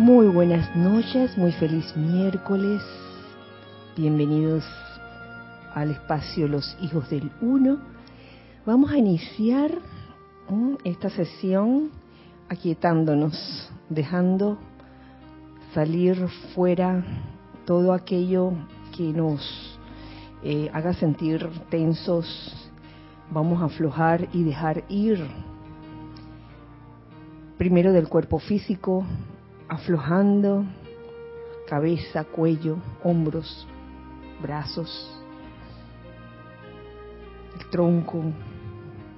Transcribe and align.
Muy 0.00 0.28
buenas 0.28 0.74
noches, 0.74 1.36
muy 1.36 1.52
feliz 1.52 1.94
miércoles. 1.94 2.80
Bienvenidos 3.94 4.64
al 5.74 5.90
espacio 5.90 6.48
Los 6.48 6.74
Hijos 6.80 7.10
del 7.10 7.30
Uno. 7.42 7.76
Vamos 8.64 8.92
a 8.92 8.96
iniciar 8.96 9.70
esta 10.84 11.10
sesión 11.10 11.90
aquietándonos, 12.48 13.70
dejando 13.90 14.56
salir 15.74 16.16
fuera 16.54 17.04
todo 17.66 17.92
aquello 17.92 18.52
que 18.96 19.12
nos 19.12 19.78
eh, 20.42 20.70
haga 20.72 20.94
sentir 20.94 21.46
tensos. 21.68 22.70
Vamos 23.30 23.60
a 23.60 23.66
aflojar 23.66 24.30
y 24.32 24.44
dejar 24.44 24.82
ir 24.88 25.22
primero 27.58 27.92
del 27.92 28.08
cuerpo 28.08 28.38
físico, 28.38 29.04
aflojando 29.70 30.64
cabeza, 31.68 32.24
cuello, 32.24 32.78
hombros, 33.04 33.68
brazos, 34.42 35.08
el 37.56 37.70
tronco, 37.70 38.20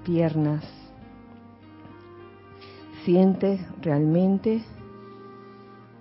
piernas. 0.05 0.63
Siente 3.05 3.67
realmente 3.81 4.63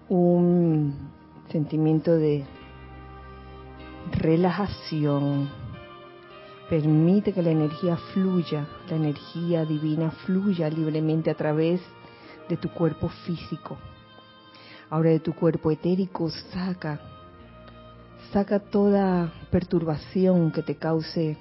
un 0.09 0.95
sentimiento 1.49 2.11
de 2.11 2.43
relajación. 4.11 5.49
Permite 6.69 7.31
que 7.31 7.41
la 7.41 7.51
energía 7.51 7.95
fluya, 8.13 8.67
la 8.89 8.97
energía 8.97 9.65
divina 9.65 10.11
fluya 10.25 10.69
libremente 10.69 11.31
a 11.31 11.35
través 11.35 11.81
de 12.49 12.57
tu 12.57 12.69
cuerpo 12.69 13.07
físico. 13.25 13.77
Ahora 14.91 15.11
de 15.11 15.21
tu 15.21 15.33
cuerpo 15.33 15.71
etérico 15.71 16.29
saca, 16.29 16.99
saca 18.33 18.59
toda 18.59 19.31
perturbación 19.49 20.51
que 20.51 20.63
te 20.63 20.75
cause 20.75 21.37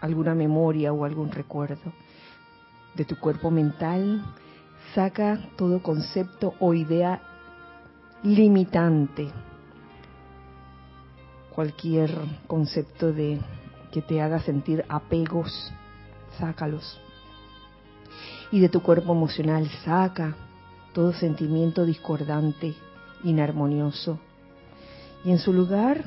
alguna 0.00 0.34
memoria 0.34 0.92
o 0.92 1.04
algún 1.04 1.30
recuerdo. 1.30 1.92
De 2.96 3.04
tu 3.04 3.16
cuerpo 3.16 3.52
mental 3.52 4.24
saca 4.96 5.38
todo 5.56 5.80
concepto 5.80 6.54
o 6.58 6.74
idea 6.74 7.22
limitante. 8.24 9.30
Cualquier 11.54 12.10
concepto 12.48 13.12
de 13.12 13.38
que 13.92 14.02
te 14.02 14.20
haga 14.20 14.40
sentir 14.40 14.84
apegos, 14.88 15.72
sácalos. 16.36 17.00
Y 18.50 18.58
de 18.58 18.68
tu 18.68 18.82
cuerpo 18.82 19.12
emocional 19.12 19.68
saca 19.84 20.34
todo 20.92 21.12
sentimiento 21.12 21.86
discordante, 21.86 22.74
inarmonioso. 23.24 24.18
Y 25.24 25.30
en 25.30 25.38
su 25.38 25.52
lugar, 25.52 26.04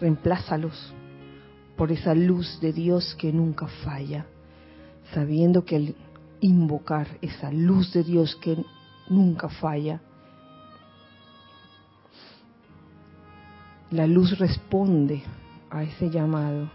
reemplázalos 0.00 0.92
por 1.76 1.90
esa 1.90 2.14
luz 2.14 2.60
de 2.60 2.72
Dios 2.72 3.14
que 3.16 3.32
nunca 3.32 3.66
falla, 3.84 4.26
sabiendo 5.12 5.64
que 5.64 5.76
al 5.76 5.94
invocar 6.40 7.08
esa 7.20 7.50
luz 7.50 7.92
de 7.92 8.04
Dios 8.04 8.36
que 8.36 8.64
nunca 9.08 9.48
falla, 9.48 10.00
la 13.90 14.06
luz 14.06 14.38
responde 14.38 15.22
a 15.70 15.82
ese 15.82 16.10
llamado 16.10 16.70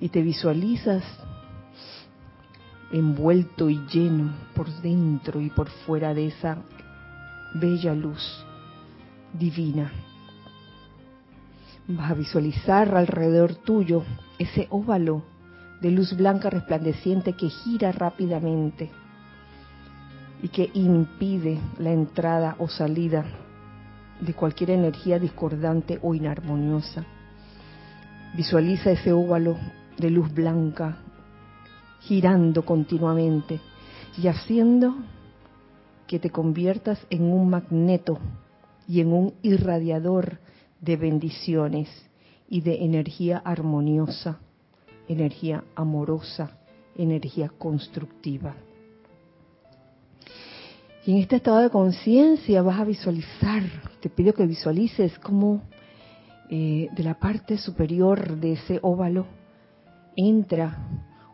y 0.00 0.08
te 0.08 0.22
visualizas 0.22 1.04
envuelto 2.92 3.68
y 3.68 3.78
lleno 3.92 4.32
por 4.54 4.68
dentro 4.80 5.40
y 5.40 5.50
por 5.50 5.68
fuera 5.68 6.14
de 6.14 6.28
esa 6.28 6.58
bella 7.54 7.94
luz 7.94 8.44
divina. 9.32 9.90
Vas 11.86 12.10
a 12.10 12.14
visualizar 12.14 12.94
alrededor 12.94 13.54
tuyo 13.54 14.04
ese 14.38 14.66
óvalo 14.70 15.22
de 15.80 15.90
luz 15.90 16.16
blanca 16.16 16.50
resplandeciente 16.50 17.32
que 17.32 17.48
gira 17.48 17.92
rápidamente 17.92 18.90
y 20.42 20.48
que 20.48 20.70
impide 20.74 21.58
la 21.78 21.90
entrada 21.90 22.56
o 22.58 22.68
salida 22.68 23.24
de 24.20 24.34
cualquier 24.34 24.70
energía 24.70 25.18
discordante 25.18 25.98
o 26.02 26.14
inarmoniosa. 26.14 27.04
Visualiza 28.34 28.90
ese 28.90 29.12
óvalo 29.12 29.56
de 29.96 30.10
luz 30.10 30.32
blanca 30.32 30.98
girando 32.00 32.64
continuamente 32.64 33.60
y 34.16 34.26
haciendo 34.28 34.94
que 36.08 36.18
te 36.18 36.30
conviertas 36.30 36.98
en 37.10 37.22
un 37.22 37.48
magneto 37.50 38.18
y 38.88 39.00
en 39.00 39.12
un 39.12 39.34
irradiador 39.42 40.40
de 40.80 40.96
bendiciones 40.96 41.88
y 42.48 42.62
de 42.62 42.82
energía 42.84 43.38
armoniosa, 43.44 44.40
energía 45.06 45.62
amorosa, 45.76 46.58
energía 46.96 47.50
constructiva. 47.50 48.56
Y 51.04 51.12
en 51.12 51.18
este 51.18 51.36
estado 51.36 51.60
de 51.60 51.70
conciencia 51.70 52.62
vas 52.62 52.80
a 52.80 52.84
visualizar, 52.84 53.62
te 54.00 54.08
pido 54.08 54.32
que 54.32 54.46
visualices 54.46 55.18
cómo 55.18 55.62
eh, 56.50 56.88
de 56.96 57.02
la 57.02 57.18
parte 57.18 57.58
superior 57.58 58.36
de 58.36 58.52
ese 58.52 58.78
óvalo 58.82 59.26
entra 60.16 60.78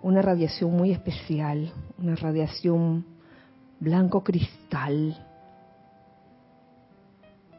una 0.02 0.20
radiación 0.20 0.72
muy 0.72 0.90
especial, 0.90 1.72
una 1.96 2.16
radiación 2.16 3.13
blanco 3.84 4.24
cristal. 4.24 5.16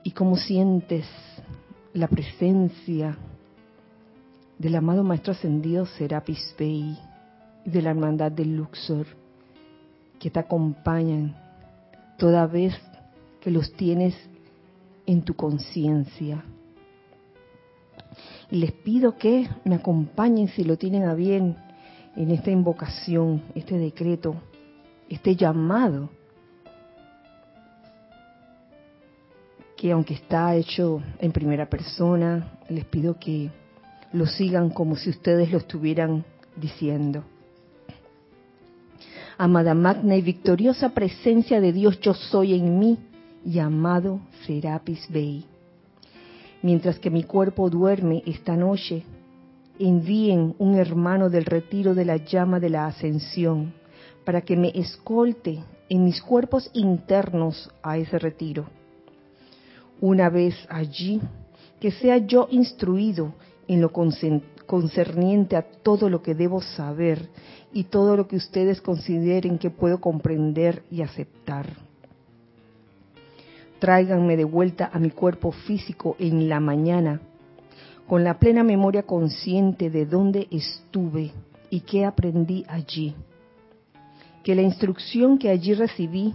Y 0.03 0.12
cómo 0.12 0.36
sientes 0.36 1.06
la 1.94 2.08
presencia 2.08 3.18
del 4.58 4.75
amado 4.75 5.03
Maestro 5.03 5.34
Ascendido 5.34 5.85
Serapis 5.85 6.56
Bey 6.58 6.97
y 7.66 7.69
de 7.69 7.81
la 7.81 7.91
Hermandad 7.91 8.31
del 8.31 8.56
Luxor, 8.56 9.06
que 10.19 10.30
te 10.30 10.40
acompañan 10.40 11.35
toda 12.18 12.46
vez 12.47 12.74
que 13.41 13.52
los 13.52 13.72
tienes 13.74 14.16
en 15.06 15.22
tu 15.22 15.35
conciencia. 15.35 16.44
Y 18.50 18.58
les 18.58 18.72
pido 18.72 19.18
que 19.18 19.47
me 19.64 19.75
acompañen 19.75 20.47
si 20.50 20.64
lo 20.64 20.78
tienen 20.78 21.03
a 21.03 21.14
bien 21.16 21.58
en 22.16 22.31
esta 22.31 22.52
invocación, 22.52 23.44
este 23.56 23.78
decreto, 23.78 24.35
este 25.09 25.35
llamado, 25.35 26.09
que 29.78 29.91
aunque 29.91 30.13
está 30.13 30.56
hecho 30.56 31.02
en 31.19 31.31
primera 31.31 31.69
persona, 31.69 32.59
les 32.69 32.86
pido 32.86 33.19
que 33.19 33.50
lo 34.13 34.25
sigan 34.25 34.69
como 34.69 34.96
si 34.96 35.09
ustedes 35.09 35.52
lo 35.52 35.58
estuvieran 35.58 36.24
diciendo. 36.56 37.24
Amada 39.38 39.74
magna 39.74 40.16
y 40.16 40.22
victoriosa 40.22 40.90
presencia 40.90 41.59
de 41.59 41.74
Dios, 41.74 42.00
yo 42.00 42.14
soy 42.14 42.53
en 42.53 42.80
mí, 42.80 42.97
llamado 43.44 44.22
Serapis 44.46 45.08
Bey. 45.09 45.46
Mientras 46.62 46.97
que 47.00 47.09
mi 47.09 47.24
cuerpo 47.24 47.69
duerme 47.69 48.24
esta 48.25 48.56
noche, 48.56 49.03
envíen 49.78 50.56
un 50.58 50.75
hermano 50.75 51.30
del 51.30 51.46
retiro 51.46 51.94
de 51.94 52.06
la 52.06 52.16
llama 52.18 52.62
de 52.62 52.69
la 52.69 52.88
ascensión 52.88 53.74
para 54.24 54.41
que 54.41 54.56
me 54.56 54.72
escolte 54.74 55.64
en 55.90 56.06
mis 56.06 56.22
cuerpos 56.22 56.72
internos 56.74 57.69
a 57.84 57.97
ese 57.97 58.18
retiro. 58.18 58.66
Una 60.02 60.30
vez 60.30 60.56
allí, 60.70 61.22
que 61.80 61.92
sea 61.92 62.18
yo 62.18 62.48
instruido 62.52 63.34
en 63.68 63.82
lo 63.82 63.92
concerniente 63.92 65.56
a 65.56 65.64
todo 65.64 66.10
lo 66.10 66.22
que 66.22 66.36
debo 66.36 66.62
saber 66.62 67.30
y 67.74 67.86
todo 67.86 68.16
lo 68.16 68.28
que 68.28 68.36
ustedes 68.36 68.82
consideren 68.82 69.58
que 69.58 69.70
puedo 69.70 70.00
comprender 70.00 70.84
y 70.92 71.02
aceptar. 71.02 71.68
Tráiganme 73.80 74.38
de 74.38 74.46
vuelta 74.46 74.90
a 74.92 75.00
mi 75.00 75.12
cuerpo 75.12 75.52
físico 75.52 76.16
en 76.20 76.48
la 76.48 76.59
mañana 76.59 77.22
con 78.08 78.24
la 78.24 78.38
plena 78.40 78.64
memoria 78.64 79.03
consciente 79.03 79.90
de 79.90 80.06
dónde 80.06 80.48
estuve 80.52 81.32
y 81.70 81.82
qué 81.82 82.06
aprendí 82.06 82.64
allí. 82.68 83.16
Que 84.44 84.56
la 84.56 84.62
instrucción 84.62 85.38
que 85.40 85.50
allí 85.50 85.74
recibí 85.74 86.34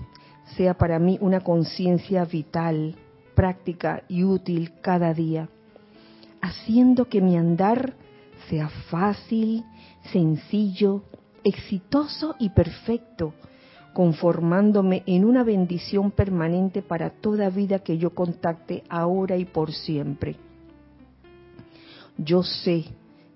sea 0.57 0.75
para 0.75 0.99
mí 0.99 1.17
una 1.21 1.41
conciencia 1.41 2.25
vital, 2.25 2.97
práctica 3.41 4.03
y 4.07 4.23
útil 4.23 4.73
cada 4.83 5.15
día, 5.15 5.49
haciendo 6.43 7.07
que 7.07 7.23
mi 7.23 7.39
andar 7.39 7.95
sea 8.51 8.69
fácil, 8.91 9.65
sencillo, 10.13 11.05
exitoso 11.43 12.37
y 12.39 12.51
perfecto, 12.51 13.33
conformándome 13.95 15.05
en 15.07 15.25
una 15.25 15.43
bendición 15.43 16.11
permanente 16.11 16.83
para 16.83 17.09
toda 17.09 17.49
vida 17.49 17.79
que 17.79 17.97
yo 17.97 18.11
contacte 18.15 18.85
ahora 18.91 19.39
y 19.39 19.47
por 19.47 19.73
siempre 19.73 20.37
yo 22.19 22.43
sé 22.43 22.85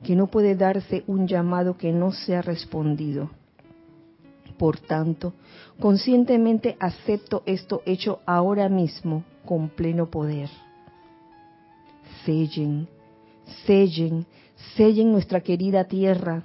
que 0.02 0.14
no 0.14 0.26
puede 0.26 0.54
darse 0.54 1.02
un 1.06 1.26
llamado 1.26 1.78
que 1.78 1.90
no 1.90 2.12
sea 2.12 2.42
respondido. 2.42 3.30
Por 4.58 4.78
tanto, 4.80 5.32
conscientemente 5.80 6.76
acepto 6.78 7.42
esto 7.46 7.80
hecho 7.86 8.20
ahora 8.26 8.68
mismo 8.68 9.24
con 9.44 9.68
pleno 9.68 10.10
poder. 10.10 10.48
Sellen, 12.24 12.88
sellen, 13.66 14.26
sellen 14.76 15.12
nuestra 15.12 15.40
querida 15.40 15.84
tierra, 15.84 16.42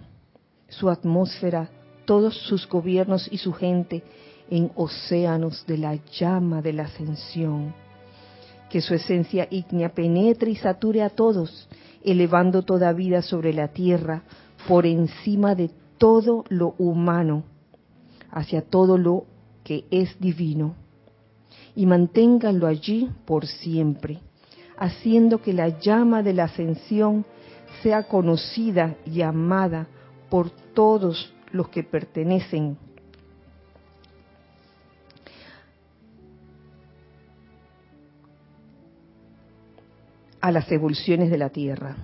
su 0.68 0.90
atmósfera, 0.90 1.70
todos 2.06 2.36
sus 2.48 2.68
gobiernos 2.68 3.28
y 3.32 3.38
su 3.38 3.54
gente 3.54 4.04
en 4.50 4.72
océanos 4.76 5.66
de 5.68 5.78
la 5.78 5.96
llama 5.96 6.62
de 6.62 6.74
la 6.74 6.84
ascensión. 6.84 7.74
Que 8.70 8.82
su 8.82 8.94
esencia 8.94 9.48
ígnea 9.50 9.90
penetre 9.94 10.52
y 10.52 10.56
sature 10.56 11.04
a 11.04 11.10
todos, 11.10 11.68
elevando 12.04 12.62
toda 12.64 12.94
vida 12.94 13.22
sobre 13.22 13.54
la 13.54 13.70
tierra 13.70 14.24
por 14.68 14.86
encima 14.86 15.56
de 15.56 15.72
todo 15.98 16.46
lo 16.50 16.76
humano, 16.78 17.44
hacia 18.32 18.62
todo 18.62 18.98
lo 18.98 19.26
que 19.64 19.86
es 19.92 20.20
divino. 20.20 20.76
Y 21.76 21.86
manténganlo 21.86 22.68
allí 22.68 23.10
por 23.26 23.46
siempre, 23.46 24.20
haciendo 24.78 25.42
que 25.42 25.54
la 25.54 25.80
llama 25.80 26.24
de 26.24 26.34
la 26.34 26.46
ascensión 26.46 27.26
sea 27.82 28.04
conocida 28.04 28.96
y 29.06 29.22
amada 29.22 29.88
por 30.30 30.50
todos 30.74 31.34
los 31.52 31.70
que 31.70 31.84
pertenecen 31.84 32.78
a 40.42 40.52
las 40.52 40.72
evoluciones 40.72 41.30
de 41.30 41.38
la 41.38 41.50
tierra. 41.50 41.96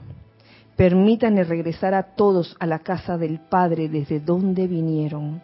Permítanle 0.75 1.43
regresar 1.45 1.93
a 1.93 2.15
todos 2.15 2.55
a 2.59 2.65
la 2.65 2.79
casa 2.79 3.17
del 3.17 3.39
Padre 3.39 3.87
desde 3.87 4.19
donde 4.19 4.67
vinieron, 4.67 5.41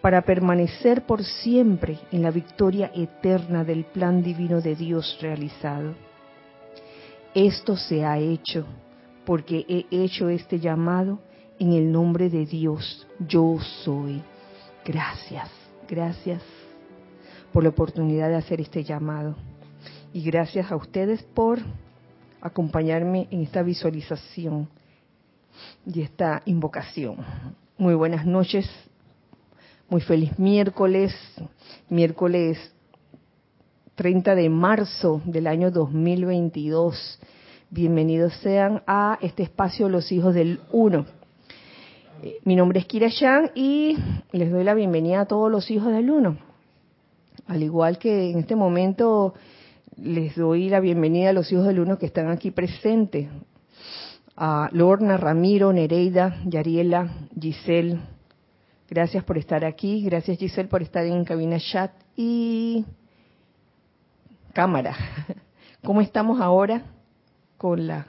para 0.00 0.22
permanecer 0.22 1.02
por 1.02 1.24
siempre 1.24 1.98
en 2.10 2.22
la 2.22 2.30
victoria 2.30 2.90
eterna 2.94 3.64
del 3.64 3.84
plan 3.84 4.22
divino 4.22 4.60
de 4.60 4.74
Dios 4.74 5.18
realizado. 5.20 5.94
Esto 7.34 7.76
se 7.76 8.04
ha 8.04 8.18
hecho 8.18 8.66
porque 9.24 9.64
he 9.68 9.86
hecho 9.90 10.28
este 10.28 10.58
llamado 10.58 11.20
en 11.58 11.74
el 11.74 11.92
nombre 11.92 12.30
de 12.30 12.46
Dios. 12.46 13.06
Yo 13.18 13.58
soy. 13.84 14.22
Gracias, 14.84 15.50
gracias 15.88 16.42
por 17.52 17.62
la 17.62 17.68
oportunidad 17.68 18.28
de 18.28 18.36
hacer 18.36 18.60
este 18.60 18.82
llamado. 18.82 19.36
Y 20.12 20.22
gracias 20.22 20.72
a 20.72 20.76
ustedes 20.76 21.22
por 21.22 21.60
acompañarme 22.40 23.28
en 23.30 23.42
esta 23.42 23.62
visualización 23.62 24.68
y 25.86 26.00
esta 26.02 26.42
invocación. 26.46 27.18
Muy 27.76 27.94
buenas 27.94 28.26
noches, 28.26 28.68
muy 29.90 30.00
feliz 30.00 30.38
miércoles, 30.38 31.12
miércoles 31.88 32.56
30 33.96 34.36
de 34.36 34.48
marzo 34.48 35.20
del 35.24 35.48
año 35.48 35.72
2022. 35.72 37.18
Bienvenidos 37.70 38.32
sean 38.34 38.84
a 38.86 39.18
este 39.20 39.42
espacio 39.42 39.88
Los 39.88 40.12
Hijos 40.12 40.32
del 40.32 40.60
Uno. 40.70 41.06
Eh, 42.22 42.36
mi 42.44 42.54
nombre 42.54 42.78
es 42.78 42.86
Kira 42.86 43.08
Yang 43.08 43.50
y 43.56 43.96
les 44.30 44.52
doy 44.52 44.62
la 44.62 44.74
bienvenida 44.74 45.22
a 45.22 45.26
todos 45.26 45.50
los 45.50 45.68
hijos 45.72 45.92
del 45.92 46.08
Uno. 46.08 46.38
Al 47.48 47.60
igual 47.64 47.98
que 47.98 48.30
en 48.30 48.38
este 48.38 48.54
momento 48.54 49.34
les 49.96 50.36
doy 50.36 50.68
la 50.68 50.78
bienvenida 50.78 51.30
a 51.30 51.32
los 51.32 51.50
hijos 51.50 51.66
del 51.66 51.80
uno 51.80 51.98
que 51.98 52.06
están 52.06 52.28
aquí 52.28 52.52
presentes. 52.52 53.26
A 54.36 54.68
Lorna, 54.70 55.16
Ramiro, 55.16 55.72
Nereida, 55.72 56.36
Yariela, 56.46 57.10
Giselle. 57.38 57.98
Gracias 58.90 59.22
por 59.22 59.38
estar 59.38 59.64
aquí. 59.64 60.02
Gracias 60.02 60.36
Giselle 60.36 60.68
por 60.68 60.82
estar 60.82 61.06
en 61.06 61.24
cabina 61.24 61.58
chat 61.60 61.92
y 62.16 62.84
cámara. 64.52 64.96
¿Cómo 65.84 66.00
estamos 66.00 66.40
ahora 66.40 66.82
con 67.56 67.86
la... 67.86 68.08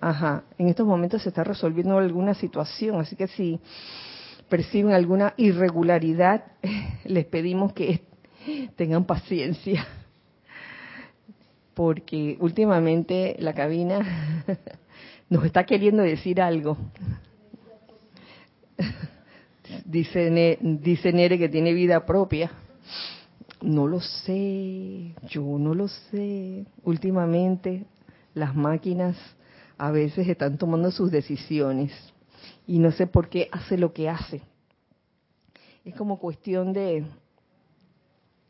Ajá, 0.00 0.42
en 0.58 0.66
estos 0.66 0.84
momentos 0.84 1.22
se 1.22 1.28
está 1.28 1.44
resolviendo 1.44 1.96
alguna 1.96 2.34
situación, 2.34 2.98
así 3.00 3.14
que 3.14 3.28
si 3.28 3.60
perciben 4.48 4.94
alguna 4.94 5.34
irregularidad, 5.36 6.44
les 7.04 7.26
pedimos 7.26 7.72
que 7.72 8.02
tengan 8.74 9.04
paciencia 9.04 9.86
porque 11.74 12.36
últimamente 12.40 13.36
la 13.38 13.54
cabina 13.54 14.44
nos 15.28 15.44
está 15.44 15.62
queriendo 15.64 16.02
decir 16.02 16.40
algo. 16.40 16.76
Dice, 19.84 20.58
dice 20.60 21.12
Nere 21.12 21.38
que 21.38 21.48
tiene 21.48 21.72
vida 21.72 22.04
propia. 22.06 22.50
No 23.60 23.86
lo 23.86 24.00
sé, 24.00 25.14
yo 25.28 25.42
no 25.42 25.74
lo 25.74 25.88
sé. 25.88 26.64
Últimamente 26.84 27.84
las 28.34 28.54
máquinas 28.54 29.16
a 29.76 29.90
veces 29.90 30.28
están 30.28 30.58
tomando 30.58 30.90
sus 30.90 31.10
decisiones 31.10 31.92
y 32.66 32.78
no 32.78 32.92
sé 32.92 33.06
por 33.06 33.28
qué 33.28 33.48
hace 33.50 33.76
lo 33.78 33.92
que 33.92 34.08
hace. 34.08 34.42
Es 35.84 35.94
como 35.94 36.18
cuestión 36.18 36.72
de, 36.72 37.04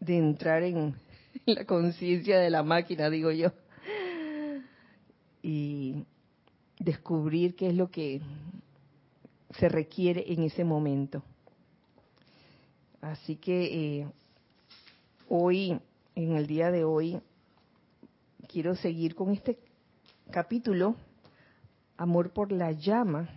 de 0.00 0.18
entrar 0.18 0.62
en, 0.62 0.94
la 1.46 1.64
conciencia 1.64 2.38
de 2.38 2.50
la 2.50 2.62
máquina, 2.62 3.10
digo 3.10 3.30
yo. 3.30 3.52
Y 5.42 6.04
descubrir 6.78 7.54
qué 7.54 7.68
es 7.68 7.74
lo 7.74 7.90
que 7.90 8.20
se 9.50 9.68
requiere 9.68 10.24
en 10.32 10.42
ese 10.42 10.64
momento. 10.64 11.22
Así 13.00 13.36
que 13.36 14.00
eh, 14.00 14.06
hoy, 15.28 15.80
en 16.14 16.36
el 16.36 16.46
día 16.46 16.70
de 16.70 16.84
hoy, 16.84 17.20
quiero 18.48 18.74
seguir 18.74 19.14
con 19.14 19.32
este 19.32 19.58
capítulo, 20.30 20.96
Amor 21.96 22.30
por 22.30 22.52
la 22.52 22.70
llama, 22.70 23.28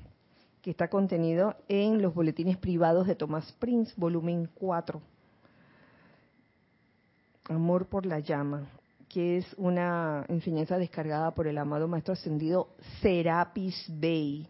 que 0.61 0.69
está 0.69 0.87
contenido 0.87 1.55
en 1.67 1.99
los 1.99 2.13
boletines 2.13 2.57
privados 2.57 3.07
de 3.07 3.15
Thomas 3.15 3.51
Prince, 3.53 3.91
volumen 3.97 4.47
4. 4.53 5.01
Amor 7.49 7.87
por 7.87 8.05
la 8.05 8.19
llama, 8.19 8.69
que 9.09 9.37
es 9.37 9.47
una 9.57 10.25
enseñanza 10.29 10.77
descargada 10.77 11.33
por 11.33 11.47
el 11.47 11.57
amado 11.57 11.87
Maestro 11.87 12.13
Ascendido 12.13 12.69
Serapis 13.01 13.83
Bey. 13.89 14.47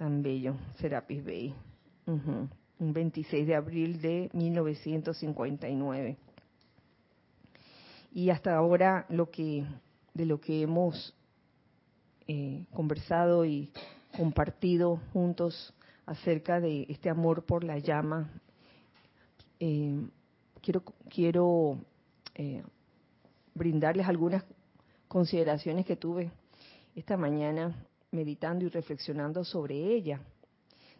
Tan 0.00 0.22
bello, 0.22 0.56
Serapis 0.78 1.22
Bey. 1.22 1.54
Un 2.06 2.48
26 2.94 3.46
de 3.46 3.54
abril 3.54 4.00
de 4.00 4.30
1959. 4.32 6.16
Y 8.12 8.30
hasta 8.30 8.56
ahora 8.56 9.04
lo 9.10 9.30
que 9.30 9.66
de 10.14 10.24
lo 10.24 10.40
que 10.40 10.62
hemos 10.62 11.14
eh, 12.26 12.64
conversado 12.72 13.44
y 13.44 13.70
compartido 14.16 15.02
juntos 15.12 15.74
acerca 16.06 16.60
de 16.60 16.86
este 16.88 17.10
amor 17.10 17.44
por 17.44 17.62
la 17.62 17.76
llama, 17.76 18.30
eh, 19.58 20.00
quiero 20.62 20.82
quiero 21.10 21.78
eh, 22.36 22.62
brindarles 23.54 24.08
algunas 24.08 24.44
consideraciones 25.08 25.84
que 25.84 25.96
tuve 25.96 26.30
esta 26.94 27.18
mañana 27.18 27.86
meditando 28.10 28.64
y 28.64 28.68
reflexionando 28.68 29.44
sobre 29.44 29.76
ella. 29.76 30.20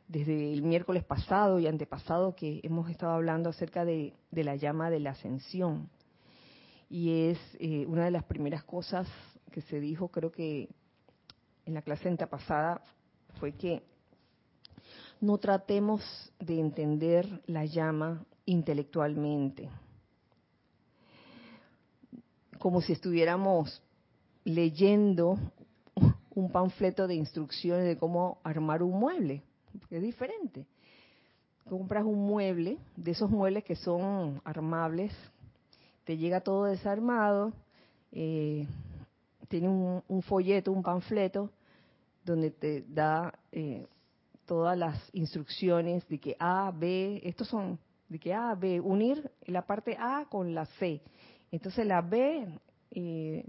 Desde 0.09 0.53
el 0.53 0.63
miércoles 0.63 1.05
pasado 1.05 1.59
y 1.59 1.67
antepasado 1.67 2.35
que 2.35 2.61
hemos 2.65 2.91
estado 2.91 3.13
hablando 3.13 3.51
acerca 3.51 3.85
de, 3.85 4.15
la 4.33 4.57
llama 4.57 4.91
de 4.91 5.01
la 5.01 5.11
ascensión. 5.11 5.89
Y 6.89 7.29
es 7.29 7.39
eh, 7.61 7.87
una 7.87 8.05
de 8.05 8.11
las 8.11 8.25
primeras 8.25 8.65
cosas 8.65 9.07
que 9.53 9.61
se 9.63 9.81
dijo, 9.81 10.09
creo 10.09 10.33
que 10.33 10.69
en 11.65 11.75
la 11.75 11.83
clase 11.83 12.09
antepasada, 12.09 12.83
fue 13.39 13.53
que 13.53 13.83
no 15.21 15.39
tratemos 15.39 16.03
de 16.41 16.59
entender 16.59 17.43
la 17.47 17.65
llama 17.65 18.25
intelectualmente 18.45 19.69
como 22.61 22.83
si 22.83 22.93
estuviéramos 22.93 23.83
leyendo 24.45 25.39
un 26.41 26.51
panfleto 26.51 27.07
de 27.07 27.15
instrucciones 27.15 27.87
de 27.87 27.97
cómo 27.97 28.39
armar 28.43 28.83
un 28.83 28.99
mueble, 28.99 29.43
es 29.91 30.03
diferente. 30.03 30.67
Compras 31.69 32.05
un 32.05 32.19
mueble, 32.19 32.79
de 32.97 33.11
esos 33.13 33.31
muebles 33.31 33.65
que 33.65 33.77
son 33.77 34.41
armables, 34.45 35.13
te 36.05 36.17
llega 36.17 36.41
todo 36.41 36.65
desarmado, 36.65 37.53
eh, 38.13 38.67
tiene 39.49 39.69
un, 39.69 40.23
folleto, 40.23 40.73
un 40.73 40.83
panfleto, 40.83 41.51
donde 42.25 42.51
te 42.51 42.83
da 42.89 43.33
eh, 43.53 43.87
todas 44.47 44.77
las 44.77 44.99
instrucciones 45.13 46.07
de 46.09 46.19
que 46.19 46.37
A, 46.39 46.73
B, 46.75 47.21
estos 47.25 47.49
son 47.49 47.79
de 48.09 48.19
que 48.19 48.35
A, 48.35 48.55
B, 48.55 48.81
unir 48.81 49.31
la 49.47 49.63
parte 49.63 49.97
A 49.97 50.27
con 50.29 50.55
la 50.55 50.67
C 50.67 51.01
entonces 51.51 51.87
la 51.87 52.01
B 52.01 52.47
eh, 52.93 53.45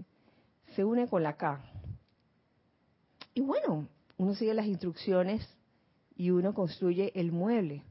se 0.74 0.84
une 0.84 1.08
con 1.08 1.22
la 1.22 1.36
K. 1.36 1.60
Y 3.34 3.40
bueno, 3.40 3.88
uno 4.18 4.34
sigue 4.34 4.54
las 4.54 4.66
instrucciones 4.66 5.46
y 6.16 6.30
uno 6.30 6.54
construye 6.54 7.12
el 7.14 7.32
mueble. 7.32 7.82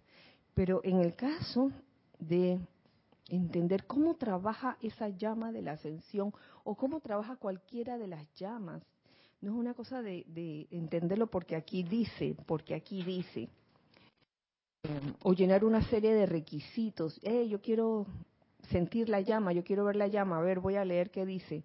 Pero 0.53 0.81
en 0.83 0.99
el 0.99 1.15
caso 1.15 1.71
de 2.19 2.59
entender 3.29 3.85
cómo 3.85 4.15
trabaja 4.15 4.77
esa 4.81 5.09
llama 5.09 5.51
de 5.51 5.61
la 5.61 5.73
ascensión 5.73 6.33
o 6.63 6.75
cómo 6.75 6.99
trabaja 6.99 7.37
cualquiera 7.37 7.97
de 7.97 8.07
las 8.07 8.27
llamas, 8.35 8.83
no 9.41 9.51
es 9.51 9.57
una 9.57 9.73
cosa 9.73 10.01
de, 10.01 10.67
entenderlo 10.69 11.27
porque 11.27 11.55
aquí 11.55 11.81
dice, 11.81 12.35
porque 12.45 12.75
aquí 12.75 13.01
dice, 13.03 13.49
eh, 14.83 15.13
o 15.23 15.33
llenar 15.33 15.65
una 15.65 15.81
serie 15.89 16.13
de 16.13 16.27
requisitos. 16.27 17.19
Eh, 17.23 17.47
yo 17.47 17.59
quiero 17.59 18.05
sentir 18.69 19.09
la 19.09 19.21
llama, 19.21 19.53
yo 19.53 19.63
quiero 19.63 19.83
ver 19.85 19.95
la 19.95 20.07
llama, 20.07 20.37
a 20.37 20.41
ver, 20.41 20.59
voy 20.59 20.75
a 20.75 20.85
leer 20.85 21.09
qué 21.09 21.25
dice. 21.25 21.63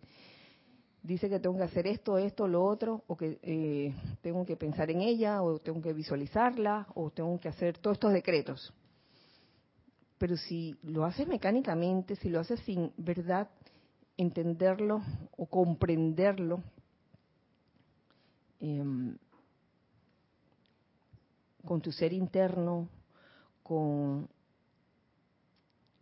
Dice 1.06 1.28
que 1.28 1.38
tengo 1.38 1.56
que 1.56 1.62
hacer 1.62 1.86
esto, 1.86 2.18
esto, 2.18 2.48
lo 2.48 2.64
otro, 2.64 3.04
o 3.06 3.16
que 3.16 3.38
eh, 3.42 3.94
tengo 4.22 4.44
que 4.44 4.56
pensar 4.56 4.90
en 4.90 5.02
ella, 5.02 5.42
o 5.42 5.58
tengo 5.60 5.80
que 5.80 5.92
visualizarla, 5.92 6.88
o 6.94 7.10
tengo 7.10 7.38
que 7.38 7.48
hacer 7.48 7.78
todos 7.78 7.96
estos 7.96 8.12
decretos. 8.12 8.74
Pero 10.18 10.36
si 10.36 10.76
lo 10.82 11.04
haces 11.04 11.28
mecánicamente, 11.28 12.16
si 12.16 12.28
lo 12.28 12.40
haces 12.40 12.58
sin 12.60 12.92
verdad 12.96 13.48
entenderlo 14.16 15.02
o 15.36 15.46
comprenderlo, 15.46 16.62
Em, 18.60 19.16
con 21.64 21.80
tu 21.80 21.92
ser 21.92 22.12
interno, 22.12 22.88
con 23.62 24.28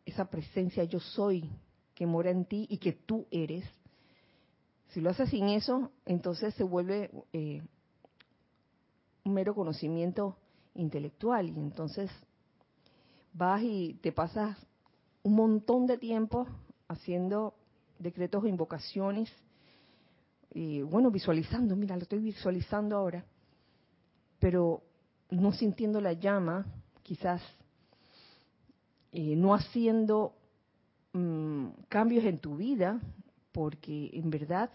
esa 0.04 0.26
presencia 0.26 0.84
yo 0.84 1.00
soy 1.00 1.50
que 1.94 2.06
mora 2.06 2.30
en 2.30 2.44
ti 2.44 2.66
y 2.68 2.78
que 2.78 2.92
tú 2.92 3.26
eres. 3.30 3.64
Si 4.94 5.00
lo 5.00 5.10
haces 5.10 5.28
sin 5.28 5.48
eso, 5.48 5.90
entonces 6.06 6.54
se 6.54 6.62
vuelve 6.62 7.10
eh, 7.34 7.60
un 9.24 9.34
mero 9.34 9.54
conocimiento 9.54 10.38
intelectual 10.74 11.48
y 11.48 11.58
entonces 11.58 12.10
vas 13.32 13.60
y 13.62 13.98
te 14.00 14.12
pasas 14.12 14.56
un 15.22 15.34
montón 15.34 15.86
de 15.86 15.98
tiempo 15.98 16.46
haciendo 16.88 17.54
decretos 17.98 18.44
o 18.44 18.46
invocaciones 18.46 19.30
bueno, 20.88 21.10
visualizando, 21.10 21.74
mira, 21.74 21.96
lo 21.96 22.02
estoy 22.02 22.20
visualizando 22.20 22.96
ahora, 22.96 23.24
pero 24.38 24.82
no 25.30 25.52
sintiendo 25.52 26.00
la 26.00 26.12
llama, 26.12 26.64
quizás 27.02 27.42
eh, 29.10 29.34
no 29.34 29.52
haciendo 29.52 30.32
mm, 31.12 31.66
cambios 31.88 32.24
en 32.24 32.38
tu 32.38 32.56
vida, 32.56 33.00
porque 33.54 34.10
en 34.12 34.30
verdad, 34.30 34.68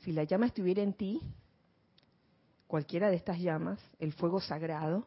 si 0.00 0.10
la 0.10 0.24
llama 0.24 0.46
estuviera 0.46 0.82
en 0.82 0.94
ti, 0.94 1.22
cualquiera 2.66 3.08
de 3.08 3.14
estas 3.14 3.38
llamas, 3.38 3.78
el 4.00 4.12
fuego 4.12 4.40
sagrado, 4.40 5.06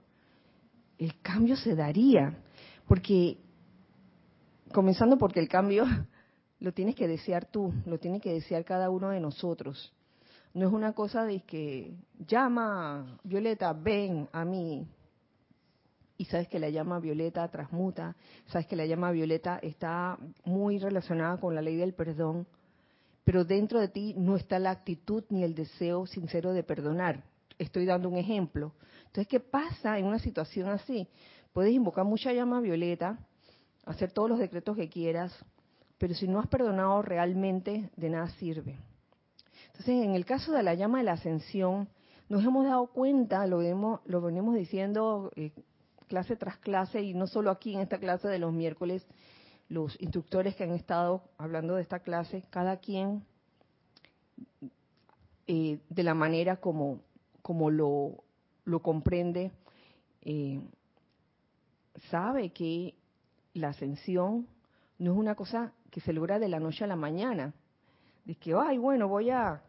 el 0.98 1.20
cambio 1.22 1.58
se 1.58 1.76
daría, 1.76 2.42
porque, 2.88 3.38
comenzando 4.72 5.18
porque 5.18 5.42
el 5.42 5.50
cambio 5.50 5.86
lo 6.62 6.72
tienes 6.72 6.96
que 6.96 7.10
desear 7.10 7.46
tú, 7.46 7.74
lo 7.86 8.00
tiene 8.00 8.22
que 8.22 8.32
desear 8.32 8.64
cada 8.64 8.90
uno 8.90 9.10
de 9.10 9.20
nosotros. 9.20 9.94
No 10.54 10.66
es 10.66 10.74
una 10.74 10.94
cosa 10.94 11.26
de 11.26 11.42
que 11.42 11.98
llama, 12.26 13.20
Violeta, 13.26 13.74
ven 13.74 14.30
a 14.32 14.46
mí. 14.46 14.88
Y 16.16 16.26
sabes 16.26 16.48
que 16.48 16.60
la 16.60 16.70
llama 16.70 17.00
Violeta 17.00 17.50
transmuta, 17.50 18.16
sabes 18.46 18.68
que 18.68 18.78
la 18.78 18.86
llama 18.86 19.12
Violeta 19.12 19.60
está 19.62 20.18
muy 20.46 20.78
relacionada 20.78 21.38
con 21.38 21.54
la 21.54 21.62
ley 21.62 21.76
del 21.76 21.94
perdón, 21.94 22.48
pero 23.24 23.46
dentro 23.46 23.80
de 23.80 23.88
ti 23.88 24.14
no 24.18 24.36
está 24.36 24.60
la 24.60 24.72
actitud 24.72 25.24
ni 25.30 25.44
el 25.44 25.56
deseo 25.56 26.06
sincero 26.06 26.54
de 26.54 26.64
perdonar. 26.64 27.24
Estoy 27.58 27.86
dando 27.86 28.10
un 28.10 28.18
ejemplo. 28.18 28.74
Entonces, 29.06 29.28
¿qué 29.28 29.40
pasa 29.40 29.98
en 29.98 30.06
una 30.06 30.20
situación 30.20 30.70
así? 30.70 31.08
Puedes 31.54 31.74
invocar 31.74 32.04
mucha 32.04 32.34
llama 32.34 32.62
violeta, 32.62 33.20
hacer 33.86 34.12
todos 34.12 34.30
los 34.30 34.40
decretos 34.40 34.76
que 34.76 34.90
quieras, 34.90 35.34
pero 35.98 36.16
si 36.16 36.28
no 36.28 36.40
has 36.40 36.48
perdonado 36.48 37.02
realmente, 37.02 37.90
de 37.96 38.10
nada 38.10 38.28
sirve. 38.32 38.78
Entonces, 39.68 40.04
en 40.04 40.16
el 40.16 40.26
caso 40.26 40.52
de 40.52 40.64
la 40.64 40.74
llama 40.74 40.98
de 40.98 41.06
la 41.06 41.14
ascensión, 41.14 41.88
nos 42.28 42.44
hemos 42.44 42.66
dado 42.66 42.88
cuenta, 42.88 43.46
lo, 43.48 43.62
lo 44.06 44.22
venimos 44.22 44.56
diciendo 44.56 45.32
eh, 45.36 45.52
clase 46.08 46.36
tras 46.36 46.58
clase, 46.58 47.02
y 47.02 47.14
no 47.14 47.28
solo 47.28 47.52
aquí 47.52 47.74
en 47.74 47.82
esta 47.82 48.00
clase 48.00 48.28
de 48.28 48.40
los 48.40 48.52
miércoles, 48.52 49.06
los 49.74 50.00
instructores 50.00 50.56
que 50.56 50.66
han 50.66 50.74
estado 50.74 51.24
hablando 51.40 51.76
de 51.76 51.82
esta 51.82 52.00
clase, 52.00 52.44
cada 52.52 52.78
quien 52.78 53.26
eh, 55.48 55.80
de 55.90 56.04
la 56.04 56.14
manera 56.14 56.58
como, 56.58 57.02
lo, 57.72 58.80
comprende, 58.84 59.52
eh, 60.22 60.62
sabe 62.12 62.52
que 62.52 62.94
la 63.56 63.70
ascensión 63.70 64.48
no 65.00 65.14
es 65.14 65.18
una 65.18 65.34
cosa 65.34 65.74
que 65.90 66.02
se 66.02 66.14
logra 66.14 66.38
de 66.38 66.50
la 66.50 66.60
noche 66.60 66.84
a 66.84 66.88
la 66.88 66.96
mañana. 66.96 67.52
De 68.26 68.36
que, 68.36 68.54
ay, 68.54 68.78
bueno, 68.78 69.08
voy 69.08 69.32
a, 69.32 69.64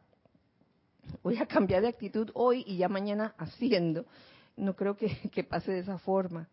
voy 1.23 1.38
a 1.38 1.46
cambiar 1.46 1.80
de 1.80 1.88
actitud 1.88 2.30
hoy 2.34 2.62
y 2.66 2.76
ya 2.76 2.90
mañana 2.90 3.34
haciendo. 3.38 4.04
No 4.54 4.76
creo 4.76 4.96
que 4.96 5.44
pase 5.49 5.73
de 5.73 5.78
esa 5.78 5.96
forma. 5.96 6.46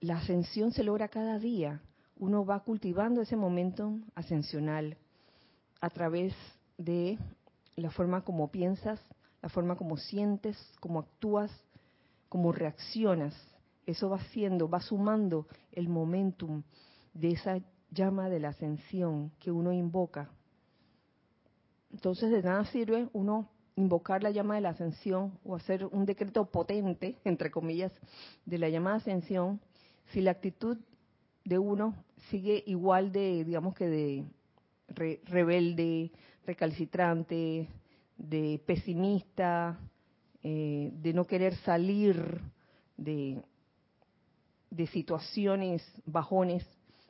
La 0.00 0.18
ascensión 0.18 0.72
se 0.72 0.84
logra 0.84 1.08
cada 1.08 1.38
día. 1.38 1.80
Uno 2.16 2.44
va 2.44 2.60
cultivando 2.60 3.20
ese 3.20 3.36
momento 3.36 3.98
ascensional 4.14 4.96
a 5.80 5.90
través 5.90 6.34
de 6.76 7.18
la 7.76 7.90
forma 7.90 8.24
como 8.24 8.50
piensas, 8.50 9.00
la 9.42 9.48
forma 9.48 9.76
como 9.76 9.96
sientes, 9.96 10.56
como 10.80 11.00
actúas, 11.00 11.50
como 12.28 12.52
reaccionas. 12.52 13.34
Eso 13.86 14.08
va 14.10 14.20
siendo, 14.32 14.68
va 14.68 14.80
sumando 14.80 15.46
el 15.72 15.88
momentum 15.88 16.62
de 17.14 17.30
esa 17.30 17.60
llama 17.90 18.28
de 18.28 18.40
la 18.40 18.50
ascensión 18.50 19.32
que 19.38 19.50
uno 19.50 19.72
invoca. 19.72 20.30
Entonces 21.90 22.30
de 22.30 22.42
nada 22.42 22.64
sirve 22.66 23.08
uno 23.12 23.48
invocar 23.76 24.22
la 24.22 24.30
llama 24.30 24.56
de 24.56 24.60
la 24.60 24.70
ascensión 24.70 25.38
o 25.44 25.54
hacer 25.54 25.86
un 25.86 26.04
decreto 26.04 26.44
potente, 26.46 27.16
entre 27.24 27.50
comillas, 27.50 27.92
de 28.44 28.58
la 28.58 28.68
llama 28.68 28.90
de 28.90 28.96
ascensión, 28.96 29.60
si 30.12 30.20
la 30.20 30.32
actitud 30.32 30.78
de 31.44 31.58
uno 31.58 31.94
sigue 32.30 32.62
igual 32.66 33.12
de, 33.12 33.44
digamos 33.44 33.74
que 33.74 33.86
de 33.86 34.24
rebelde, 34.88 36.10
recalcitrante, 36.46 37.68
de 38.16 38.60
pesimista, 38.66 39.78
eh, 40.42 40.90
de 40.92 41.12
no 41.12 41.26
querer 41.26 41.54
salir 41.56 42.40
de, 42.96 43.42
de 44.70 44.86
situaciones 44.88 45.82
bajones 46.04 46.66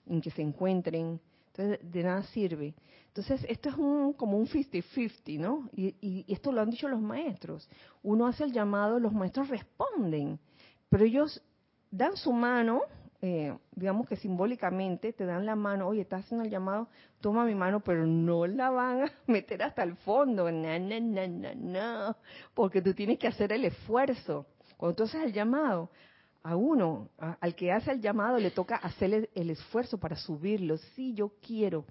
en 0.06 0.20
que 0.20 0.30
se 0.30 0.42
encuentren. 0.42 1.20
Entonces, 1.52 1.92
de 1.92 2.02
nada 2.02 2.22
sirve. 2.24 2.74
Entonces, 3.08 3.44
esto 3.48 3.68
es 3.70 3.74
un, 3.76 4.12
como 4.12 4.38
un 4.38 4.46
50-50, 4.46 5.38
¿no? 5.38 5.68
Y, 5.74 6.24
esto 6.28 6.52
lo 6.52 6.60
han 6.60 6.70
dicho 6.70 6.88
los 6.88 7.00
maestros. 7.00 7.68
Uno 8.02 8.26
hace 8.26 8.44
el 8.44 8.52
llamado, 8.52 9.00
los 9.00 9.12
maestros 9.12 9.48
responden, 9.48 10.38
pero 10.88 11.04
ellos 11.04 11.42
dan 11.90 12.16
su 12.16 12.32
mano, 12.32 12.82
eh, 13.20 13.56
digamos 13.74 14.08
que 14.08 14.16
simbólicamente 14.16 15.12
te 15.12 15.24
dan 15.24 15.44
la 15.44 15.56
mano, 15.56 15.88
oye, 15.88 16.02
estás 16.02 16.24
haciendo 16.24 16.44
el 16.44 16.50
llamado, 16.50 16.88
toma 17.20 17.44
mi 17.44 17.54
mano, 17.54 17.80
pero 17.80 18.06
no 18.06 18.46
la 18.46 18.70
van 18.70 19.02
a 19.02 19.12
meter 19.26 19.62
hasta 19.62 19.82
el 19.82 19.96
fondo, 19.96 20.50
no, 20.50 20.78
no, 20.78 21.00
no, 21.00 21.28
no, 21.28 21.54
no, 21.54 22.16
porque 22.54 22.80
tú 22.82 22.94
tienes 22.94 23.18
que 23.18 23.28
hacer 23.28 23.52
el 23.52 23.64
esfuerzo. 23.64 24.46
Cuando 24.76 24.94
tú 24.94 25.02
haces 25.04 25.22
el 25.24 25.32
llamado, 25.32 25.90
a 26.42 26.56
uno, 26.56 27.08
al 27.18 27.54
que 27.54 27.72
hace 27.72 27.90
el 27.90 28.00
llamado, 28.00 28.38
le 28.38 28.50
toca 28.50 28.76
hacer 28.76 29.28
el, 29.34 29.50
esfuerzo 29.50 29.98
para 29.98 30.16
subirlo. 30.16 30.78
Sí, 30.94 31.12
yo 31.14 31.32
quiero, 31.46 31.84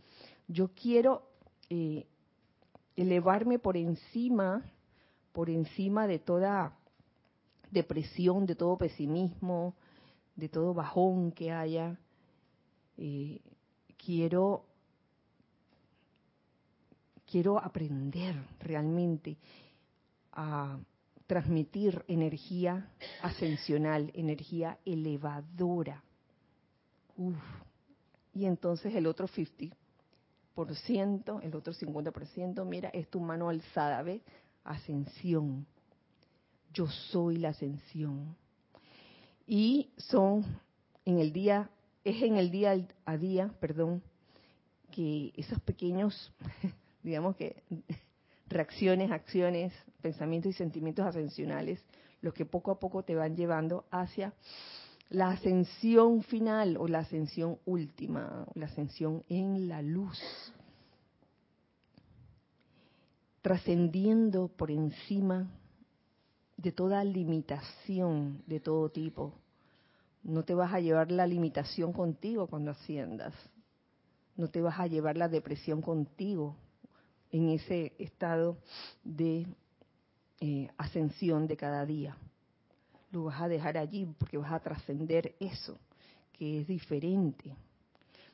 yo 0.48 0.70
quiero 0.70 1.24
eh, 1.70 2.08
elevarme 2.96 3.60
por 3.60 3.78
encima, 3.78 4.64
por 5.34 5.50
encima 5.50 6.08
de 6.08 6.20
toda 6.20 6.74
depresión, 7.70 8.46
de 8.46 8.56
todo 8.56 8.78
pesimismo, 8.78 9.76
de 10.38 10.48
todo 10.48 10.74
bajón 10.74 11.34
que 11.34 11.52
haya. 11.52 12.00
Eh, 12.98 13.42
quiero 13.98 14.64
quiero 17.30 17.60
aprender 17.60 18.36
realmente 18.60 19.38
a 20.32 20.80
transmitir 21.28 22.04
energía 22.08 22.90
ascensional, 23.22 24.10
energía 24.14 24.80
elevadora. 24.86 26.02
Y 28.34 28.46
entonces 28.46 28.96
el 28.96 29.08
otro 29.08 29.28
50%, 29.28 31.44
el 31.44 31.56
otro 31.56 31.74
50%, 31.74 32.66
mira, 32.66 32.90
es 32.90 33.10
tu 33.10 33.20
mano 33.20 33.50
alzada, 33.50 34.02
¿ves? 34.04 34.22
Ascensión. 34.64 35.66
Yo 36.74 36.88
soy 36.88 37.38
la 37.38 37.50
ascensión. 37.50 38.36
Y 39.48 39.90
son 39.96 40.46
en 41.06 41.20
el 41.20 41.32
día, 41.32 41.70
es 42.04 42.22
en 42.22 42.36
el 42.36 42.52
día 42.52 42.86
a 43.06 43.18
día, 43.18 43.50
perdón, 43.62 44.04
que 44.92 45.32
esos 45.38 45.60
pequeños, 45.62 46.34
digamos 47.04 47.38
que 47.38 47.64
reacciones, 48.50 49.10
acciones, 49.10 49.74
pensamientos 50.02 50.52
y 50.52 50.54
sentimientos 50.54 51.06
ascensionales, 51.06 51.82
los 52.22 52.34
que 52.34 52.46
poco 52.46 52.72
a 52.72 52.80
poco 52.80 53.04
te 53.04 53.16
van 53.16 53.38
llevando 53.38 53.86
hacia 53.90 54.34
la 55.10 55.30
ascensión 55.30 56.24
final 56.24 56.76
o 56.78 56.88
la 56.88 57.00
ascensión 57.00 57.58
última, 57.66 58.46
la 58.56 58.66
ascensión 58.66 59.24
en 59.30 59.70
la 59.70 59.82
luz, 59.82 60.20
trascendiendo 63.42 64.50
por 64.50 64.72
encima 64.72 65.48
de 66.58 66.72
toda 66.72 67.04
limitación 67.04 68.44
de 68.48 68.60
todo 68.60 68.90
tipo. 68.90 69.34
No 70.24 70.44
te 70.44 70.54
vas 70.54 70.74
a 70.74 70.80
llevar 70.80 71.12
la 71.12 71.26
limitación 71.26 71.94
contigo 71.94 72.48
cuando 72.48 72.72
asciendas. 72.72 73.34
No 74.36 74.50
te 74.50 74.62
vas 74.62 74.80
a 74.80 74.88
llevar 74.88 75.18
la 75.18 75.30
depresión 75.30 75.82
contigo 75.82 76.56
en 77.32 77.50
ese 77.50 77.94
estado 78.00 78.58
de 79.04 79.48
eh, 80.40 80.70
ascensión 80.78 81.48
de 81.48 81.58
cada 81.58 81.86
día 81.86 82.18
lo 83.12 83.26
vas 83.26 83.42
a 83.42 83.48
dejar 83.48 83.78
allí 83.78 84.06
porque 84.18 84.38
vas 84.38 84.52
a 84.52 84.60
trascender 84.60 85.36
eso, 85.40 85.78
que 86.34 86.62
es 86.62 86.68
diferente. 86.68 87.56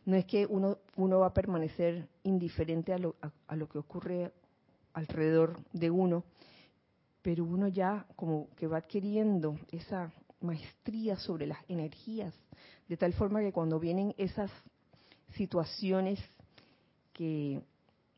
No 0.06 0.16
es 0.16 0.26
que 0.26 0.46
uno, 0.46 0.80
uno 0.98 1.20
va 1.20 1.28
a 1.28 1.34
permanecer 1.34 2.08
indiferente 2.24 2.94
a 2.94 2.98
lo, 2.98 3.16
a, 3.48 3.56
lo 3.56 3.70
que 3.70 3.78
ocurre 3.78 4.32
alrededor 4.94 5.60
de 5.72 5.90
uno, 5.90 6.24
pero 7.24 7.44
uno 7.46 7.68
ya 7.68 8.06
como 8.16 8.50
que 8.56 8.68
va 8.68 8.78
adquiriendo 8.78 9.58
esa 9.72 10.14
maestría 10.42 11.16
sobre 11.16 11.48
las 11.48 11.58
energías, 11.68 12.34
de 12.88 12.98
tal 12.98 13.14
forma 13.14 13.40
que 13.40 13.52
cuando 13.52 13.80
vienen 13.80 14.14
esas 14.18 14.52
situaciones 15.36 16.20
que 17.14 17.62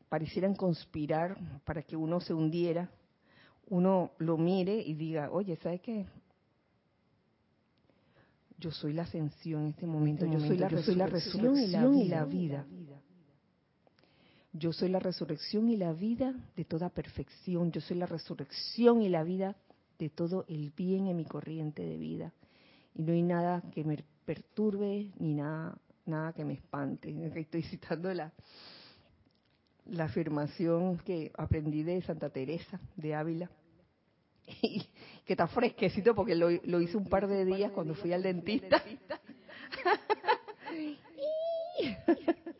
parecieran 0.08 0.54
conspirar 0.54 1.38
para 1.64 1.82
que 1.82 1.96
uno 1.96 2.20
se 2.20 2.34
hundiera, 2.34 2.90
uno 3.68 4.10
lo 4.18 4.36
mire 4.36 4.76
y 4.76 4.94
diga, 4.94 5.30
oye, 5.30 5.56
¿sabes 5.56 5.80
qué? 5.80 6.06
yo 8.58 8.70
soy 8.70 8.92
la 8.92 9.02
ascensión 9.02 9.62
en 9.62 9.68
este 9.68 9.86
momento, 9.86 10.24
yo, 10.26 10.40
soy 10.40 10.56
la, 10.56 10.68
resurrección, 10.68 11.56
y, 11.56 12.08
la 12.08 12.24
vida. 12.24 12.66
Yo 14.58 14.72
soy 14.72 14.88
la 14.88 14.98
resurrección 14.98 15.68
y 15.68 15.76
la 15.76 15.92
vida 15.92 16.34
de 16.56 16.64
toda 16.64 16.88
perfección, 16.88 17.72
yo 17.72 17.80
soy 17.80 17.98
la 17.98 18.06
resurrección 18.06 19.02
y 19.02 19.08
la 19.08 19.22
vida 19.22 19.56
de 19.98 20.08
todo 20.08 20.44
el 20.48 20.70
bien 20.70 21.08
en 21.08 21.16
mi 21.16 21.24
corriente 21.24 21.82
de 21.82 21.96
vida. 21.96 22.32
Y 22.94 23.02
no 23.02 23.12
hay 23.12 23.22
nada 23.22 23.62
que 23.72 23.84
me 23.84 24.02
perturbe 24.24 25.12
ni 25.18 25.34
nada, 25.34 25.76
nada 26.06 26.32
que 26.32 26.44
me 26.44 26.54
espante. 26.54 27.10
Estoy 27.34 27.62
citando 27.64 28.12
la, 28.14 28.32
la 29.86 30.04
afirmación 30.04 30.98
que 30.98 31.32
aprendí 31.36 31.82
de 31.82 32.00
Santa 32.02 32.30
Teresa 32.30 32.80
de 32.96 33.14
Ávila. 33.14 33.50
que 35.26 35.32
está 35.32 35.48
fresquecito 35.48 36.14
porque 36.14 36.34
lo, 36.34 36.48
lo 36.50 36.80
hice 36.80 36.96
un 36.96 37.08
par 37.08 37.26
de 37.26 37.44
días 37.44 37.72
cuando 37.72 37.94
fui 37.94 38.12
al 38.12 38.22
dentista. 38.22 38.82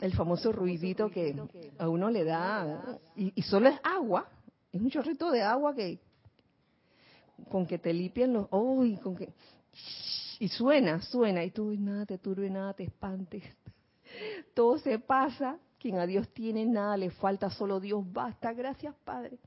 El 0.00 0.14
famoso 0.14 0.52
ruidito 0.52 1.10
que 1.10 1.34
a 1.78 1.88
uno 1.88 2.10
le 2.10 2.24
da, 2.24 2.98
y, 3.16 3.42
solo 3.42 3.68
es 3.68 3.80
agua, 3.82 4.28
es 4.72 4.80
un 4.80 4.90
chorrito 4.90 5.30
de 5.30 5.42
agua 5.42 5.74
que 5.74 5.98
con 7.48 7.66
que 7.66 7.78
te 7.78 7.92
limpian 7.92 8.32
los 8.32 8.46
ojos 8.50 8.86
y 8.86 8.96
con 8.96 9.16
que 9.16 9.32
y 10.40 10.48
suena, 10.48 11.00
suena, 11.02 11.42
y 11.42 11.50
tú 11.50 11.74
nada 11.76 12.06
te 12.06 12.18
turbe, 12.18 12.48
nada 12.48 12.72
te 12.74 12.84
espantes. 12.84 13.42
Todo 14.54 14.78
se 14.78 15.00
pasa, 15.00 15.58
quien 15.80 15.98
a 15.98 16.06
Dios 16.06 16.28
tiene 16.28 16.64
nada 16.64 16.96
le 16.96 17.10
falta, 17.10 17.50
solo 17.50 17.80
Dios 17.80 18.04
basta. 18.12 18.52
Gracias, 18.52 18.94
Padre 19.04 19.38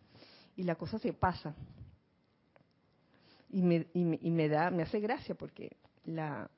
y 0.55 0.63
la 0.63 0.75
cosa 0.75 0.99
se 0.99 1.13
pasa. 1.13 1.55
Y 3.49 3.61
me, 3.61 3.87
y 3.93 4.31
me, 4.31 4.47
da, 4.47 4.69
me 4.69 4.83
hace 4.83 4.99
gracia 4.99 5.35
porque 5.35 5.75
la 6.05 6.49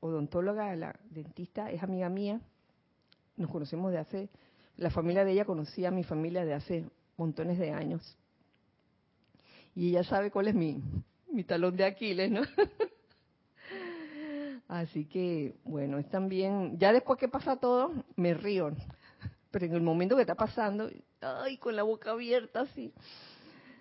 odontóloga, 0.00 0.74
la 0.76 0.98
dentista, 1.10 1.70
es 1.70 1.82
amiga 1.82 2.08
mía. 2.08 2.40
Nos 3.40 3.50
conocemos 3.50 3.90
de 3.90 3.96
hace, 3.96 4.28
la 4.76 4.90
familia 4.90 5.24
de 5.24 5.32
ella 5.32 5.46
conocía 5.46 5.88
a 5.88 5.90
mi 5.90 6.04
familia 6.04 6.44
de 6.44 6.52
hace 6.52 6.84
montones 7.16 7.58
de 7.58 7.70
años. 7.70 8.18
Y 9.74 9.88
ella 9.88 10.04
sabe 10.04 10.30
cuál 10.30 10.48
es 10.48 10.54
mi, 10.54 10.82
mi 11.32 11.42
talón 11.44 11.74
de 11.74 11.86
Aquiles, 11.86 12.30
¿no? 12.30 12.42
Así 14.68 15.06
que, 15.06 15.54
bueno, 15.64 15.96
es 15.96 16.06
también, 16.10 16.78
ya 16.78 16.92
después 16.92 17.18
que 17.18 17.28
pasa 17.28 17.56
todo, 17.56 18.04
me 18.14 18.34
río. 18.34 18.72
Pero 19.50 19.64
en 19.64 19.72
el 19.72 19.80
momento 19.80 20.16
que 20.16 20.20
está 20.20 20.34
pasando, 20.34 20.90
ay, 21.22 21.56
con 21.56 21.74
la 21.74 21.82
boca 21.82 22.10
abierta 22.10 22.60
así, 22.60 22.92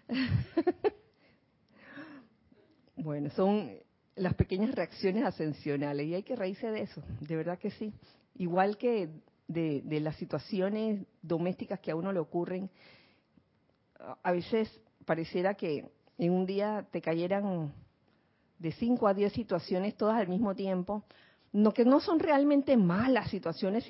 bueno, 2.95 3.30
son 3.32 3.72
las 4.15 4.36
pequeñas 4.36 4.74
reacciones 4.74 5.26
ascensionales 5.26 6.08
y 6.08 6.15
hay 6.15 6.24
que 6.24 6.38
reírse 6.38 6.72
de 6.72 6.84
eso, 6.84 7.04
de 7.19 7.36
verdad 7.36 7.60
que 7.60 7.72
sí. 7.72 7.93
Igual 8.36 8.78
que 8.78 9.10
de, 9.50 10.00
las 10.00 10.16
situaciones 10.16 11.06
domésticas 11.22 11.80
que 11.80 11.92
a 11.92 11.96
uno 11.96 12.14
le 12.14 12.20
ocurren, 12.20 12.70
a 14.24 14.32
veces 14.32 14.70
pareciera 15.06 15.56
que 15.56 15.90
en 16.18 16.32
un 16.32 16.46
día 16.46 16.88
te 16.92 17.02
cayeran 17.02 17.74
de 18.60 18.72
5 18.72 19.08
a 19.08 19.14
10 19.14 19.34
situaciones 19.34 19.96
todas 19.96 20.18
al 20.18 20.28
mismo 20.28 20.56
tiempo, 20.56 21.04
no 21.52 21.74
que 21.74 21.84
no 21.84 22.00
son 22.00 22.20
realmente 22.20 22.78
malas 22.78 23.32
situaciones, 23.32 23.84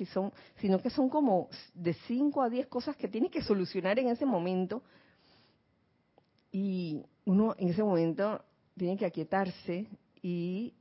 sino 0.56 0.80
que 0.80 0.90
son 0.90 1.10
como 1.10 1.48
de 1.74 1.92
5 1.92 2.42
a 2.42 2.48
10 2.48 2.66
cosas 2.68 2.96
que 2.96 3.08
tienes 3.08 3.30
que 3.30 3.42
solucionar 3.42 3.98
en 3.98 4.08
ese 4.08 4.24
momento. 4.24 4.82
Y 6.50 7.04
uno 7.26 7.54
en 7.58 7.68
ese 7.68 7.82
momento 7.82 8.42
tiene 8.76 8.96
que 8.96 9.04
aquietarse 9.04 9.86
y 10.22 10.72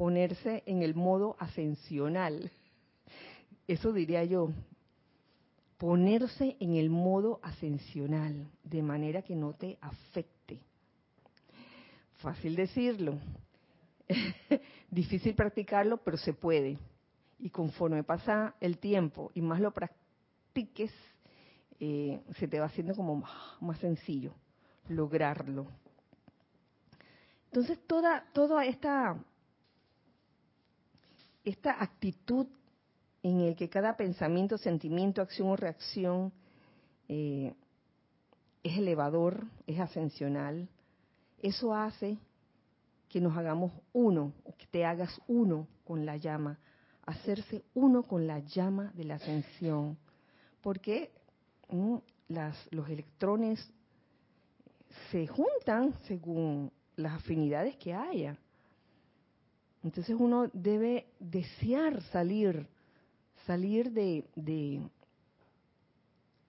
ponerse 0.00 0.62
en 0.64 0.82
el 0.82 0.94
modo 0.94 1.36
ascensional. 1.38 2.50
Eso 3.68 3.92
diría 3.92 4.24
yo, 4.24 4.48
ponerse 5.76 6.56
en 6.58 6.76
el 6.76 6.88
modo 6.88 7.38
ascensional, 7.42 8.48
de 8.64 8.80
manera 8.82 9.20
que 9.20 9.36
no 9.36 9.52
te 9.52 9.76
afecte. 9.82 10.58
Fácil 12.14 12.56
decirlo, 12.56 13.18
difícil 14.90 15.34
practicarlo, 15.34 15.98
pero 15.98 16.16
se 16.16 16.32
puede. 16.32 16.78
Y 17.38 17.50
conforme 17.50 18.02
pasa 18.02 18.54
el 18.58 18.78
tiempo 18.78 19.30
y 19.34 19.42
más 19.42 19.60
lo 19.60 19.70
practiques, 19.70 20.92
eh, 21.78 22.22
se 22.38 22.48
te 22.48 22.58
va 22.58 22.64
haciendo 22.64 22.94
como 22.94 23.22
más, 23.60 23.78
sencillo 23.80 24.32
lograrlo. 24.88 25.66
Entonces, 27.50 27.78
toda, 27.86 28.24
toda 28.32 28.64
esta, 28.64 29.22
esta 31.44 31.82
actitud 31.82 32.46
en 33.22 33.40
el 33.40 33.56
que 33.56 33.68
cada 33.68 33.96
pensamiento, 33.96 34.58
sentimiento, 34.58 35.22
acción 35.22 35.48
o 35.48 35.56
reacción 35.56 36.32
eh, 37.08 37.54
es 38.62 38.78
elevador, 38.78 39.46
es 39.66 39.80
ascensional, 39.80 40.68
eso 41.42 41.74
hace 41.74 42.18
que 43.08 43.20
nos 43.20 43.36
hagamos 43.36 43.72
uno, 43.92 44.32
que 44.56 44.66
te 44.66 44.84
hagas 44.84 45.20
uno 45.26 45.66
con 45.84 46.06
la 46.06 46.16
llama, 46.16 46.58
hacerse 47.04 47.64
uno 47.74 48.04
con 48.04 48.26
la 48.26 48.38
llama 48.38 48.92
de 48.94 49.04
la 49.04 49.16
ascensión. 49.16 49.98
Porque 50.60 51.10
las, 52.28 52.56
los 52.70 52.88
electrones 52.88 53.72
se 55.10 55.26
juntan 55.26 55.94
según 56.06 56.70
las 56.96 57.14
afinidades 57.14 57.76
que 57.76 57.94
haya. 57.94 58.36
Entonces 59.82 60.16
uno 60.18 60.48
debe 60.52 61.06
desear 61.18 62.02
salir, 62.12 62.66
salir 63.46 63.92
de, 63.92 64.24
de 64.36 64.82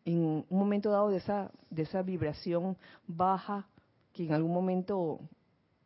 en 0.06 0.18
un 0.18 0.46
momento 0.50 0.90
dado 0.90 1.10
de 1.10 1.18
esa, 1.18 1.52
de 1.70 1.84
esa 1.84 2.02
vibración 2.02 2.78
baja 3.08 3.68
que 4.14 4.26
en 4.26 4.34
algún 4.34 4.54
momento 4.54 5.20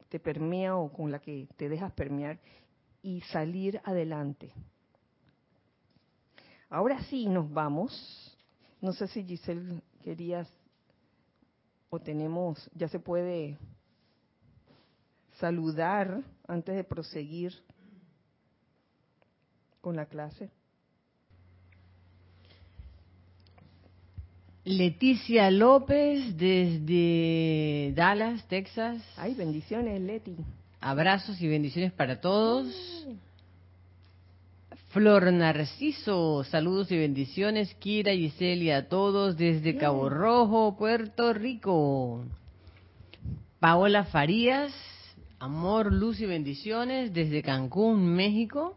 te 0.09 0.19
permea 0.19 0.75
o 0.75 0.91
con 0.91 1.11
la 1.11 1.19
que 1.19 1.47
te 1.57 1.69
dejas 1.69 1.91
permear 1.93 2.39
y 3.03 3.21
salir 3.21 3.79
adelante. 3.83 4.51
Ahora 6.69 7.03
sí 7.03 7.27
nos 7.27 7.51
vamos 7.53 8.35
no 8.85 8.93
sé 8.93 9.07
si 9.07 9.23
Giselle 9.23 9.81
querías 10.03 10.47
o 11.89 11.99
tenemos, 11.99 12.69
ya 12.75 12.87
se 12.87 12.99
puede 12.99 13.57
saludar 15.39 16.21
antes 16.47 16.75
de 16.75 16.83
proseguir 16.83 17.53
con 19.81 19.95
la 19.95 20.05
clase. 20.05 20.49
Leticia 24.63 25.51
López 25.51 26.35
desde 26.37 27.93
Dallas, 27.95 28.47
Texas. 28.47 28.99
Ay, 29.15 29.35
bendiciones, 29.35 30.01
Leti. 30.01 30.35
Abrazos 30.81 31.39
y 31.39 31.47
bendiciones 31.47 31.91
para 31.91 32.19
todos. 32.19 33.05
Flor 34.89 35.31
Narciso, 35.33 36.43
saludos 36.45 36.89
y 36.91 36.97
bendiciones, 36.97 37.75
Kira 37.75 38.13
y 38.13 38.29
Celia 38.31 38.77
a 38.77 38.87
todos 38.87 39.37
desde 39.37 39.77
Cabo 39.77 40.09
Rojo, 40.09 40.77
Puerto 40.77 41.33
Rico. 41.33 42.23
Paola 43.59 44.05
Farías, 44.05 44.73
Amor, 45.45 45.93
luz 45.93 46.19
y 46.21 46.25
bendiciones 46.25 47.13
desde 47.13 47.43
Cancún, 47.43 48.03
México. 48.15 48.75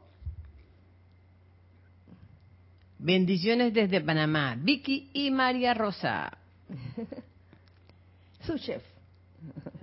Bendiciones 2.99 3.73
desde 3.73 4.03
Panamá, 4.03 4.55
Vicky 4.61 5.09
y 5.15 5.31
María 5.31 5.73
Rosa. 5.73 6.37
Su 8.43 8.59
chef. 8.59 8.83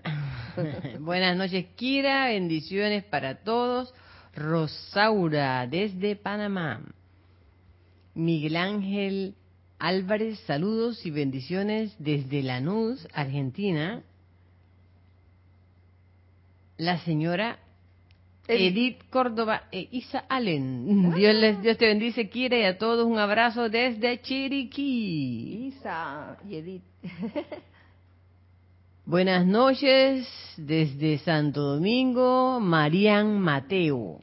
Buenas 1.00 1.36
noches, 1.36 1.65
Kira. 1.76 2.28
Bendiciones 2.28 3.04
para 3.04 3.38
todos. 3.43 3.91
Rosaura, 4.36 5.65
desde 5.65 6.15
Panamá. 6.15 6.82
Miguel 8.13 8.58
Ángel 8.58 9.34
Álvarez, 9.80 10.39
saludos 10.41 11.04
y 11.04 11.10
bendiciones 11.10 11.95
desde 11.98 12.43
Lanús, 12.43 13.08
Argentina. 13.12 14.04
La 16.78 17.00
señora 17.00 17.60
Edith 18.48 19.10
Córdoba 19.10 19.64
e 19.72 19.88
Isa 19.92 20.26
Allen. 20.30 21.12
Ah. 21.12 21.16
Dios, 21.16 21.36
les, 21.36 21.62
Dios 21.62 21.78
te 21.78 21.88
bendice, 21.88 22.30
y 22.34 22.64
a 22.64 22.78
todos 22.78 23.06
un 23.06 23.18
abrazo 23.18 23.70
desde 23.70 24.22
Chiriquí. 24.22 25.68
Isa 25.68 26.38
y 26.48 26.56
Edith. 26.56 26.84
Buenas 29.06 29.46
noches 29.46 30.28
desde 30.58 31.20
Santo 31.20 31.62
Domingo, 31.62 32.60
Marian 32.60 33.40
Mateo. 33.40 34.20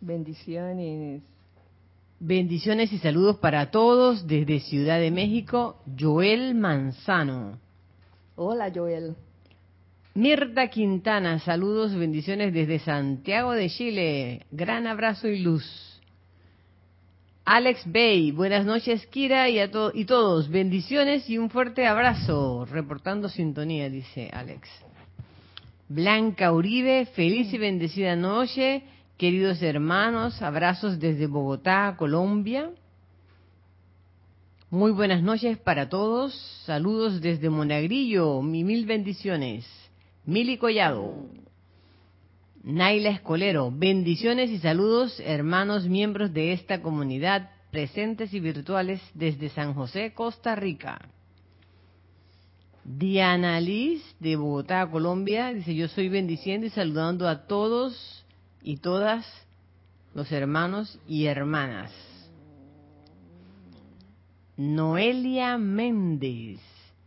Bendiciones. 0.00 1.22
Bendiciones 2.20 2.92
y 2.92 2.98
saludos 2.98 3.36
para 3.36 3.70
todos 3.70 4.26
desde 4.26 4.60
Ciudad 4.60 5.00
de 5.00 5.10
México, 5.10 5.82
Joel 5.98 6.54
Manzano. 6.54 7.58
Hola 8.36 8.70
Joel. 8.74 9.16
Mirta 10.16 10.68
Quintana, 10.68 11.40
saludos, 11.40 11.94
bendiciones 11.94 12.54
desde 12.54 12.78
Santiago 12.78 13.52
de 13.52 13.68
Chile. 13.68 14.46
Gran 14.50 14.86
abrazo 14.86 15.28
y 15.28 15.40
luz. 15.40 16.00
Alex 17.44 17.82
Bay, 17.84 18.30
buenas 18.30 18.64
noches 18.64 19.06
Kira 19.08 19.50
y 19.50 19.58
a 19.58 19.68
y 19.92 20.04
todos, 20.06 20.48
bendiciones 20.48 21.28
y 21.28 21.36
un 21.36 21.50
fuerte 21.50 21.86
abrazo. 21.86 22.64
Reportando 22.64 23.28
sintonía, 23.28 23.90
dice 23.90 24.30
Alex. 24.32 24.70
Blanca 25.90 26.50
Uribe, 26.50 27.04
feliz 27.14 27.52
y 27.52 27.58
bendecida 27.58 28.16
noche, 28.16 28.84
queridos 29.18 29.60
hermanos, 29.60 30.40
abrazos 30.40 30.98
desde 30.98 31.26
Bogotá, 31.26 31.94
Colombia. 31.98 32.70
Muy 34.70 34.92
buenas 34.92 35.22
noches 35.22 35.58
para 35.58 35.90
todos, 35.90 36.32
saludos 36.64 37.20
desde 37.20 37.50
Monagrillo, 37.50 38.40
mi 38.40 38.64
mil 38.64 38.86
bendiciones. 38.86 39.66
Mili 40.26 40.58
Collado. 40.58 41.14
Naila 42.64 43.10
Escolero, 43.10 43.70
bendiciones 43.72 44.50
y 44.50 44.58
saludos 44.58 45.20
hermanos 45.20 45.86
miembros 45.86 46.34
de 46.34 46.52
esta 46.52 46.82
comunidad 46.82 47.50
presentes 47.70 48.34
y 48.34 48.40
virtuales 48.40 49.00
desde 49.14 49.50
San 49.50 49.74
José, 49.74 50.14
Costa 50.14 50.56
Rica. 50.56 50.98
Diana 52.82 53.60
Liz 53.60 54.02
de 54.18 54.34
Bogotá, 54.34 54.90
Colombia, 54.90 55.54
dice 55.54 55.76
yo 55.76 55.86
soy 55.86 56.08
bendiciendo 56.08 56.66
y 56.66 56.70
saludando 56.70 57.28
a 57.28 57.46
todos 57.46 58.24
y 58.64 58.78
todas 58.78 59.24
los 60.12 60.32
hermanos 60.32 60.98
y 61.06 61.26
hermanas. 61.26 61.92
Noelia 64.56 65.56
Méndez, 65.56 66.58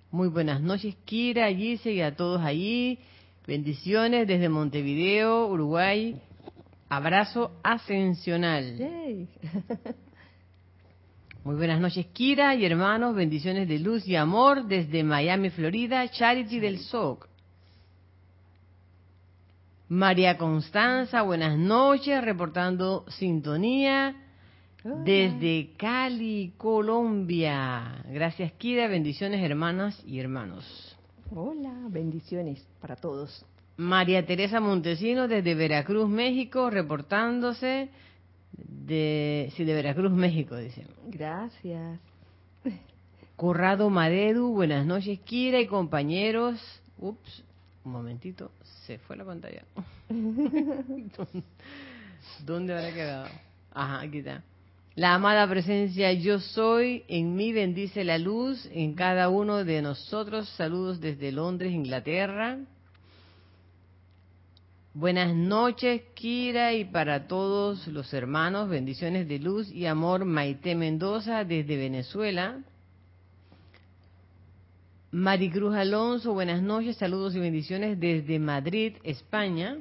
muy 0.10 0.30
buenas 0.30 0.62
noches 0.62 0.96
Kira, 1.04 1.54
Gise 1.54 1.92
y 1.92 2.00
a 2.00 2.16
todos 2.16 2.42
allí. 2.42 2.98
Bendiciones 3.50 4.28
desde 4.28 4.48
Montevideo, 4.48 5.48
Uruguay. 5.48 6.22
Abrazo 6.88 7.60
ascensional. 7.64 8.78
Muy 11.44 11.56
buenas 11.56 11.82
noches, 11.82 12.06
Kira 12.14 12.54
y 12.54 12.64
hermanos. 12.64 13.16
Bendiciones 13.16 13.68
de 13.68 13.80
luz 13.80 14.08
y 14.08 14.16
amor 14.16 14.68
desde 14.68 15.04
Miami, 15.04 15.50
Florida. 15.50 16.08
Charity 16.10 16.60
del 16.60 16.78
SOC. 16.78 17.28
María 19.88 20.38
Constanza, 20.38 21.24
buenas 21.24 21.58
noches, 21.58 22.24
reportando 22.24 23.04
sintonía 23.08 24.16
desde 24.84 25.72
Cali, 25.76 26.54
Colombia. 26.56 28.04
Gracias, 28.12 28.52
Kira. 28.60 28.88
Bendiciones, 28.88 29.44
hermanas 29.44 30.00
y 30.06 30.20
hermanos. 30.20 30.89
Hola, 31.36 31.72
bendiciones 31.90 32.66
para 32.82 32.96
todos. 32.96 33.46
María 33.78 34.26
Teresa 34.26 34.60
Montesino 34.60 35.28
desde 35.28 35.54
Veracruz, 35.54 36.10
México, 36.10 36.72
reportándose 36.72 37.90
de, 38.52 39.54
sí, 39.56 39.64
de 39.64 39.74
Veracruz, 39.76 40.12
México, 40.12 40.58
dice. 40.58 40.88
Gracias. 41.06 42.00
Corrado 43.36 43.92
Madedu, 43.92 44.54
buenas 44.54 44.88
noches, 44.88 45.20
Kira 45.20 45.60
y 45.60 45.68
compañeros. 45.68 46.60
Ups, 46.98 47.44
un 47.86 47.92
momentito, 47.92 48.50
se 48.88 48.98
fue 48.98 49.16
la 49.16 49.24
pantalla. 49.24 49.64
¿Dónde 52.44 52.74
habrá 52.74 52.92
quedado? 52.92 53.28
Ajá, 53.72 54.02
aquí 54.02 54.18
está. 54.18 54.44
La 54.96 55.14
amada 55.14 55.48
presencia 55.48 56.12
yo 56.14 56.40
soy, 56.40 57.04
en 57.08 57.36
mí 57.36 57.54
bendice 57.54 58.04
la 58.04 58.18
luz, 58.18 58.68
en 58.74 58.96
cada 58.96 59.30
uno 59.30 59.64
de 59.64 59.82
nosotros. 59.82 60.50
Saludos 60.50 61.00
desde 61.00 61.32
Londres, 61.32 61.72
Inglaterra. 61.72 62.60
Buenas 64.94 65.34
noches, 65.34 66.02
Kira, 66.16 66.74
y 66.74 66.84
para 66.84 67.28
todos 67.28 67.88
los 67.88 68.14
hermanos, 68.14 68.68
bendiciones 68.68 69.28
de 69.28 69.40
luz 69.40 69.72
y 69.72 69.86
amor. 69.86 70.26
Maite 70.26 70.76
Mendoza 70.76 71.46
desde 71.46 71.78
Venezuela. 71.78 72.60
Maricruz 75.12 75.76
Alonso, 75.76 76.34
buenas 76.34 76.62
noches, 76.62 76.98
saludos 76.98 77.36
y 77.36 77.40
bendiciones 77.40 78.00
desde 78.00 78.38
Madrid, 78.40 78.98
España. 79.04 79.78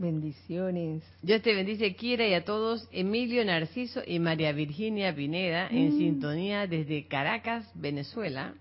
Bendiciones. 0.00 1.02
Dios 1.20 1.42
te 1.42 1.54
bendice, 1.54 1.94
Kira, 1.94 2.26
y 2.26 2.32
a 2.32 2.42
todos. 2.42 2.88
Emilio 2.90 3.44
Narciso 3.44 4.00
y 4.06 4.18
María 4.18 4.50
Virginia 4.52 5.14
Pineda 5.14 5.68
en 5.68 5.88
mm. 5.88 5.98
sintonía 5.98 6.66
desde 6.66 7.06
Caracas, 7.06 7.70
Venezuela. 7.74 8.54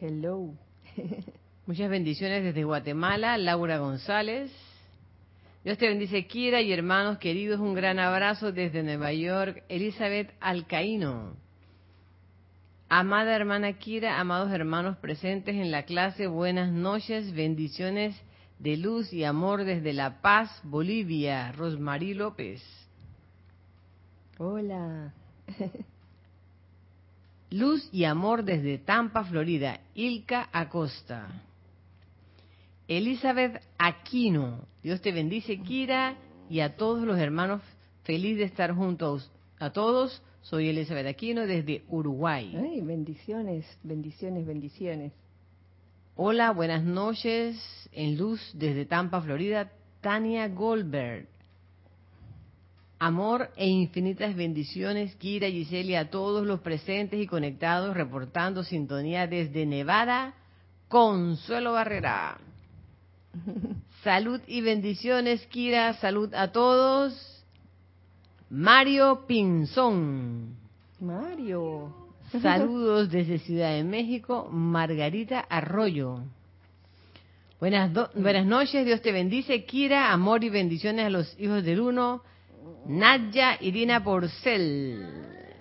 Hello. 0.00 0.54
Muchas 1.66 1.90
bendiciones 1.90 2.42
desde 2.42 2.64
Guatemala, 2.64 3.36
Laura 3.36 3.76
González. 3.76 4.50
Dios 5.62 5.76
te 5.76 5.88
bendice, 5.88 6.26
Kira 6.26 6.62
y 6.62 6.72
hermanos 6.72 7.18
queridos. 7.18 7.60
Un 7.60 7.74
gran 7.74 7.98
abrazo 7.98 8.50
desde 8.50 8.82
Nueva 8.82 9.12
York, 9.12 9.62
Elizabeth 9.68 10.32
Alcaíno. 10.40 11.36
Amada 12.88 13.36
hermana 13.36 13.74
Kira, 13.74 14.18
amados 14.18 14.50
hermanos 14.52 14.96
presentes 14.96 15.54
en 15.54 15.70
la 15.70 15.82
clase, 15.82 16.28
buenas 16.28 16.72
noches, 16.72 17.34
bendiciones 17.34 18.18
de 18.58 18.76
luz 18.76 19.12
y 19.12 19.24
amor 19.24 19.64
desde 19.64 19.92
La 19.92 20.20
Paz, 20.20 20.60
Bolivia, 20.62 21.52
Rosmarí 21.52 22.14
López. 22.14 22.62
Hola. 24.38 25.12
luz 27.50 27.88
y 27.92 28.04
amor 28.04 28.44
desde 28.44 28.78
Tampa, 28.78 29.24
Florida, 29.24 29.80
Ilka 29.94 30.48
Acosta. 30.52 31.28
Elizabeth 32.88 33.62
Aquino, 33.78 34.60
Dios 34.82 35.00
te 35.00 35.12
bendice, 35.12 35.58
Kira, 35.60 36.16
y 36.50 36.60
a 36.60 36.76
todos 36.76 37.06
los 37.06 37.18
hermanos, 37.18 37.62
feliz 38.02 38.36
de 38.36 38.44
estar 38.44 38.74
junto 38.74 39.18
a, 39.58 39.66
a 39.66 39.70
todos. 39.70 40.22
Soy 40.42 40.68
Elizabeth 40.68 41.06
Aquino 41.06 41.46
desde 41.46 41.84
Uruguay. 41.88 42.54
Ay, 42.54 42.82
bendiciones, 42.82 43.64
bendiciones, 43.82 44.46
bendiciones. 44.46 45.12
Hola, 46.16 46.52
buenas 46.52 46.84
noches. 46.84 47.56
En 47.90 48.16
luz 48.16 48.40
desde 48.54 48.86
Tampa, 48.86 49.20
Florida, 49.20 49.72
Tania 50.00 50.46
Goldberg. 50.46 51.26
Amor 53.00 53.50
e 53.56 53.66
infinitas 53.66 54.36
bendiciones, 54.36 55.16
Kira 55.16 55.48
Giselle, 55.48 55.98
a 55.98 56.10
todos 56.10 56.46
los 56.46 56.60
presentes 56.60 57.20
y 57.20 57.26
conectados, 57.26 57.96
reportando 57.96 58.62
sintonía 58.62 59.26
desde 59.26 59.66
Nevada, 59.66 60.34
Consuelo 60.86 61.72
Barrera. 61.72 62.38
Salud 64.04 64.40
y 64.46 64.60
bendiciones, 64.60 65.44
Kira. 65.48 65.94
Salud 65.94 66.32
a 66.32 66.52
todos. 66.52 67.44
Mario 68.50 69.24
Pinzón. 69.26 70.54
Mario. 71.00 72.03
Saludos 72.42 73.10
desde 73.10 73.38
Ciudad 73.38 73.72
de 73.72 73.84
México, 73.84 74.48
Margarita 74.50 75.40
Arroyo. 75.40 76.20
Buenas, 77.60 77.92
buenas 78.14 78.44
noches, 78.44 78.84
Dios 78.84 79.00
te 79.02 79.12
bendice. 79.12 79.64
Kira, 79.64 80.12
amor 80.12 80.42
y 80.42 80.48
bendiciones 80.48 81.06
a 81.06 81.10
los 81.10 81.38
hijos 81.38 81.64
del 81.64 81.80
uno. 81.80 82.22
Nadia 82.86 83.56
Irina 83.60 84.02
Porcel. 84.02 85.06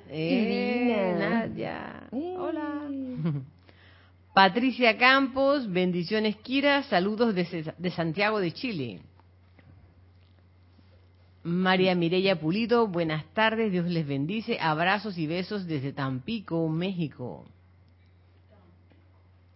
Eh, 0.10 1.16
Nadia. 1.18 2.08
Hola. 2.12 2.90
Patricia 4.34 4.98
Campos, 4.98 5.72
bendiciones 5.72 6.38
Kira, 6.38 6.84
saludos 6.84 7.36
de 7.36 7.92
Santiago 7.92 8.40
de 8.40 8.52
Chile. 8.52 9.00
María 11.44 11.94
Mireya 11.94 12.40
Pulido, 12.40 12.88
buenas 12.88 13.26
tardes, 13.34 13.70
Dios 13.70 13.86
les 13.88 14.08
bendice, 14.08 14.58
abrazos 14.62 15.18
y 15.18 15.28
besos 15.28 15.68
desde 15.68 15.92
Tampico, 15.92 16.70
México. 16.70 17.46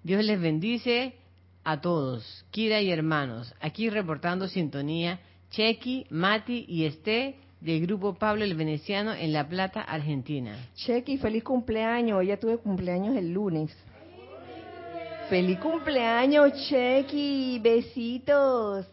Dios 0.04 0.24
les 0.26 0.40
bendice 0.40 1.16
a 1.64 1.80
todos, 1.80 2.46
Kira 2.52 2.82
y 2.82 2.92
hermanos, 2.92 3.56
aquí 3.62 3.90
reportando 3.90 4.50
sintonía, 4.50 5.22
Chequi, 5.52 6.06
Mati 6.10 6.66
y 6.68 6.84
Esté 6.84 7.36
del 7.62 7.82
grupo 7.88 8.16
Pablo 8.16 8.44
el 8.44 8.56
Veneciano 8.56 9.14
en 9.14 9.32
La 9.32 9.48
Plata, 9.48 9.82
Argentina. 9.82 10.58
Chequi, 10.76 11.18
feliz 11.18 11.44
cumpleaños, 11.46 12.26
ya 12.26 12.38
tuve 12.38 12.58
cumpleaños 12.58 13.16
el 13.16 13.32
lunes. 13.32 13.74
Feliz 15.30 15.58
cumpleaños, 15.60 16.52
Chequi, 16.68 17.60
besitos. 17.60 18.88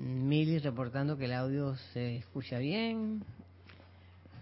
Mili 0.00 0.58
reportando 0.58 1.16
que 1.16 1.26
el 1.26 1.32
audio 1.32 1.76
se 1.92 2.16
escucha 2.16 2.58
bien. 2.58 3.22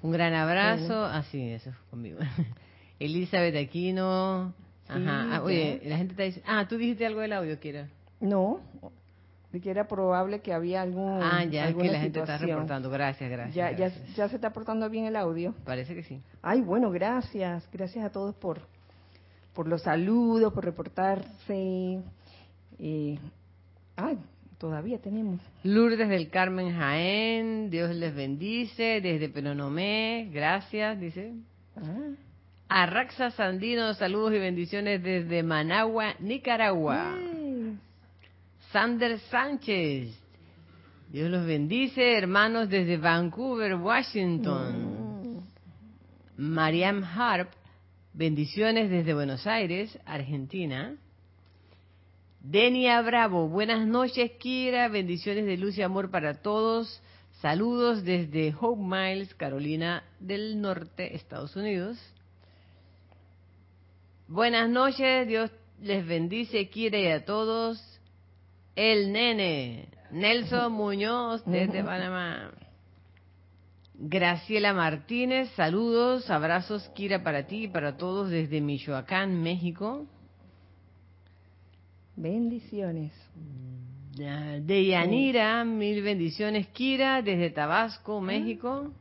Un 0.02 0.10
gran 0.10 0.34
abrazo. 0.34 1.04
Así, 1.04 1.40
ah, 1.40 1.56
eso 1.56 1.70
es 1.70 1.76
conmigo. 1.90 2.18
Elizabeth 2.98 3.56
Aquino. 3.56 4.54
Ajá. 4.88 5.36
Ah, 5.36 5.42
oye, 5.42 5.80
la 5.84 5.96
gente 5.96 6.12
está 6.12 6.24
diciendo. 6.24 6.50
Ah, 6.50 6.66
tú 6.68 6.76
dijiste 6.76 7.06
algo 7.06 7.20
del 7.20 7.32
audio, 7.32 7.58
Kira. 7.60 7.88
No, 8.20 8.60
de 9.52 9.60
que 9.60 9.70
era 9.70 9.86
probable 9.86 10.40
que 10.40 10.52
había 10.52 10.82
algún. 10.82 11.20
Ah, 11.22 11.44
ya, 11.44 11.72
que 11.72 11.84
la 11.84 12.00
gente 12.00 12.20
está 12.20 12.38
reportando. 12.38 12.90
Gracias, 12.90 13.30
gracias 13.30 13.54
ya, 13.54 13.70
Ya, 13.72 13.92
ya 14.16 14.28
se 14.28 14.36
está 14.36 14.52
portando 14.52 14.88
bien 14.88 15.04
el 15.04 15.16
audio. 15.16 15.54
Parece 15.64 15.94
que 15.94 16.02
sí. 16.02 16.20
Ay, 16.40 16.62
bueno, 16.62 16.90
gracias. 16.90 17.68
Gracias 17.70 18.04
a 18.04 18.10
todos 18.10 18.34
por, 18.34 18.62
por 19.52 19.68
los 19.68 19.82
saludos, 19.82 20.52
por 20.52 20.64
reportarse. 20.64 22.00
Eh, 22.78 23.18
ay, 23.96 24.18
Todavía 24.62 25.00
tenemos. 25.00 25.40
Lourdes 25.64 26.08
del 26.08 26.30
Carmen 26.30 26.72
Jaén, 26.72 27.68
Dios 27.68 27.92
les 27.96 28.14
bendice, 28.14 29.00
desde 29.00 29.28
Penonomé, 29.28 30.30
gracias, 30.32 31.00
dice. 31.00 31.32
Ah. 31.74 32.12
Arraxa 32.68 33.32
Sandino, 33.32 33.92
saludos 33.94 34.34
y 34.34 34.38
bendiciones 34.38 35.02
desde 35.02 35.42
Managua, 35.42 36.14
Nicaragua. 36.20 37.12
Sander 38.70 39.18
Sánchez, 39.32 40.16
Dios 41.10 41.28
los 41.28 41.44
bendice, 41.44 42.16
hermanos 42.16 42.68
desde 42.68 42.98
Vancouver, 42.98 43.74
Washington. 43.74 45.40
Mm. 46.36 46.50
Mariam 46.54 47.02
Harp, 47.02 47.48
bendiciones 48.14 48.90
desde 48.90 49.12
Buenos 49.12 49.44
Aires, 49.44 49.98
Argentina. 50.06 50.94
Denia 52.44 53.00
Bravo, 53.02 53.48
buenas 53.48 53.86
noches, 53.86 54.32
Kira. 54.32 54.88
Bendiciones 54.88 55.46
de 55.46 55.56
luz 55.56 55.78
y 55.78 55.82
amor 55.82 56.10
para 56.10 56.42
todos. 56.42 57.00
Saludos 57.40 58.02
desde 58.02 58.52
Hope 58.60 58.82
Miles, 58.82 59.32
Carolina 59.36 60.02
del 60.18 60.60
Norte, 60.60 61.14
Estados 61.14 61.54
Unidos. 61.54 61.96
Buenas 64.26 64.68
noches, 64.68 65.28
Dios 65.28 65.52
les 65.80 66.04
bendice, 66.04 66.68
Kira 66.68 66.98
y 66.98 67.06
a 67.06 67.24
todos. 67.24 67.80
El 68.74 69.12
nene, 69.12 69.86
Nelson 70.10 70.72
Muñoz, 70.72 71.44
desde 71.46 71.84
Panamá. 71.84 72.50
Graciela 73.94 74.72
Martínez, 74.72 75.48
saludos, 75.50 76.28
abrazos, 76.28 76.88
Kira, 76.88 77.22
para 77.22 77.46
ti 77.46 77.64
y 77.64 77.68
para 77.68 77.96
todos 77.96 78.30
desde 78.30 78.60
Michoacán, 78.60 79.40
México. 79.40 80.08
Bendiciones. 82.22 83.12
De 84.14 84.86
Yanira, 84.86 85.64
mil 85.64 86.02
bendiciones. 86.04 86.68
Kira, 86.68 87.20
desde 87.20 87.50
Tabasco, 87.50 88.18
ah. 88.18 88.20
México. 88.20 88.92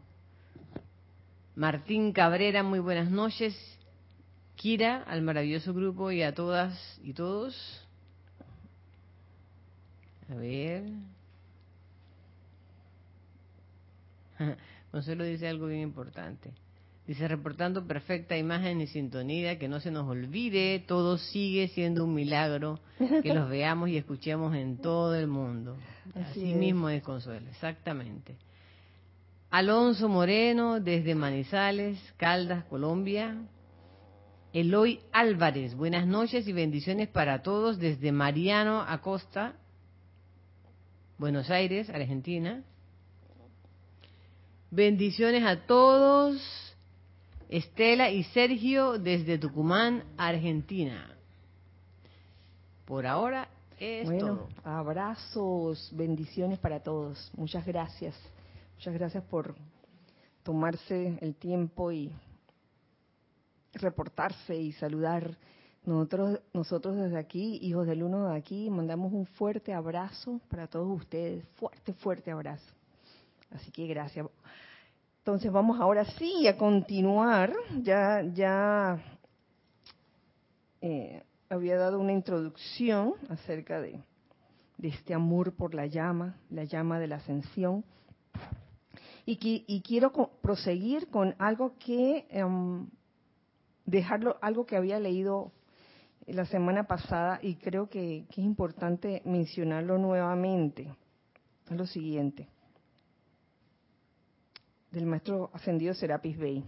Martín 1.56 2.14
Cabrera, 2.14 2.64
muy 2.64 2.80
buenas 2.80 3.12
noches. 3.12 3.56
Kira, 4.56 5.04
al 5.04 5.22
maravilloso 5.22 5.72
grupo 5.72 6.12
y 6.12 6.24
a 6.24 6.34
todas 6.34 7.00
y 7.04 7.14
todos. 7.14 7.88
A 10.28 10.34
ver. 10.34 10.86
Consuelo 14.92 15.26
dice 15.26 15.48
algo 15.48 15.68
bien 15.68 15.82
importante. 15.82 16.52
Dice, 17.12 17.28
reportando 17.28 17.86
perfecta 17.86 18.38
imagen 18.38 18.80
y 18.80 18.88
sintonía, 18.88 19.60
que 19.60 19.68
no 19.68 19.82
se 19.82 19.92
nos 19.92 20.08
olvide, 20.08 20.80
todo 20.88 21.18
sigue 21.18 21.68
siendo 21.68 22.06
un 22.06 22.14
milagro, 22.14 22.80
que 23.22 23.34
los 23.34 23.50
veamos 23.50 23.90
y 23.90 23.98
escuchemos 23.98 24.56
en 24.56 24.78
todo 24.78 25.14
el 25.16 25.28
mundo. 25.28 25.76
Así, 26.16 26.54
mismo 26.54 26.88
es 26.88 27.04
Consuelo, 27.04 27.50
exactamente. 27.50 28.38
Alonso 29.50 30.08
Moreno, 30.08 30.80
desde 30.80 31.14
Manizales, 31.14 32.00
Caldas, 32.16 32.64
Colombia. 32.64 33.36
Eloy 34.54 35.02
Álvarez, 35.12 35.76
buenas 35.76 36.08
noches 36.08 36.48
y 36.48 36.54
bendiciones 36.54 37.10
para 37.10 37.42
todos 37.42 37.78
desde 37.78 38.14
Mariano 38.14 38.86
Acosta, 38.88 39.56
Buenos 41.18 41.50
Aires, 41.50 41.90
Argentina. 41.90 42.64
Bendiciones 44.70 45.44
a 45.44 45.66
todos 45.66 46.71
Estela 47.52 48.10
y 48.10 48.24
Sergio 48.24 48.98
desde 48.98 49.38
Tucumán, 49.38 50.06
Argentina. 50.18 51.14
Por 52.86 53.06
ahora 53.06 53.50
es 53.78 54.06
bueno, 54.06 54.48
Abrazos, 54.64 55.90
bendiciones 55.92 56.60
para 56.60 56.80
todos. 56.80 57.30
Muchas 57.36 57.66
gracias. 57.66 58.16
Muchas 58.76 58.94
gracias 58.94 59.24
por 59.26 59.54
tomarse 60.44 61.18
el 61.20 61.36
tiempo 61.36 61.92
y 61.92 62.10
reportarse 63.74 64.56
y 64.56 64.72
saludar. 64.72 65.38
Nosotros, 65.84 66.40
nosotros 66.54 66.96
desde 66.96 67.18
aquí, 67.18 67.60
hijos 67.62 67.86
del 67.86 68.04
uno 68.04 68.30
de 68.30 68.38
aquí, 68.38 68.70
mandamos 68.70 69.12
un 69.12 69.26
fuerte 69.26 69.74
abrazo 69.74 70.40
para 70.48 70.68
todos 70.68 71.02
ustedes. 71.02 71.44
Fuerte, 71.56 71.92
fuerte 71.96 72.32
abrazo. 72.32 72.74
Así 73.50 73.72
que 73.72 73.88
gracias. 73.88 74.26
Entonces 75.22 75.52
vamos 75.52 75.80
ahora 75.80 76.04
sí 76.18 76.48
a 76.48 76.58
continuar. 76.58 77.54
Ya, 77.84 78.24
ya 78.34 79.00
eh, 80.82 81.24
había 81.48 81.78
dado 81.78 82.00
una 82.00 82.12
introducción 82.12 83.14
acerca 83.30 83.80
de, 83.80 84.00
este 84.82 85.14
amor 85.14 85.54
por 85.54 85.76
la 85.76 85.86
llama, 85.86 86.38
la 86.50 86.64
llama 86.64 87.00
de 87.00 87.06
la 87.06 87.18
ascensión. 87.18 87.86
Y, 89.28 89.84
quiero 89.84 90.12
proseguir 90.42 91.08
con 91.10 91.36
algo 91.38 91.76
que, 91.78 92.26
em, 92.32 92.88
dejarlo, 93.86 94.40
algo 94.42 94.66
que 94.66 94.76
había 94.76 95.00
leído 95.00 95.52
la 96.26 96.46
semana 96.46 96.88
pasada 96.88 97.38
y 97.44 97.58
creo 97.58 97.90
que, 97.90 98.26
que 98.32 98.42
es 98.42 98.48
importante 98.48 99.22
mencionarlo 99.24 100.00
nuevamente. 100.00 100.92
Es 101.70 101.78
lo 101.78 101.86
siguiente 101.86 102.48
del 104.92 105.06
maestro 105.06 105.50
ascendido 105.54 105.94
Serapis 105.94 106.38
Bey. 106.38 106.64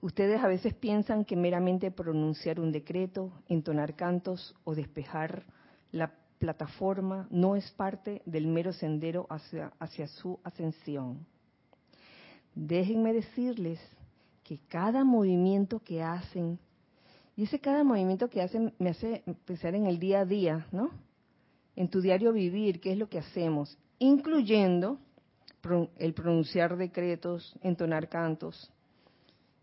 Ustedes 0.00 0.42
a 0.42 0.48
veces 0.48 0.74
piensan 0.74 1.24
que 1.24 1.36
meramente 1.36 1.90
pronunciar 1.90 2.60
un 2.60 2.72
decreto, 2.72 3.32
entonar 3.48 3.94
cantos 3.94 4.54
o 4.64 4.74
despejar 4.74 5.44
la 5.92 6.12
plataforma 6.38 7.26
no 7.30 7.56
es 7.56 7.70
parte 7.72 8.20
del 8.26 8.46
mero 8.46 8.72
sendero 8.72 9.26
hacia, 9.30 10.06
su 10.08 10.38
ascensión. 10.44 11.26
Déjenme 12.54 13.14
decirles 13.14 13.80
que 14.42 14.58
cada 14.68 15.04
movimiento 15.04 15.80
que 15.80 16.02
hacen, 16.02 16.58
y 17.34 17.44
ese 17.44 17.58
cada 17.58 17.82
movimiento 17.82 18.28
que 18.28 18.42
hacen 18.42 18.74
me 18.78 18.90
hace 18.90 19.24
pensar 19.46 19.74
en 19.74 19.86
el 19.86 19.98
día 19.98 20.20
a 20.20 20.26
día, 20.26 20.66
¿no? 20.70 20.90
En 21.76 21.88
tu 21.88 22.02
diario 22.02 22.32
vivir, 22.32 22.80
qué 22.80 22.92
es 22.92 22.98
lo 22.98 23.08
que 23.08 23.18
hacemos, 23.18 23.78
incluyendo 23.98 24.98
el 25.98 26.14
pronunciar 26.14 26.76
decretos, 26.76 27.56
entonar 27.62 28.08
cantos, 28.08 28.70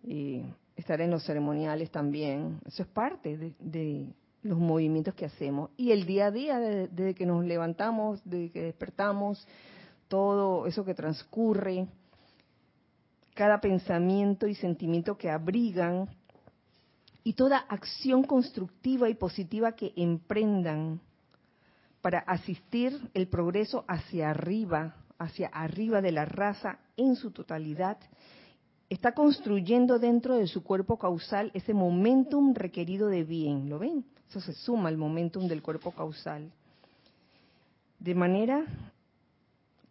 y 0.04 0.44
estar 0.76 1.00
en 1.02 1.12
los 1.12 1.24
ceremoniales 1.24 1.92
también. 1.92 2.60
Eso 2.66 2.84
es 2.84 2.90
parte 2.90 3.54
de, 3.60 4.14
los 4.44 4.58
movimientos 4.58 5.14
que 5.14 5.26
hacemos. 5.26 5.70
Y 5.78 5.92
el 5.92 6.06
día 6.08 6.28
a 6.28 6.32
día, 6.32 6.60
desde, 6.60 7.14
que 7.14 7.28
nos 7.28 7.46
levantamos, 7.46 8.20
desde 8.26 8.50
que 8.52 8.62
despertamos, 8.64 9.48
todo 10.08 10.66
eso 10.66 10.84
que 10.84 10.96
transcurre, 10.96 11.88
cada 13.36 13.62
pensamiento 13.62 14.48
y 14.48 14.56
sentimiento 14.56 15.16
que 15.18 15.30
abrigan, 15.30 16.10
y 17.24 17.34
toda 17.34 17.60
acción 17.60 18.24
constructiva 18.24 19.08
y 19.08 19.14
positiva 19.14 19.74
que 19.74 19.94
emprendan 19.96 21.00
para 22.02 22.18
asistir 22.20 23.12
el 23.14 23.28
progreso 23.28 23.86
hacia 23.88 24.32
arriba 24.32 24.96
hacia 25.22 25.48
arriba 25.48 26.02
de 26.02 26.12
la 26.12 26.26
raza 26.26 26.80
en 26.98 27.16
su 27.16 27.32
totalidad 27.32 27.98
está 28.90 29.14
construyendo 29.14 30.00
dentro 30.00 30.36
de 30.36 30.48
su 30.48 30.64
cuerpo 30.64 30.98
causal 30.98 31.52
ese 31.54 31.74
momentum 31.74 32.54
requerido 32.54 33.08
de 33.08 33.24
bien. 33.24 33.70
¿Lo 33.70 33.80
ven? 33.80 34.04
Eso 34.28 34.42
se 34.42 34.54
suma 34.54 34.90
al 34.90 34.98
momentum 34.98 35.48
del 35.48 35.62
cuerpo 35.62 35.92
causal. 35.92 36.52
De 38.00 38.16
manera 38.16 38.66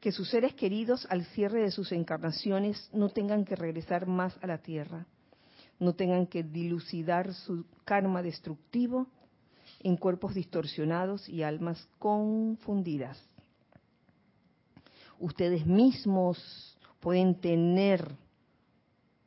que 0.00 0.12
sus 0.12 0.28
seres 0.28 0.54
queridos 0.54 1.06
al 1.10 1.24
cierre 1.26 1.62
de 1.62 1.70
sus 1.70 1.92
encarnaciones 1.92 2.90
no 2.92 3.10
tengan 3.10 3.44
que 3.44 3.54
regresar 3.54 4.06
más 4.06 4.36
a 4.42 4.46
la 4.46 4.58
tierra, 4.58 5.06
no 5.78 5.94
tengan 5.94 6.26
que 6.26 6.42
dilucidar 6.42 7.32
su 7.34 7.64
karma 7.84 8.22
destructivo 8.22 9.06
en 9.82 9.96
cuerpos 9.96 10.34
distorsionados 10.34 11.28
y 11.28 11.42
almas 11.42 11.88
confundidas. 11.98 13.29
Ustedes 15.20 15.64
mismos 15.64 16.76
pueden 16.98 17.40
tener 17.40 18.16